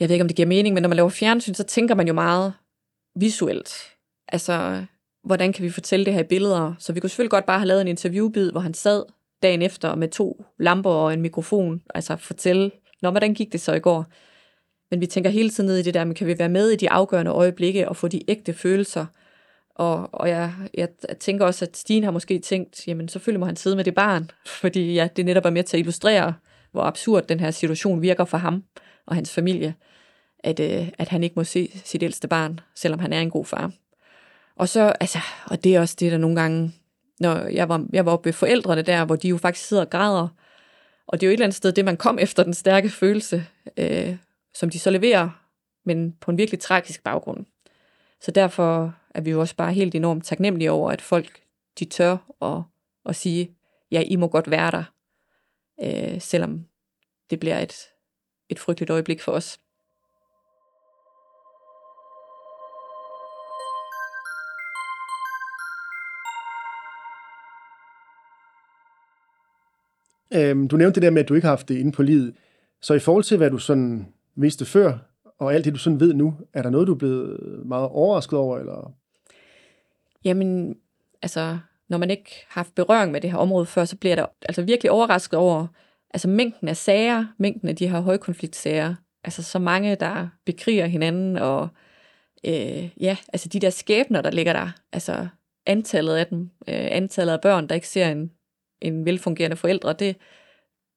jeg 0.00 0.08
ved 0.08 0.14
ikke, 0.14 0.22
om 0.22 0.28
det 0.28 0.36
giver 0.36 0.48
mening, 0.48 0.74
men 0.74 0.82
når 0.82 0.88
man 0.88 0.96
laver 0.96 1.08
fjernsyn, 1.08 1.54
så 1.54 1.64
tænker 1.64 1.94
man 1.94 2.06
jo 2.06 2.12
meget 2.12 2.52
visuelt. 3.16 3.72
Altså, 4.28 4.84
hvordan 5.24 5.52
kan 5.52 5.64
vi 5.64 5.70
fortælle 5.70 6.04
det 6.06 6.12
her 6.14 6.20
i 6.20 6.26
billeder? 6.26 6.74
Så 6.78 6.92
vi 6.92 7.00
kunne 7.00 7.10
selvfølgelig 7.10 7.30
godt 7.30 7.46
bare 7.46 7.58
have 7.58 7.66
lavet 7.68 7.80
en 7.80 7.88
interviewbid, 7.88 8.50
hvor 8.52 8.60
han 8.60 8.74
sad 8.74 9.04
dagen 9.42 9.62
efter 9.62 9.94
med 9.94 10.08
to 10.08 10.44
lamper 10.58 10.90
og 10.90 11.12
en 11.14 11.20
mikrofon, 11.22 11.82
altså 11.94 12.16
fortælle, 12.16 12.70
Nå, 13.02 13.10
hvordan 13.10 13.34
gik 13.34 13.52
det 13.52 13.60
så 13.60 13.72
i 13.74 13.80
går? 13.80 14.06
Men 14.90 15.00
vi 15.00 15.06
tænker 15.06 15.30
hele 15.30 15.50
tiden 15.50 15.66
ned 15.68 15.76
i 15.78 15.82
det 15.82 15.94
der, 15.94 16.04
men 16.04 16.14
kan 16.14 16.26
vi 16.26 16.38
være 16.38 16.48
med 16.48 16.68
i 16.70 16.76
de 16.76 16.90
afgørende 16.90 17.30
øjeblikke 17.30 17.88
og 17.88 17.96
få 17.96 18.08
de 18.08 18.30
ægte 18.30 18.52
følelser? 18.54 19.06
Og, 19.74 20.08
og 20.12 20.28
jeg, 20.28 20.52
jeg 20.74 20.88
tænker 21.20 21.46
også, 21.46 21.64
at 21.64 21.76
Stine 21.76 22.04
har 22.04 22.12
måske 22.12 22.38
tænkt, 22.38 22.88
jamen 22.88 23.08
selvfølgelig 23.08 23.40
må 23.40 23.46
han 23.46 23.56
sidde 23.56 23.76
med 23.76 23.84
det 23.84 23.94
barn, 23.94 24.30
fordi 24.60 24.94
ja, 24.94 25.08
det 25.16 25.24
netop 25.24 25.44
er 25.44 25.50
med 25.50 25.64
til 25.64 25.76
at 25.76 25.80
illustrere, 25.80 26.34
hvor 26.72 26.82
absurd 26.82 27.26
den 27.26 27.40
her 27.40 27.50
situation 27.50 28.02
virker 28.02 28.24
for 28.24 28.38
ham 28.38 28.64
og 29.06 29.14
hans 29.14 29.32
familie, 29.32 29.74
at, 30.38 30.60
øh, 30.60 30.88
at 30.98 31.08
han 31.08 31.22
ikke 31.22 31.34
må 31.36 31.44
se 31.44 31.80
sit 31.84 32.02
ældste 32.02 32.28
barn, 32.28 32.60
selvom 32.74 33.00
han 33.00 33.12
er 33.12 33.20
en 33.20 33.30
god 33.30 33.44
far. 33.44 33.72
Og 34.56 34.68
så, 34.68 34.92
altså, 35.00 35.18
og 35.46 35.64
det 35.64 35.74
er 35.76 35.80
også 35.80 35.96
det, 36.00 36.12
der 36.12 36.18
nogle 36.18 36.40
gange, 36.40 36.72
når 37.20 37.46
jeg 37.46 37.68
var, 37.68 37.86
jeg 37.92 38.06
var 38.06 38.12
oppe 38.12 38.26
ved 38.26 38.32
forældrene 38.32 38.82
der, 38.82 39.04
hvor 39.04 39.16
de 39.16 39.28
jo 39.28 39.36
faktisk 39.36 39.68
sidder 39.68 39.84
og 39.84 39.90
græder, 39.90 40.28
og 41.06 41.20
det 41.20 41.26
er 41.26 41.28
jo 41.28 41.30
et 41.30 41.32
eller 41.32 41.46
andet 41.46 41.56
sted 41.56 41.72
det, 41.72 41.84
man 41.84 41.96
kom 41.96 42.18
efter 42.18 42.42
den 42.42 42.54
stærke 42.54 42.88
følelse, 42.88 43.46
øh, 43.76 44.16
som 44.54 44.70
de 44.70 44.78
så 44.78 44.90
leverer, 44.90 45.28
men 45.84 46.12
på 46.20 46.30
en 46.30 46.38
virkelig 46.38 46.60
tragisk 46.60 47.04
baggrund. 47.04 47.46
Så 48.20 48.30
derfor 48.30 48.94
er 49.14 49.20
vi 49.20 49.30
jo 49.30 49.40
også 49.40 49.56
bare 49.56 49.72
helt 49.72 49.94
enormt 49.94 50.24
taknemmelige 50.24 50.70
over, 50.70 50.90
at 50.90 51.02
folk 51.02 51.42
de 51.78 51.84
tør 51.84 52.16
at, 52.42 52.62
at 53.06 53.16
sige, 53.16 53.56
ja, 53.90 54.02
I 54.06 54.16
må 54.16 54.28
godt 54.28 54.50
være 54.50 54.70
der, 54.70 54.84
øh, 55.82 56.20
selvom 56.20 56.64
det 57.30 57.40
bliver 57.40 57.58
et, 57.58 57.74
et 58.48 58.58
frygteligt 58.58 58.90
øjeblik 58.90 59.20
for 59.20 59.32
os. 59.32 59.58
Øhm, 70.34 70.68
du 70.68 70.76
nævnte 70.76 70.94
det 70.94 71.02
der 71.02 71.10
med, 71.10 71.22
at 71.22 71.28
du 71.28 71.34
ikke 71.34 71.44
har 71.44 71.52
haft 71.52 71.68
det 71.68 71.78
inde 71.78 71.92
på 71.92 72.02
livet. 72.02 72.34
Så 72.80 72.94
i 72.94 72.98
forhold 72.98 73.24
til, 73.24 73.36
hvad 73.36 73.50
du 73.50 73.58
sådan 73.58 74.06
vidste 74.34 74.64
før, 74.64 74.98
og 75.38 75.54
alt 75.54 75.64
det, 75.64 75.72
du 75.72 75.78
sådan 75.78 76.00
ved 76.00 76.14
nu, 76.14 76.34
er 76.52 76.62
der 76.62 76.70
noget, 76.70 76.86
du 76.86 76.94
er 76.94 76.98
blevet 76.98 77.40
meget 77.66 77.88
overrasket 77.88 78.38
over? 78.38 78.58
Eller? 78.58 78.94
Jamen, 80.24 80.76
altså, 81.22 81.58
når 81.88 81.98
man 81.98 82.10
ikke 82.10 82.44
har 82.48 82.60
haft 82.60 82.74
berøring 82.74 83.12
med 83.12 83.20
det 83.20 83.30
her 83.30 83.38
område 83.38 83.66
før, 83.66 83.84
så 83.84 83.96
bliver 83.96 84.16
der 84.16 84.26
altså 84.42 84.62
virkelig 84.62 84.90
overrasket 84.90 85.38
over 85.38 85.66
altså 86.10 86.28
mængden 86.28 86.68
af 86.68 86.76
sager, 86.76 87.26
mængden 87.38 87.68
af 87.68 87.76
de 87.76 87.88
her 87.88 88.00
højkonfliktsager. 88.00 88.94
Altså 89.24 89.42
så 89.42 89.58
mange, 89.58 89.96
der 89.96 90.28
bekriger 90.44 90.86
hinanden, 90.86 91.36
og 91.36 91.68
øh, 92.46 92.90
ja, 93.00 93.16
altså 93.32 93.48
de 93.48 93.60
der 93.60 93.70
skæbner, 93.70 94.20
der 94.20 94.30
ligger 94.30 94.52
der. 94.52 94.70
Altså 94.92 95.28
antallet 95.66 96.16
af 96.16 96.26
dem, 96.26 96.50
øh, 96.68 96.88
antallet 96.90 97.32
af 97.32 97.40
børn, 97.40 97.68
der 97.68 97.74
ikke 97.74 97.88
ser 97.88 98.08
en, 98.08 98.32
en 98.80 99.04
velfungerende 99.04 99.56
forældre, 99.56 99.92
det, 99.92 100.16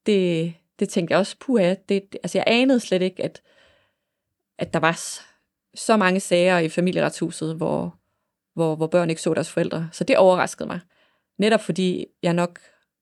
det, 0.05 0.53
det 0.79 0.89
tænkte 0.89 1.11
jeg 1.11 1.19
også, 1.19 1.35
puha, 1.39 1.69
det, 1.69 2.13
det, 2.13 2.19
altså 2.23 2.38
jeg 2.38 2.45
anede 2.47 2.79
slet 2.79 3.01
ikke, 3.01 3.23
at, 3.23 3.41
at 4.59 4.73
der 4.73 4.79
var 4.79 4.99
så 5.75 5.97
mange 5.97 6.19
sager 6.19 6.59
i 6.59 6.69
familieretshuset, 6.69 7.55
hvor, 7.55 7.99
hvor, 8.55 8.75
hvor 8.75 8.87
børn 8.87 9.09
ikke 9.09 9.21
så 9.21 9.33
deres 9.33 9.51
forældre. 9.51 9.89
Så 9.91 10.03
det 10.03 10.17
overraskede 10.17 10.67
mig. 10.67 10.79
Netop 11.37 11.61
fordi 11.61 12.05
jeg 12.23 12.33
nok 12.33 12.59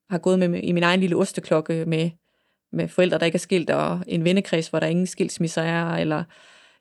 har 0.10 0.18
gået 0.18 0.40
med 0.40 0.64
i 0.64 0.72
min 0.72 0.84
egen 0.84 1.00
lille 1.00 1.16
osteklokke 1.16 1.86
med, 1.86 2.10
med 2.72 2.88
forældre, 2.88 3.18
der 3.18 3.26
ikke 3.26 3.36
er 3.36 3.40
skilt, 3.40 3.70
og 3.70 4.04
en 4.08 4.24
vennekreds, 4.24 4.68
hvor 4.68 4.80
der 4.80 4.88
ingen 4.88 5.08
skilsmisser 5.08 5.62
er, 5.62 5.96
eller 5.96 6.24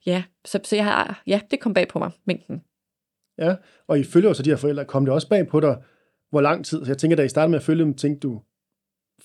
ja, 0.06 0.22
så, 0.44 0.60
så 0.64 0.76
jeg 0.76 0.84
har, 0.84 1.22
ja, 1.26 1.40
det 1.50 1.60
kom 1.60 1.74
bag 1.74 1.88
på 1.88 1.98
mig, 1.98 2.10
mængden. 2.24 2.62
Ja, 3.38 3.54
og 3.86 3.98
I 3.98 4.04
følger 4.04 4.28
jo 4.28 4.34
så 4.34 4.42
de 4.42 4.50
her 4.50 4.56
forældre. 4.56 4.84
Kom 4.84 5.04
det 5.04 5.14
også 5.14 5.28
bag 5.28 5.48
på 5.48 5.60
dig, 5.60 5.76
hvor 6.30 6.40
lang 6.40 6.64
tid? 6.64 6.84
Så 6.84 6.90
jeg 6.90 6.98
tænker, 6.98 7.16
da 7.16 7.22
I 7.22 7.28
startede 7.28 7.50
med 7.50 7.58
at 7.58 7.64
følge 7.64 7.84
dem, 7.84 7.94
tænkte 7.94 8.28
du 8.28 8.42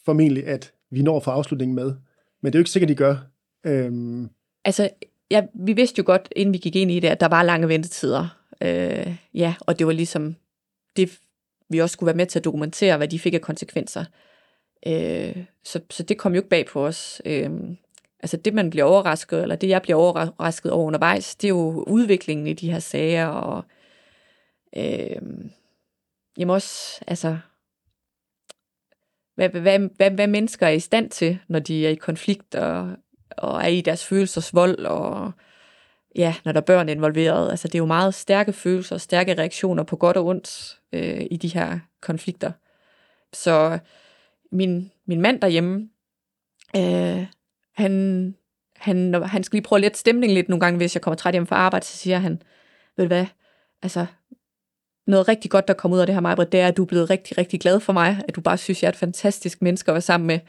formentlig, 0.05 0.47
at 0.47 0.73
vi 0.91 1.01
når 1.01 1.19
for 1.19 1.31
afslutningen 1.31 1.75
med. 1.75 1.93
Men 2.41 2.53
det 2.53 2.55
er 2.55 2.59
jo 2.59 2.61
ikke 2.61 2.71
sikkert, 2.71 2.89
de 2.89 2.95
gør. 2.95 3.15
Øhm, 3.65 4.29
Altså, 4.65 4.89
ja, 5.31 5.45
vi 5.53 5.73
vidste 5.73 5.99
jo 5.99 6.03
godt, 6.05 6.33
inden 6.35 6.53
vi 6.53 6.57
gik 6.57 6.75
ind 6.75 6.91
i 6.91 6.99
det, 6.99 7.07
at 7.07 7.19
der 7.19 7.27
var 7.27 7.43
lange 7.43 7.67
ventetider. 7.67 8.37
Øh, 8.61 9.15
ja, 9.33 9.55
og 9.59 9.79
det 9.79 9.87
var 9.87 9.93
ligesom, 9.93 10.35
det 10.95 11.19
vi 11.69 11.79
også 11.79 11.93
skulle 11.93 12.07
være 12.07 12.17
med 12.17 12.25
til 12.25 12.39
at 12.39 12.45
dokumentere, 12.45 12.97
hvad 12.97 13.07
de 13.07 13.19
fik 13.19 13.33
af 13.33 13.41
konsekvenser. 13.41 14.05
Øh, 14.87 15.45
så, 15.63 15.79
så 15.89 16.03
det 16.03 16.17
kom 16.17 16.33
jo 16.33 16.39
ikke 16.39 16.49
bag 16.49 16.65
på 16.65 16.85
os. 16.85 17.21
Øh, 17.25 17.51
altså 18.19 18.37
det, 18.37 18.53
man 18.53 18.69
bliver 18.69 18.85
overrasket, 18.85 19.41
eller 19.41 19.55
det, 19.55 19.69
jeg 19.69 19.81
bliver 19.81 19.97
overrasket 19.97 20.71
over 20.71 20.85
undervejs, 20.85 21.35
det 21.35 21.47
er 21.47 21.49
jo 21.49 21.83
udviklingen 21.87 22.47
i 22.47 22.53
de 22.53 22.71
her 22.71 22.79
sager, 22.79 23.27
og 23.27 23.63
øh, 24.77 25.21
jamen 26.37 26.53
også, 26.53 27.01
altså, 27.07 27.37
hvad, 29.35 29.49
hvad, 29.49 29.79
hvad, 29.79 30.11
hvad 30.11 30.27
mennesker 30.27 30.67
er 30.67 30.71
i 30.71 30.79
stand 30.79 31.09
til, 31.09 31.39
når 31.47 31.59
de 31.59 31.85
er 31.85 31.89
i 31.89 31.95
konflikt, 31.95 32.55
og, 32.55 32.95
og 33.37 33.63
er 33.63 33.67
i 33.67 33.81
deres 33.81 34.05
følelsers 34.05 34.53
vold, 34.53 34.85
og 34.85 35.31
ja, 36.17 36.35
når 36.45 36.51
der 36.51 36.61
er 36.61 36.65
børn 36.65 36.89
involveret. 36.89 37.49
Altså, 37.49 37.67
det 37.67 37.75
er 37.75 37.79
jo 37.79 37.85
meget 37.85 38.13
stærke 38.13 38.53
følelser, 38.53 38.97
stærke 38.97 39.33
reaktioner 39.33 39.83
på 39.83 39.95
godt 39.95 40.17
og 40.17 40.25
ondt 40.25 40.79
øh, 40.93 41.27
i 41.31 41.37
de 41.37 41.47
her 41.47 41.79
konflikter. 42.01 42.51
Så 43.33 43.79
min, 44.51 44.91
min 45.05 45.21
mand 45.21 45.41
derhjemme, 45.41 45.89
øh, 46.75 47.25
han, 47.75 48.35
han, 48.75 49.23
han 49.23 49.43
skal 49.43 49.57
lige 49.57 49.63
prøve 49.63 49.77
at 49.77 49.81
lette 49.81 49.99
stemningen 49.99 50.35
lidt 50.35 50.49
nogle 50.49 50.59
gange, 50.59 50.77
hvis 50.77 50.95
jeg 50.95 51.01
kommer 51.01 51.15
træt 51.15 51.33
hjem 51.33 51.47
fra 51.47 51.55
arbejde, 51.55 51.85
så 51.85 51.97
siger 51.97 52.17
han, 52.17 52.41
ved 52.97 53.05
du 53.05 53.07
hvad, 53.07 53.25
altså, 53.81 54.05
noget 55.07 55.27
rigtig 55.27 55.51
godt, 55.51 55.67
der 55.67 55.73
kom 55.73 55.93
ud 55.93 55.99
af 55.99 56.05
det 56.05 56.15
her, 56.15 56.21
Majbrit, 56.21 56.51
det 56.51 56.59
er, 56.59 56.67
at 56.67 56.77
du 56.77 56.81
er 56.81 56.87
blevet 56.87 57.09
rigtig, 57.09 57.37
rigtig 57.37 57.59
glad 57.59 57.79
for 57.79 57.93
mig, 57.93 58.23
at 58.27 58.35
du 58.35 58.41
bare 58.41 58.57
synes, 58.57 58.83
jeg 58.83 58.87
er 58.87 58.91
et 58.91 58.97
fantastisk 58.97 59.61
menneske 59.61 59.91
at 59.91 59.93
være 59.93 60.01
sammen 60.01 60.27
med. 60.27 60.39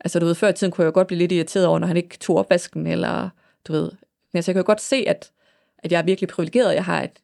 Altså, 0.00 0.18
du 0.18 0.26
ved, 0.26 0.34
før 0.34 0.48
i 0.48 0.52
tiden 0.52 0.70
kunne 0.70 0.84
jeg 0.84 0.92
godt 0.92 1.06
blive 1.06 1.18
lidt 1.18 1.32
irriteret 1.32 1.66
over, 1.66 1.78
når 1.78 1.86
han 1.86 1.96
ikke 1.96 2.18
tog 2.18 2.36
opvasken, 2.36 2.86
eller 2.86 3.28
du 3.68 3.72
ved, 3.72 3.90
altså, 4.36 4.50
jeg 4.50 4.54
kan 4.54 4.62
jo 4.62 4.66
godt 4.66 4.80
se, 4.80 5.04
at, 5.06 5.32
at 5.78 5.92
jeg 5.92 5.98
er 5.98 6.04
virkelig 6.04 6.28
privilegeret, 6.28 6.74
jeg 6.74 6.84
har 6.84 7.02
et, 7.02 7.22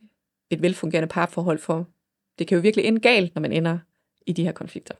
et 0.50 0.62
velfungerende 0.62 1.08
parforhold 1.08 1.58
for. 1.58 1.86
Det 2.38 2.46
kan 2.46 2.56
jo 2.56 2.62
virkelig 2.62 2.84
ende 2.84 3.00
galt, 3.00 3.34
når 3.34 3.42
man 3.42 3.52
ender 3.52 3.78
i 4.26 4.32
de 4.32 4.44
her 4.44 4.52
konflikter. 4.52 4.94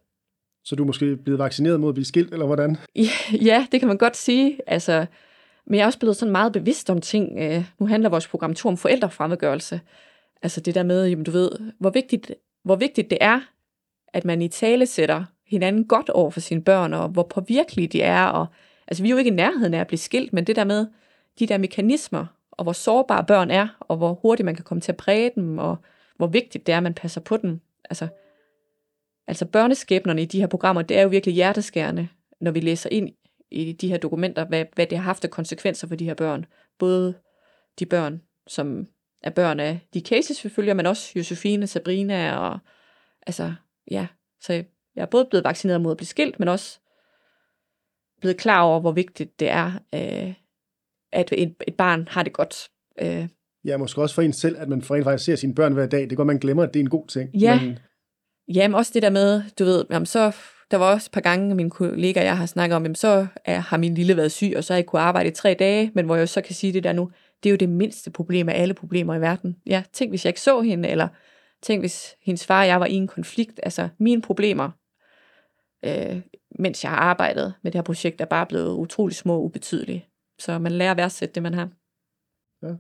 Så 0.64 0.76
du 0.76 0.82
er 0.82 0.86
måske 0.86 1.16
blevet 1.16 1.38
vaccineret 1.38 1.80
mod 1.80 1.88
at 1.88 1.94
blive 1.94 2.04
skilt, 2.04 2.32
eller 2.32 2.46
hvordan? 2.46 2.76
Ja, 3.48 3.66
det 3.72 3.80
kan 3.80 3.88
man 3.88 3.98
godt 3.98 4.16
sige. 4.16 4.58
Altså, 4.66 5.06
men 5.66 5.74
jeg 5.76 5.82
er 5.82 5.86
også 5.86 5.98
blevet 5.98 6.16
sådan 6.16 6.32
meget 6.32 6.52
bevidst 6.52 6.90
om 6.90 7.00
ting. 7.00 7.38
Øh, 7.38 7.64
nu 7.78 7.86
handler 7.86 8.08
vores 8.08 8.28
program 8.28 8.54
to 8.54 8.68
om 8.68 8.76
forældrefremmedgørelse. 8.76 9.80
Altså 10.42 10.60
det 10.60 10.74
der 10.74 10.82
med, 10.82 11.06
jamen, 11.06 11.24
du 11.24 11.30
ved, 11.30 11.50
hvor 11.78 11.90
vigtigt, 11.90 12.34
hvor 12.64 12.76
vigtigt 12.76 13.10
det 13.10 13.18
er, 13.20 13.40
at 14.08 14.24
man 14.24 14.42
i 14.42 14.48
tale 14.48 14.86
sætter 14.86 15.24
hinanden 15.46 15.84
godt 15.84 16.10
over 16.10 16.30
for 16.30 16.40
sine 16.40 16.62
børn, 16.62 16.94
og 16.94 17.08
hvor 17.08 17.22
påvirkelige 17.22 17.88
de 17.88 18.02
er. 18.02 18.26
Og, 18.26 18.46
altså 18.88 19.02
vi 19.02 19.08
er 19.08 19.10
jo 19.10 19.16
ikke 19.16 19.30
i 19.30 19.34
nærheden 19.34 19.74
af 19.74 19.80
at 19.80 19.86
blive 19.86 19.98
skilt, 19.98 20.32
men 20.32 20.44
det 20.44 20.56
der 20.56 20.64
med 20.64 20.86
de 21.38 21.46
der 21.46 21.58
mekanismer, 21.58 22.26
og 22.50 22.64
hvor 22.64 22.72
sårbare 22.72 23.24
børn 23.24 23.50
er, 23.50 23.68
og 23.80 23.96
hvor 23.96 24.14
hurtigt 24.14 24.44
man 24.44 24.54
kan 24.54 24.64
komme 24.64 24.80
til 24.80 24.92
at 24.92 24.96
præge 24.96 25.30
dem, 25.34 25.58
og 25.58 25.76
hvor 26.16 26.26
vigtigt 26.26 26.66
det 26.66 26.72
er, 26.72 26.76
at 26.76 26.82
man 26.82 26.94
passer 26.94 27.20
på 27.20 27.36
dem. 27.36 27.60
Altså, 27.84 28.08
altså 29.26 29.46
børneskæbnerne 29.46 30.22
i 30.22 30.24
de 30.24 30.40
her 30.40 30.46
programmer, 30.46 30.82
det 30.82 30.98
er 30.98 31.02
jo 31.02 31.08
virkelig 31.08 31.34
hjerteskærende, 31.34 32.08
når 32.40 32.50
vi 32.50 32.60
læser 32.60 32.90
ind 32.90 33.12
i 33.50 33.72
de 33.72 33.88
her 33.88 33.98
dokumenter, 33.98 34.44
hvad, 34.44 34.64
hvad 34.74 34.86
det 34.86 34.98
har 34.98 35.04
haft 35.04 35.24
af 35.24 35.30
konsekvenser 35.30 35.88
for 35.88 35.94
de 35.96 36.04
her 36.04 36.14
børn. 36.14 36.46
Både 36.78 37.14
de 37.78 37.86
børn, 37.86 38.22
som 38.46 38.86
er 39.22 39.30
børn 39.30 39.60
af 39.60 39.80
de 39.94 40.00
cases, 40.00 40.44
vi 40.44 40.48
følger, 40.48 40.74
men 40.74 40.86
også 40.86 41.12
Josefine, 41.16 41.66
Sabrina 41.66 42.36
og 42.36 42.58
altså, 43.26 43.54
ja. 43.90 44.06
Så 44.40 44.52
jeg 44.96 45.02
er 45.02 45.06
både 45.06 45.24
blevet 45.24 45.44
vaccineret 45.44 45.80
mod 45.80 45.90
at 45.90 45.96
blive 45.96 46.06
skilt, 46.06 46.38
men 46.38 46.48
også 46.48 46.78
blevet 48.20 48.36
klar 48.36 48.62
over, 48.62 48.80
hvor 48.80 48.92
vigtigt 48.92 49.40
det 49.40 49.48
er, 49.48 49.72
øh, 49.94 50.34
at 51.12 51.32
et, 51.32 51.54
et 51.66 51.74
barn 51.74 52.08
har 52.10 52.22
det 52.22 52.32
godt. 52.32 52.68
Øh. 53.00 53.28
Ja, 53.64 53.76
måske 53.76 54.02
også 54.02 54.14
for 54.14 54.22
en 54.22 54.32
selv, 54.32 54.56
at 54.58 54.68
man 54.68 54.82
for 54.82 54.96
en 54.96 55.04
faktisk 55.04 55.24
ser 55.24 55.36
sine 55.36 55.54
børn 55.54 55.72
hver 55.72 55.86
dag. 55.86 56.10
Det 56.10 56.16
går, 56.16 56.24
man 56.24 56.38
glemmer, 56.38 56.62
at 56.62 56.74
det 56.74 56.80
er 56.80 56.84
en 56.84 56.90
god 56.90 57.06
ting. 57.06 57.30
Ja, 57.34 57.60
men... 57.60 57.78
Jamen 58.54 58.74
også 58.74 58.90
det 58.94 59.02
der 59.02 59.10
med, 59.10 59.42
du 59.58 59.64
ved, 59.64 59.84
jamen 59.90 60.06
så, 60.06 60.36
der 60.70 60.76
var 60.76 60.92
også 60.92 61.08
et 61.08 61.12
par 61.12 61.20
gange, 61.20 61.54
mine 61.54 61.70
kollegaer 61.70 62.24
jeg 62.24 62.38
har 62.38 62.46
snakket 62.46 62.76
om, 62.76 62.82
jamen 62.82 62.94
så 62.94 63.26
er, 63.44 63.58
har 63.58 63.76
min 63.76 63.94
lille 63.94 64.16
været 64.16 64.32
syg, 64.32 64.52
og 64.56 64.64
så 64.64 64.72
har 64.72 64.78
jeg 64.78 64.86
kunne 64.86 65.02
arbejde 65.02 65.28
i 65.28 65.32
tre 65.32 65.56
dage, 65.58 65.90
men 65.94 66.04
hvor 66.04 66.16
jeg 66.16 66.28
så 66.28 66.40
kan 66.40 66.54
sige 66.54 66.72
det 66.72 66.84
der 66.84 66.92
nu, 66.92 67.10
det 67.42 67.48
er 67.48 67.50
jo 67.50 67.56
det 67.56 67.68
mindste 67.68 68.10
problem 68.10 68.48
af 68.48 68.60
alle 68.60 68.74
problemer 68.74 69.14
i 69.14 69.20
verden. 69.20 69.56
Ja, 69.66 69.82
tænk 69.92 70.10
hvis 70.10 70.24
jeg 70.24 70.30
ikke 70.30 70.40
så 70.40 70.60
hende, 70.60 70.88
eller 70.88 71.08
tænk 71.62 71.82
hvis 71.82 72.16
hendes 72.22 72.46
far 72.46 72.60
og 72.60 72.66
jeg 72.66 72.80
var 72.80 72.86
i 72.86 72.94
en 72.94 73.08
konflikt. 73.08 73.60
Altså 73.62 73.88
mine 73.98 74.22
problemer, 74.22 74.70
øh, 75.84 76.20
mens 76.58 76.84
jeg 76.84 76.90
har 76.90 76.98
arbejdet 76.98 77.54
med 77.62 77.72
det 77.72 77.78
her 77.78 77.82
projekt, 77.82 78.20
er 78.20 78.24
bare 78.24 78.46
blevet 78.46 78.74
utrolig 78.74 79.16
små 79.16 79.34
og 79.34 79.44
ubetydelige. 79.44 80.06
Så 80.44 80.58
man 80.58 80.72
lærer 80.72 80.90
at 80.90 80.96
værdsætte 80.96 81.34
det, 81.34 81.42
man 81.42 81.54
har. 81.54 81.68
Ja. 82.62 82.74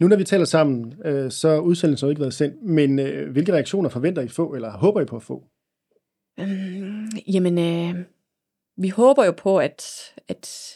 Nu 0.00 0.08
når 0.08 0.16
vi 0.16 0.24
taler 0.24 0.44
sammen, 0.44 0.94
øh, 1.04 1.30
så 1.30 1.48
er 1.48 1.58
udsendelsen 1.58 2.08
ikke 2.08 2.20
været 2.20 2.34
sendt, 2.34 2.62
men 2.62 2.98
øh, 2.98 3.32
hvilke 3.32 3.52
reaktioner 3.52 3.90
forventer 3.90 4.22
I 4.22 4.28
få, 4.28 4.54
eller 4.54 4.70
håber 4.70 5.00
I 5.00 5.04
på 5.04 5.16
at 5.16 5.22
få? 5.22 5.44
Øhm, 6.40 7.08
jamen, 7.28 7.58
øh, 7.58 8.04
vi 8.76 8.88
håber 8.88 9.24
jo 9.24 9.32
på, 9.32 9.58
at, 9.58 9.84
at, 10.28 10.74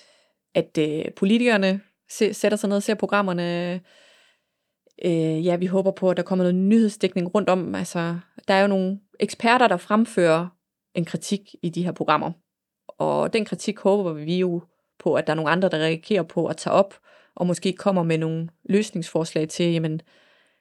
at 0.55 0.79
øh, 0.79 1.05
politikerne 1.17 1.81
se, 2.11 2.35
sætter 2.35 2.59
sig 2.59 2.69
ned 2.69 2.77
og 2.77 2.83
ser 2.83 2.95
programmerne. 2.95 3.81
Øh, 5.05 5.47
ja, 5.47 5.57
vi 5.57 5.67
håber 5.67 5.91
på, 5.91 6.11
at 6.11 6.17
der 6.17 6.23
kommer 6.23 6.45
noget 6.45 6.55
nyhedsdækning 6.55 7.35
rundt 7.35 7.49
om. 7.49 7.75
Altså, 7.75 8.19
der 8.49 8.55
er 8.55 8.61
jo 8.61 8.69
nogle 8.69 9.01
eksperter, 9.21 9.69
der 9.69 9.77
fremfører 9.77 10.49
en 10.95 11.05
kritik 11.05 11.41
i 11.63 11.69
de 11.69 11.85
her 11.85 11.93
programmer. 11.93 12.33
Og 12.89 13.33
den 13.33 13.45
kritik 13.45 13.79
håber 13.79 14.13
vi 14.13 14.39
jo 14.39 14.63
på, 14.99 15.15
at 15.15 15.27
der 15.27 15.33
er 15.33 15.35
nogle 15.35 15.51
andre, 15.51 15.69
der 15.69 15.79
reagerer 15.79 16.23
på 16.23 16.47
at 16.47 16.57
tage 16.57 16.75
op, 16.75 16.95
og 17.35 17.47
måske 17.47 17.73
kommer 17.73 18.03
med 18.03 18.19
nogle 18.19 18.49
løsningsforslag 18.65 19.49
til, 19.49 19.73
jamen, 19.73 20.01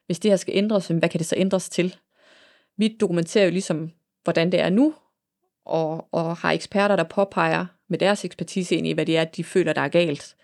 hvis 0.05 0.19
det 0.19 0.31
her 0.31 0.35
skal 0.35 0.57
ændres, 0.57 0.87
hvad 0.87 1.09
kan 1.09 1.17
det 1.17 1.27
så 1.27 1.35
ændres 1.37 1.69
til? 1.69 1.95
Vi 2.77 2.97
dokumenterer 2.99 3.45
jo 3.45 3.51
ligesom, 3.51 3.91
hvordan 4.23 4.51
det 4.51 4.59
er 4.59 4.69
nu, 4.69 4.93
og, 5.65 6.07
og 6.11 6.37
har 6.37 6.51
eksperter, 6.51 6.95
der 6.95 7.03
påpeger 7.03 7.65
med 7.89 7.99
deres 7.99 8.25
ekspertise 8.25 8.75
ind 8.75 8.87
i, 8.87 8.91
hvad 8.91 9.05
det 9.05 9.17
er, 9.17 9.23
de 9.23 9.43
føler, 9.43 9.73
der 9.73 9.81
er 9.81 9.87
galt. 9.87 10.35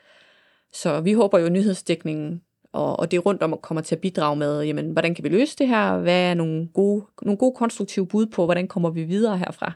Så 0.74 1.02
vi 1.02 1.14
håber 1.14 1.40
jo, 1.40 1.46
at 1.46 1.52
nyhedsdækningen 1.52 2.42
og, 2.74 3.00
og 3.00 3.12
det 3.12 3.26
rundt 3.26 3.44
om 3.44 3.60
kommer 3.62 3.82
til 3.82 3.96
at 3.96 4.02
bidrage 4.02 4.36
med, 4.36 4.62
jamen, 4.62 4.92
hvordan 4.92 5.16
kan 5.16 5.24
vi 5.24 5.30
løse 5.30 5.58
det 5.58 5.68
her? 5.68 5.98
Hvad 5.98 6.30
er 6.30 6.34
nogle 6.34 6.68
gode, 6.74 7.06
nogle 7.22 7.38
gode 7.38 7.56
konstruktive 7.56 8.08
bud 8.08 8.26
på, 8.26 8.46
hvordan 8.46 8.68
kommer 8.68 8.90
vi 8.90 9.04
videre 9.04 9.38
herfra? 9.38 9.72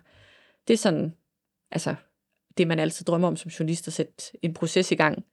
Det 0.68 0.74
er 0.74 0.78
sådan, 0.78 1.14
altså, 1.72 1.96
det 2.58 2.68
man 2.68 2.80
altid 2.80 3.06
drømmer 3.06 3.28
om 3.28 3.36
som 3.36 3.50
journalist, 3.50 3.88
at 3.88 3.94
sætte 3.94 4.14
en 4.42 4.54
proces 4.54 4.92
i 4.92 4.96
gang. 4.96 5.26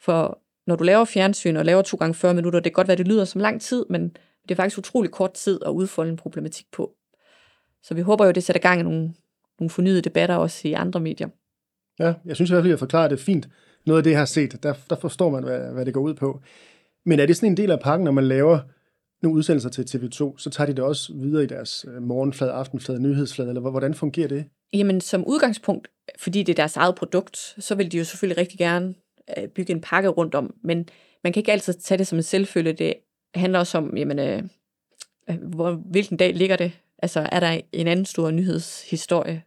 For 0.00 0.42
når 0.66 0.76
du 0.76 0.84
laver 0.84 1.04
fjernsyn 1.04 1.56
og 1.56 1.64
laver 1.64 1.82
to 1.82 1.96
gange 1.96 2.14
40 2.14 2.34
minutter, 2.34 2.60
det 2.60 2.64
kan 2.64 2.72
godt 2.72 2.88
være, 2.88 2.96
det 2.96 3.08
lyder 3.08 3.24
som 3.24 3.40
lang 3.40 3.60
tid, 3.60 3.84
men 3.90 4.08
det 4.42 4.50
er 4.50 4.54
faktisk 4.54 4.78
utrolig 4.78 5.10
kort 5.10 5.32
tid 5.32 5.60
at 5.66 5.70
udfolde 5.70 6.10
en 6.10 6.16
problematik 6.16 6.66
på. 6.72 6.92
Så 7.82 7.94
vi 7.94 8.00
håber 8.00 8.24
jo, 8.24 8.30
det 8.30 8.44
sætter 8.44 8.60
gang 8.60 8.80
i 8.80 8.82
nogle, 8.82 9.14
nogle 9.60 9.70
fornyede 9.70 10.02
debatter 10.02 10.36
også 10.36 10.68
i 10.68 10.72
andre 10.72 11.00
medier. 11.00 11.28
Ja, 11.98 12.14
jeg 12.24 12.36
synes 12.36 12.50
i 12.50 12.52
hvert 12.52 12.62
fald, 12.62 12.70
at 12.70 12.70
jeg 12.70 12.78
forklarer 12.78 13.08
det 13.08 13.20
fint 13.20 13.48
noget 13.86 13.98
af 13.98 14.04
det, 14.04 14.10
jeg 14.10 14.18
har 14.18 14.26
set, 14.26 14.62
der, 14.62 14.74
der 14.90 14.96
forstår 14.96 15.30
man, 15.30 15.44
hvad, 15.44 15.72
hvad 15.72 15.86
det 15.86 15.94
går 15.94 16.00
ud 16.00 16.14
på. 16.14 16.40
Men 17.04 17.20
er 17.20 17.26
det 17.26 17.36
sådan 17.36 17.52
en 17.52 17.56
del 17.56 17.70
af 17.70 17.80
pakken, 17.80 18.04
når 18.04 18.12
man 18.12 18.24
laver 18.24 18.58
nogle 19.22 19.36
udsendelser 19.36 19.70
til 19.70 19.82
TV2, 19.82 20.38
så 20.38 20.50
tager 20.50 20.66
de 20.66 20.76
det 20.76 20.84
også 20.84 21.12
videre 21.14 21.44
i 21.44 21.46
deres 21.46 21.86
øh, 21.88 22.02
morgenflade, 22.02 22.52
aftenflade, 22.52 23.02
nyhedsflade, 23.02 23.48
eller 23.48 23.70
hvordan 23.70 23.94
fungerer 23.94 24.28
det? 24.28 24.44
Jamen 24.72 25.00
som 25.00 25.24
udgangspunkt, 25.26 25.88
fordi 26.18 26.42
det 26.42 26.52
er 26.52 26.56
deres 26.56 26.76
eget 26.76 26.94
produkt, 26.94 27.36
så 27.58 27.74
vil 27.74 27.92
de 27.92 27.98
jo 27.98 28.04
selvfølgelig 28.04 28.38
rigtig 28.38 28.58
gerne 28.58 28.94
øh, 29.38 29.48
bygge 29.48 29.72
en 29.72 29.80
pakke 29.80 30.08
rundt 30.08 30.34
om, 30.34 30.54
men 30.62 30.88
man 31.24 31.32
kan 31.32 31.40
ikke 31.40 31.52
altid 31.52 31.72
tage 31.72 31.98
det 31.98 32.06
som 32.06 32.18
en 32.18 32.22
selvfølge. 32.22 32.72
Det 32.72 32.94
handler 33.34 33.58
også 33.58 33.78
om, 33.78 33.96
jamen, 33.96 34.18
øh, 34.18 34.42
øh, 35.30 35.36
hvor, 35.42 35.70
hvilken 35.70 36.16
dag 36.16 36.34
ligger 36.34 36.56
det? 36.56 36.72
Altså 36.98 37.28
er 37.32 37.40
der 37.40 37.60
en 37.72 37.86
anden 37.86 38.04
stor 38.04 38.30
nyhedshistorie? 38.30 39.42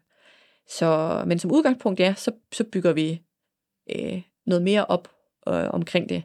Så, 0.70 1.24
men 1.28 1.40
som 1.40 1.52
udgangspunkt, 1.52 2.00
ja, 2.00 2.14
så, 2.18 2.32
så 2.52 2.64
bygger 2.64 2.94
vi 2.94 3.22
øh, 3.96 4.22
noget 4.46 4.64
mere 4.64 4.86
op 4.86 5.08
øh, 5.48 5.70
omkring 5.70 6.10
det. 6.10 6.24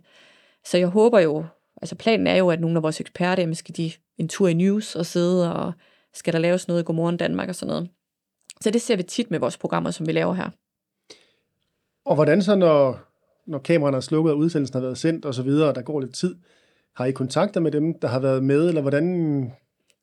Så 0.65 0.79
jeg 0.79 0.89
håber 0.89 1.21
jo, 1.21 1.47
altså 1.83 1.95
planen 1.95 2.27
er 2.27 2.37
jo, 2.37 2.51
at 2.51 2.61
nogle 2.61 2.77
af 2.77 2.83
vores 2.83 3.01
eksperter, 3.01 3.55
skal 3.55 3.77
de 3.77 3.93
en 4.19 4.29
tur 4.29 4.49
i 4.49 4.55
news 4.55 4.97
og 4.97 5.07
sidde, 5.07 5.55
og 5.55 5.73
skal 6.15 6.33
der 6.33 6.39
laves 6.39 6.69
noget 6.69 6.81
i 6.81 6.85
Godmorgen 6.85 7.17
Danmark 7.17 7.49
og 7.49 7.55
sådan 7.55 7.73
noget. 7.73 7.89
Så 8.61 8.71
det 8.71 8.83
ser 8.83 8.97
vi 8.97 9.03
tit 9.03 9.31
med 9.31 9.39
vores 9.39 9.57
programmer, 9.59 9.91
som 9.91 10.07
vi 10.07 10.13
laver 10.13 10.35
her. 10.35 10.51
Og 12.05 12.15
hvordan 12.15 12.43
så, 12.43 12.55
når, 12.55 13.01
når 13.47 13.59
kameraerne 13.59 13.97
er 13.97 14.01
slukket, 14.01 14.33
og 14.33 14.39
udsendelsen 14.39 14.75
har 14.75 14.81
været 14.81 14.99
sendt 14.99 15.25
og 15.25 15.35
så 15.35 15.43
videre, 15.43 15.69
og 15.69 15.75
der 15.75 15.83
går 15.83 16.01
lidt 16.01 16.15
tid, 16.15 16.37
har 16.97 17.05
I 17.05 17.11
kontakter 17.11 17.61
med 17.61 17.71
dem, 17.71 17.99
der 17.99 18.09
har 18.09 18.19
været 18.21 18.45
med, 18.45 18.69
eller 18.69 18.81
hvordan? 18.81 19.53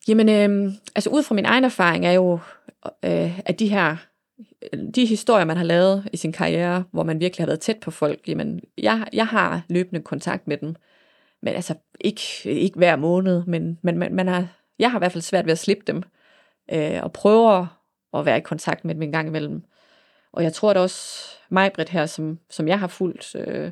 Jamen, 0.08 0.30
øh, 0.30 0.74
altså 0.96 1.10
ud 1.10 1.24
fra 1.24 1.36
min 1.36 1.46
egen 1.46 1.64
erfaring 1.64 2.06
er 2.06 2.12
jo, 2.12 2.40
øh, 3.06 3.40
at 3.40 3.60
de 3.60 3.68
her 3.68 3.96
de 4.96 5.06
historier, 5.06 5.46
man 5.46 5.58
har 5.58 5.64
lavet 5.64 6.10
i 6.14 6.18
sin 6.18 6.32
karriere, 6.32 6.84
hvor 6.92 7.04
man 7.04 7.20
virkelig 7.20 7.44
har 7.44 7.48
været 7.48 7.60
tæt 7.60 7.78
på 7.80 7.92
folk, 7.92 8.28
jamen, 8.28 8.62
jeg, 8.78 9.08
jeg 9.14 9.28
har 9.28 9.62
løbende 9.70 10.02
kontakt 10.02 10.48
med 10.48 10.58
dem. 10.58 10.76
Men 11.42 11.54
altså, 11.54 11.76
ikke, 12.02 12.22
ikke 12.46 12.78
hver 12.78 12.96
måned, 12.96 13.44
men, 13.48 13.80
men 13.82 13.98
man, 13.98 14.16
man 14.16 14.28
har, 14.28 14.48
jeg 14.80 14.92
har 14.92 14.98
i 14.98 15.02
hvert 15.02 15.12
fald 15.12 15.22
svært 15.22 15.46
ved 15.46 15.52
at 15.52 15.60
slippe 15.60 15.84
dem, 15.88 16.04
øh, 16.74 17.00
og 17.04 17.14
prøver 17.14 17.83
at 18.14 18.26
være 18.26 18.38
i 18.38 18.42
kontakt 18.42 18.86
med 18.86 18.96
dem 18.96 19.02
en 19.02 19.12
gang 19.12 19.28
imellem. 19.28 19.64
Og 20.32 20.44
jeg 20.44 20.54
tror 20.54 20.72
at 20.72 20.78
også 20.78 21.30
mig, 21.50 21.72
Britt, 21.74 21.90
her, 21.90 22.06
som, 22.06 22.40
som 22.50 22.68
jeg 22.68 22.80
har 22.80 22.88
fulgt, 22.88 23.36
øh, 23.36 23.72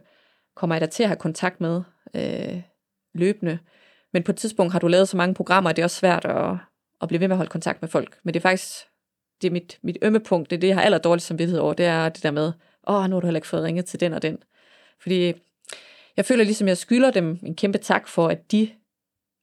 kommer 0.55 0.75
jeg 0.75 0.81
da 0.81 0.85
til 0.85 1.03
at 1.03 1.09
have 1.09 1.17
kontakt 1.17 1.61
med 1.61 1.81
øh, 2.13 2.61
løbende. 3.13 3.59
Men 4.13 4.23
på 4.23 4.31
et 4.31 4.37
tidspunkt 4.37 4.71
har 4.71 4.79
du 4.79 4.87
lavet 4.87 5.09
så 5.09 5.17
mange 5.17 5.33
programmer, 5.33 5.69
at 5.69 5.75
det 5.75 5.81
er 5.81 5.85
også 5.85 5.97
svært 5.97 6.25
at, 6.25 6.57
at 7.01 7.07
blive 7.07 7.19
ved 7.19 7.27
med 7.27 7.33
at 7.33 7.37
holde 7.37 7.49
kontakt 7.49 7.81
med 7.81 7.89
folk. 7.89 8.19
Men 8.23 8.33
det 8.33 8.39
er 8.39 8.41
faktisk, 8.49 8.73
det 9.41 9.47
er 9.47 9.51
mit, 9.51 9.79
mit 9.81 9.97
ømme 10.01 10.19
punkt, 10.19 10.49
det 10.49 10.55
er 10.55 10.59
det, 10.59 10.67
jeg 10.67 10.75
har 10.75 10.83
aller 10.83 10.97
dårligst 10.97 11.27
samvittighed 11.27 11.59
over, 11.59 11.73
det 11.73 11.85
er 11.85 12.09
det 12.09 12.23
der 12.23 12.31
med, 12.31 12.51
åh, 12.87 13.09
nu 13.09 13.15
har 13.15 13.19
du 13.19 13.27
heller 13.27 13.37
ikke 13.37 13.47
fået 13.47 13.63
ringet 13.63 13.85
til 13.85 13.99
den 13.99 14.13
og 14.13 14.21
den. 14.21 14.37
Fordi 14.99 15.33
jeg 16.17 16.25
føler 16.25 16.43
ligesom, 16.43 16.67
jeg 16.67 16.77
skylder 16.77 17.11
dem 17.11 17.39
en 17.43 17.55
kæmpe 17.55 17.77
tak 17.77 18.07
for, 18.07 18.27
at 18.27 18.51
de 18.51 18.69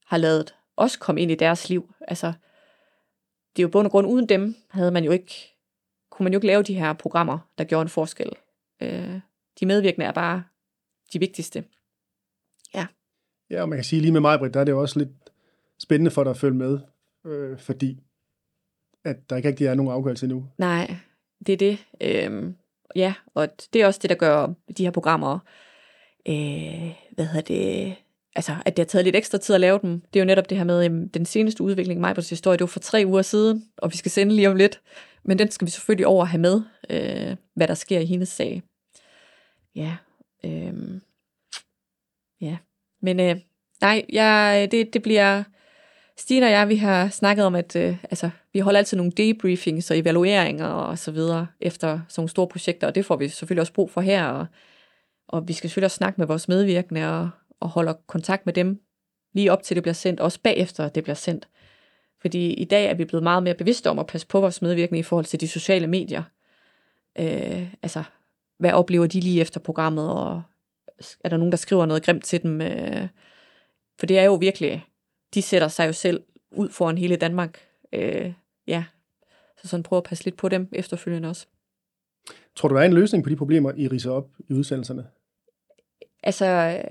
har 0.05 0.17
lavet 0.17 0.55
os 0.77 0.95
komme 0.95 1.21
ind 1.21 1.31
i 1.31 1.35
deres 1.35 1.69
liv. 1.69 1.93
Altså, 2.07 2.33
det 3.55 3.61
er 3.61 3.63
jo 3.63 3.71
bund 3.71 3.87
og 3.87 3.91
grund, 3.91 4.07
uden 4.07 4.29
dem 4.29 4.55
havde 4.69 4.91
man 4.91 5.03
jo 5.03 5.11
ikke, 5.11 5.33
kunne 6.09 6.23
man 6.23 6.33
jo 6.33 6.37
ikke 6.37 6.47
lave 6.47 6.63
de 6.63 6.73
her 6.73 6.93
programmer, 6.93 7.39
der 7.57 7.63
gjorde 7.63 7.81
en 7.81 7.89
forskel. 7.89 8.31
Øh, 8.81 9.19
de 9.59 9.65
medvirkende 9.65 10.05
er 10.05 10.11
bare 10.11 10.43
de 11.13 11.19
vigtigste. 11.19 11.63
Ja. 12.73 12.87
Ja, 13.49 13.61
og 13.61 13.69
man 13.69 13.77
kan 13.77 13.83
sige 13.83 14.01
lige 14.01 14.11
med 14.11 14.21
mig, 14.21 14.39
Britt, 14.39 14.53
der 14.53 14.59
er 14.59 14.63
det 14.63 14.71
jo 14.71 14.81
også 14.81 14.99
lidt 14.99 15.09
spændende 15.79 16.11
for 16.11 16.23
dig 16.23 16.29
at 16.29 16.37
følge 16.37 16.55
med, 16.55 16.79
øh, 17.25 17.59
fordi 17.59 17.99
at 19.03 19.29
der 19.29 19.35
ikke 19.35 19.47
rigtig 19.47 19.67
er 19.67 19.73
nogen 19.73 19.91
afgørelse 19.91 20.25
endnu. 20.25 20.45
Nej, 20.57 20.95
det 21.45 21.53
er 21.53 21.57
det. 21.57 21.85
Øhm, 22.01 22.55
ja, 22.95 23.13
og 23.33 23.49
det 23.73 23.81
er 23.81 23.85
også 23.85 23.99
det, 24.01 24.09
der 24.09 24.15
gør 24.15 24.53
de 24.77 24.83
her 24.83 24.91
programmer, 24.91 25.39
øh, 26.27 26.93
hvad 27.11 27.25
hedder 27.25 27.41
det, 27.41 27.95
altså, 28.35 28.55
at 28.65 28.77
det 28.77 28.85
har 28.85 28.87
taget 28.87 29.05
lidt 29.05 29.15
ekstra 29.15 29.37
tid 29.37 29.55
at 29.55 29.61
lave 29.61 29.79
dem. 29.81 30.01
Det 30.01 30.19
er 30.19 30.23
jo 30.23 30.27
netop 30.27 30.49
det 30.49 30.57
her 30.57 30.65
med, 30.65 30.81
jamen, 30.81 31.07
den 31.07 31.25
seneste 31.25 31.63
udvikling 31.63 31.99
i 31.99 32.01
Majbrits 32.01 32.29
historie, 32.29 32.57
det 32.57 32.61
var 32.61 32.67
for 32.67 32.79
tre 32.79 33.03
uger 33.05 33.21
siden, 33.21 33.65
og 33.77 33.91
vi 33.91 33.97
skal 33.97 34.11
sende 34.11 34.35
lige 34.35 34.49
om 34.49 34.55
lidt. 34.55 34.81
Men 35.23 35.39
den 35.39 35.51
skal 35.51 35.65
vi 35.65 35.71
selvfølgelig 35.71 36.07
over 36.07 36.25
have 36.25 36.41
med, 36.41 36.61
øh, 36.89 37.35
hvad 37.55 37.67
der 37.67 37.73
sker 37.73 37.99
i 37.99 38.05
hendes 38.05 38.29
sag. 38.29 38.63
Ja, 39.75 39.95
øh, 40.45 40.73
ja. 42.41 42.57
Men 43.01 43.19
øh, 43.19 43.35
nej, 43.81 44.05
jeg, 44.09 44.67
det, 44.71 44.93
det 44.93 45.01
bliver... 45.01 45.43
Stine 46.17 46.45
og 46.45 46.51
jeg, 46.51 46.69
vi 46.69 46.75
har 46.75 47.09
snakket 47.09 47.45
om, 47.45 47.55
at 47.55 47.75
øh, 47.75 47.97
altså, 48.03 48.29
vi 48.53 48.59
holder 48.59 48.77
altid 48.77 48.97
nogle 48.97 49.11
debriefings 49.11 49.91
og 49.91 49.97
evalueringer 49.97 50.65
og 50.65 50.97
så 50.97 51.11
videre 51.11 51.47
efter 51.61 51.87
sådan 51.87 52.21
nogle 52.21 52.29
store 52.29 52.47
projekter, 52.47 52.87
og 52.87 52.95
det 52.95 53.05
får 53.05 53.15
vi 53.15 53.27
selvfølgelig 53.27 53.61
også 53.61 53.73
brug 53.73 53.91
for 53.91 54.01
her, 54.01 54.25
og, 54.25 54.45
og 55.27 55.47
vi 55.47 55.53
skal 55.53 55.69
selvfølgelig 55.69 55.85
også 55.85 55.97
snakke 55.97 56.21
med 56.21 56.27
vores 56.27 56.47
medvirkende 56.47 57.19
og, 57.19 57.29
og 57.59 57.69
holder 57.69 57.93
kontakt 58.07 58.45
med 58.45 58.53
dem 58.53 58.81
lige 59.33 59.51
op 59.51 59.63
til 59.63 59.75
det 59.75 59.83
bliver 59.83 59.93
sendt, 59.93 60.19
også 60.19 60.39
bagefter 60.43 60.89
det 60.89 61.03
bliver 61.03 61.15
sendt. 61.15 61.47
Fordi 62.21 62.53
i 62.53 62.65
dag 62.65 62.85
er 62.85 62.93
vi 62.93 63.05
blevet 63.05 63.23
meget 63.23 63.43
mere 63.43 63.53
bevidste 63.53 63.89
om 63.89 63.99
at 63.99 64.07
passe 64.07 64.27
på 64.27 64.39
vores 64.39 64.61
medvirkende 64.61 64.99
i 64.99 65.03
forhold 65.03 65.25
til 65.25 65.41
de 65.41 65.47
sociale 65.47 65.87
medier. 65.87 66.23
Øh, 67.19 67.73
altså, 67.81 68.03
hvad 68.57 68.71
oplever 68.71 69.07
de 69.07 69.19
lige 69.19 69.41
efter 69.41 69.59
programmet, 69.59 70.09
og 70.09 70.41
er 71.23 71.29
der 71.29 71.37
nogen, 71.37 71.51
der 71.51 71.57
skriver 71.57 71.85
noget 71.85 72.03
grimt 72.03 72.23
til 72.23 72.43
dem? 72.43 72.61
Øh, 72.61 73.07
for 73.99 74.05
det 74.05 74.19
er 74.19 74.23
jo 74.23 74.35
virkelig, 74.35 74.85
de 75.33 75.41
sætter 75.41 75.67
sig 75.67 75.87
jo 75.87 75.93
selv 75.93 76.23
ud 76.51 76.69
foran 76.69 76.97
hele 76.97 77.15
Danmark. 77.15 77.59
Øh, 77.93 78.33
ja, 78.67 78.83
så 79.61 79.67
sådan 79.67 79.83
prøve 79.83 79.97
at 79.97 80.03
passe 80.03 80.23
lidt 80.23 80.37
på 80.37 80.49
dem 80.49 80.69
efterfølgende 80.71 81.29
også. 81.29 81.47
Tror 82.55 82.69
du, 82.69 82.75
der 82.75 82.81
er 82.81 82.85
en 82.85 82.93
løsning 82.93 83.23
på 83.23 83.29
de 83.29 83.35
problemer, 83.35 83.71
I 83.77 83.87
riser 83.87 84.11
op 84.11 84.29
i 84.49 84.53
udsendelserne? 84.53 85.07
Altså, 86.23 86.81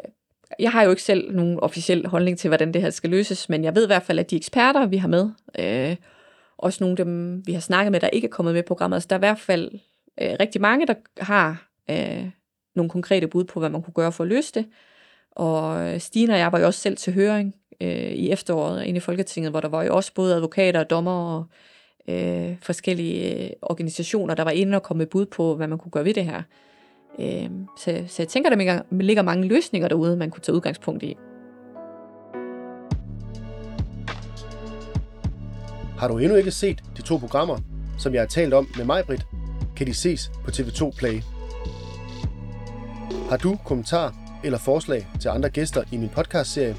jeg 0.59 0.73
har 0.73 0.83
jo 0.83 0.91
ikke 0.91 1.03
selv 1.03 1.35
nogen 1.35 1.61
officiel 1.61 2.07
holdning 2.07 2.39
til, 2.39 2.49
hvordan 2.49 2.75
det 2.75 2.83
her 2.83 2.91
skal 2.91 3.11
løses, 3.11 3.49
men 3.49 3.65
jeg 3.65 3.75
ved 3.75 3.85
i 3.85 3.87
hvert 3.87 4.03
fald, 4.03 4.19
at 4.19 4.31
de 4.31 4.37
eksperter, 4.37 4.87
vi 4.87 4.97
har 4.97 5.09
med, 5.09 5.31
øh, 5.59 5.97
også 6.59 6.85
nogle 6.85 6.99
af 6.99 7.05
dem, 7.05 7.47
vi 7.47 7.53
har 7.53 7.61
snakket 7.61 7.93
med, 7.93 8.01
der 8.01 8.09
ikke 8.09 8.27
er 8.27 8.31
kommet 8.31 8.55
med 8.55 8.63
i 8.63 8.67
programmet, 8.67 9.03
så 9.03 9.07
der 9.11 9.17
er 9.17 9.19
i 9.19 9.27
hvert 9.27 9.39
fald 9.39 9.71
øh, 10.21 10.37
rigtig 10.41 10.61
mange, 10.61 10.87
der 10.87 10.95
har 11.19 11.69
øh, 11.91 12.31
nogle 12.75 12.91
konkrete 12.91 13.27
bud 13.27 13.45
på, 13.45 13.61
hvad 13.61 13.71
man 13.71 13.83
kunne 13.83 13.95
gøre 13.95 14.13
for 14.13 14.25
at 14.25 14.29
løse 14.29 14.55
det. 14.55 14.67
Og 15.31 15.89
øh, 15.89 16.01
Stine 16.01 16.33
og 16.33 16.39
jeg 16.39 16.53
var 16.53 16.59
jo 16.59 16.67
også 16.67 16.81
selv 16.81 16.97
til 16.97 17.13
høring 17.13 17.55
øh, 17.81 18.13
i 18.13 18.31
efteråret 18.31 18.85
inde 18.85 18.97
i 18.97 19.01
Folketinget, 19.01 19.53
hvor 19.53 19.61
der 19.61 19.69
var 19.69 19.83
jo 19.83 19.97
også 19.97 20.15
både 20.15 20.35
advokater 20.35 20.81
og 20.81 20.91
dommer 20.91 21.37
og 21.37 21.45
øh, 22.09 22.57
forskellige 22.63 23.45
øh, 23.45 23.51
organisationer, 23.63 24.35
der 24.35 24.45
var 24.45 24.51
inde 24.51 24.77
og 24.77 24.83
kom 24.83 24.97
med 24.97 25.07
bud 25.07 25.27
på, 25.27 25.55
hvad 25.55 25.67
man 25.67 25.79
kunne 25.79 25.91
gøre 25.91 26.05
ved 26.05 26.15
det 26.15 26.25
her. 26.25 26.43
Øh, 27.21 27.51
så, 27.79 28.05
så 28.07 28.23
jeg 28.23 28.29
tænker, 28.29 28.51
der 28.51 28.83
ligger 28.91 29.23
mange 29.23 29.49
løsninger 29.49 29.89
derude, 29.89 30.17
man 30.17 30.31
kunne 30.31 30.43
tage 30.43 30.57
udgangspunkt 30.57 31.03
i. 31.03 31.17
Har 35.99 36.09
du 36.09 36.19
endnu 36.19 36.37
ikke 36.37 36.51
set 36.51 36.83
de 36.97 37.03
to 37.03 37.17
programmer, 37.17 37.59
som 37.99 38.15
jeg 38.15 38.23
har 38.23 38.27
talt 38.27 38.55
om 38.55 38.69
med 38.77 38.85
mig, 38.85 39.05
Britt, 39.07 39.27
kan 39.77 39.87
de 39.87 39.95
ses 39.95 40.31
på 40.45 40.51
TV2 40.51 40.91
Play. 40.99 41.21
Har 43.31 43.37
du 43.37 43.59
kommentar 43.65 44.15
eller 44.45 44.59
forslag 44.59 45.07
til 45.21 45.29
andre 45.29 45.49
gæster 45.51 45.83
i 45.93 45.97
min 45.97 46.09
podcastserie, 46.09 46.77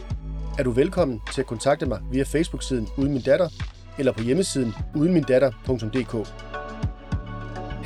er 0.59 0.63
du 0.63 0.71
velkommen 0.71 1.21
til 1.33 1.41
at 1.41 1.47
kontakte 1.47 1.85
mig 1.85 1.99
via 2.11 2.23
Facebook-siden 2.23 2.87
Uden 2.97 3.13
Min 3.13 3.21
Datter 3.21 3.49
eller 3.97 4.11
på 4.11 4.23
hjemmesiden 4.23 4.73
udenmindatter.dk. 4.95 6.48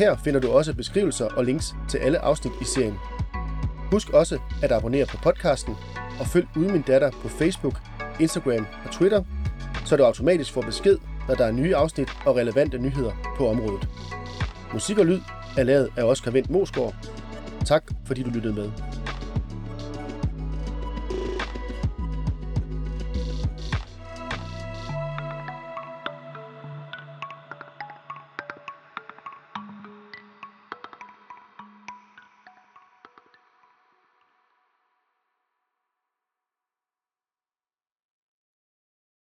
Her 0.03 0.17
finder 0.23 0.39
du 0.39 0.51
også 0.51 0.73
beskrivelser 0.73 1.25
og 1.25 1.45
links 1.45 1.75
til 1.89 1.97
alle 1.97 2.19
afsnit 2.19 2.53
i 2.61 2.63
serien. 2.63 2.97
Husk 3.91 4.09
også 4.09 4.39
at 4.63 4.71
abonnere 4.71 5.05
på 5.05 5.17
podcasten 5.17 5.75
og 6.19 6.27
følg 6.27 6.47
Ude 6.55 6.71
Min 6.71 6.81
Datter 6.81 7.11
på 7.11 7.27
Facebook, 7.27 7.79
Instagram 8.19 8.65
og 8.85 8.91
Twitter, 8.91 9.23
så 9.85 9.97
du 9.97 10.03
automatisk 10.03 10.53
får 10.53 10.61
besked, 10.61 10.97
når 11.27 11.35
der 11.35 11.45
er 11.45 11.51
nye 11.51 11.75
afsnit 11.75 12.09
og 12.25 12.35
relevante 12.35 12.77
nyheder 12.77 13.33
på 13.37 13.47
området. 13.47 13.87
Musik 14.73 14.97
og 14.97 15.05
lyd 15.05 15.19
er 15.57 15.63
lavet 15.63 15.89
af 15.97 16.03
Oscar 16.03 16.31
Vendt 16.31 16.49
Mosgaard. 16.49 16.95
Tak 17.65 17.83
fordi 18.05 18.23
du 18.23 18.29
lyttede 18.29 18.53
med. 18.53 18.92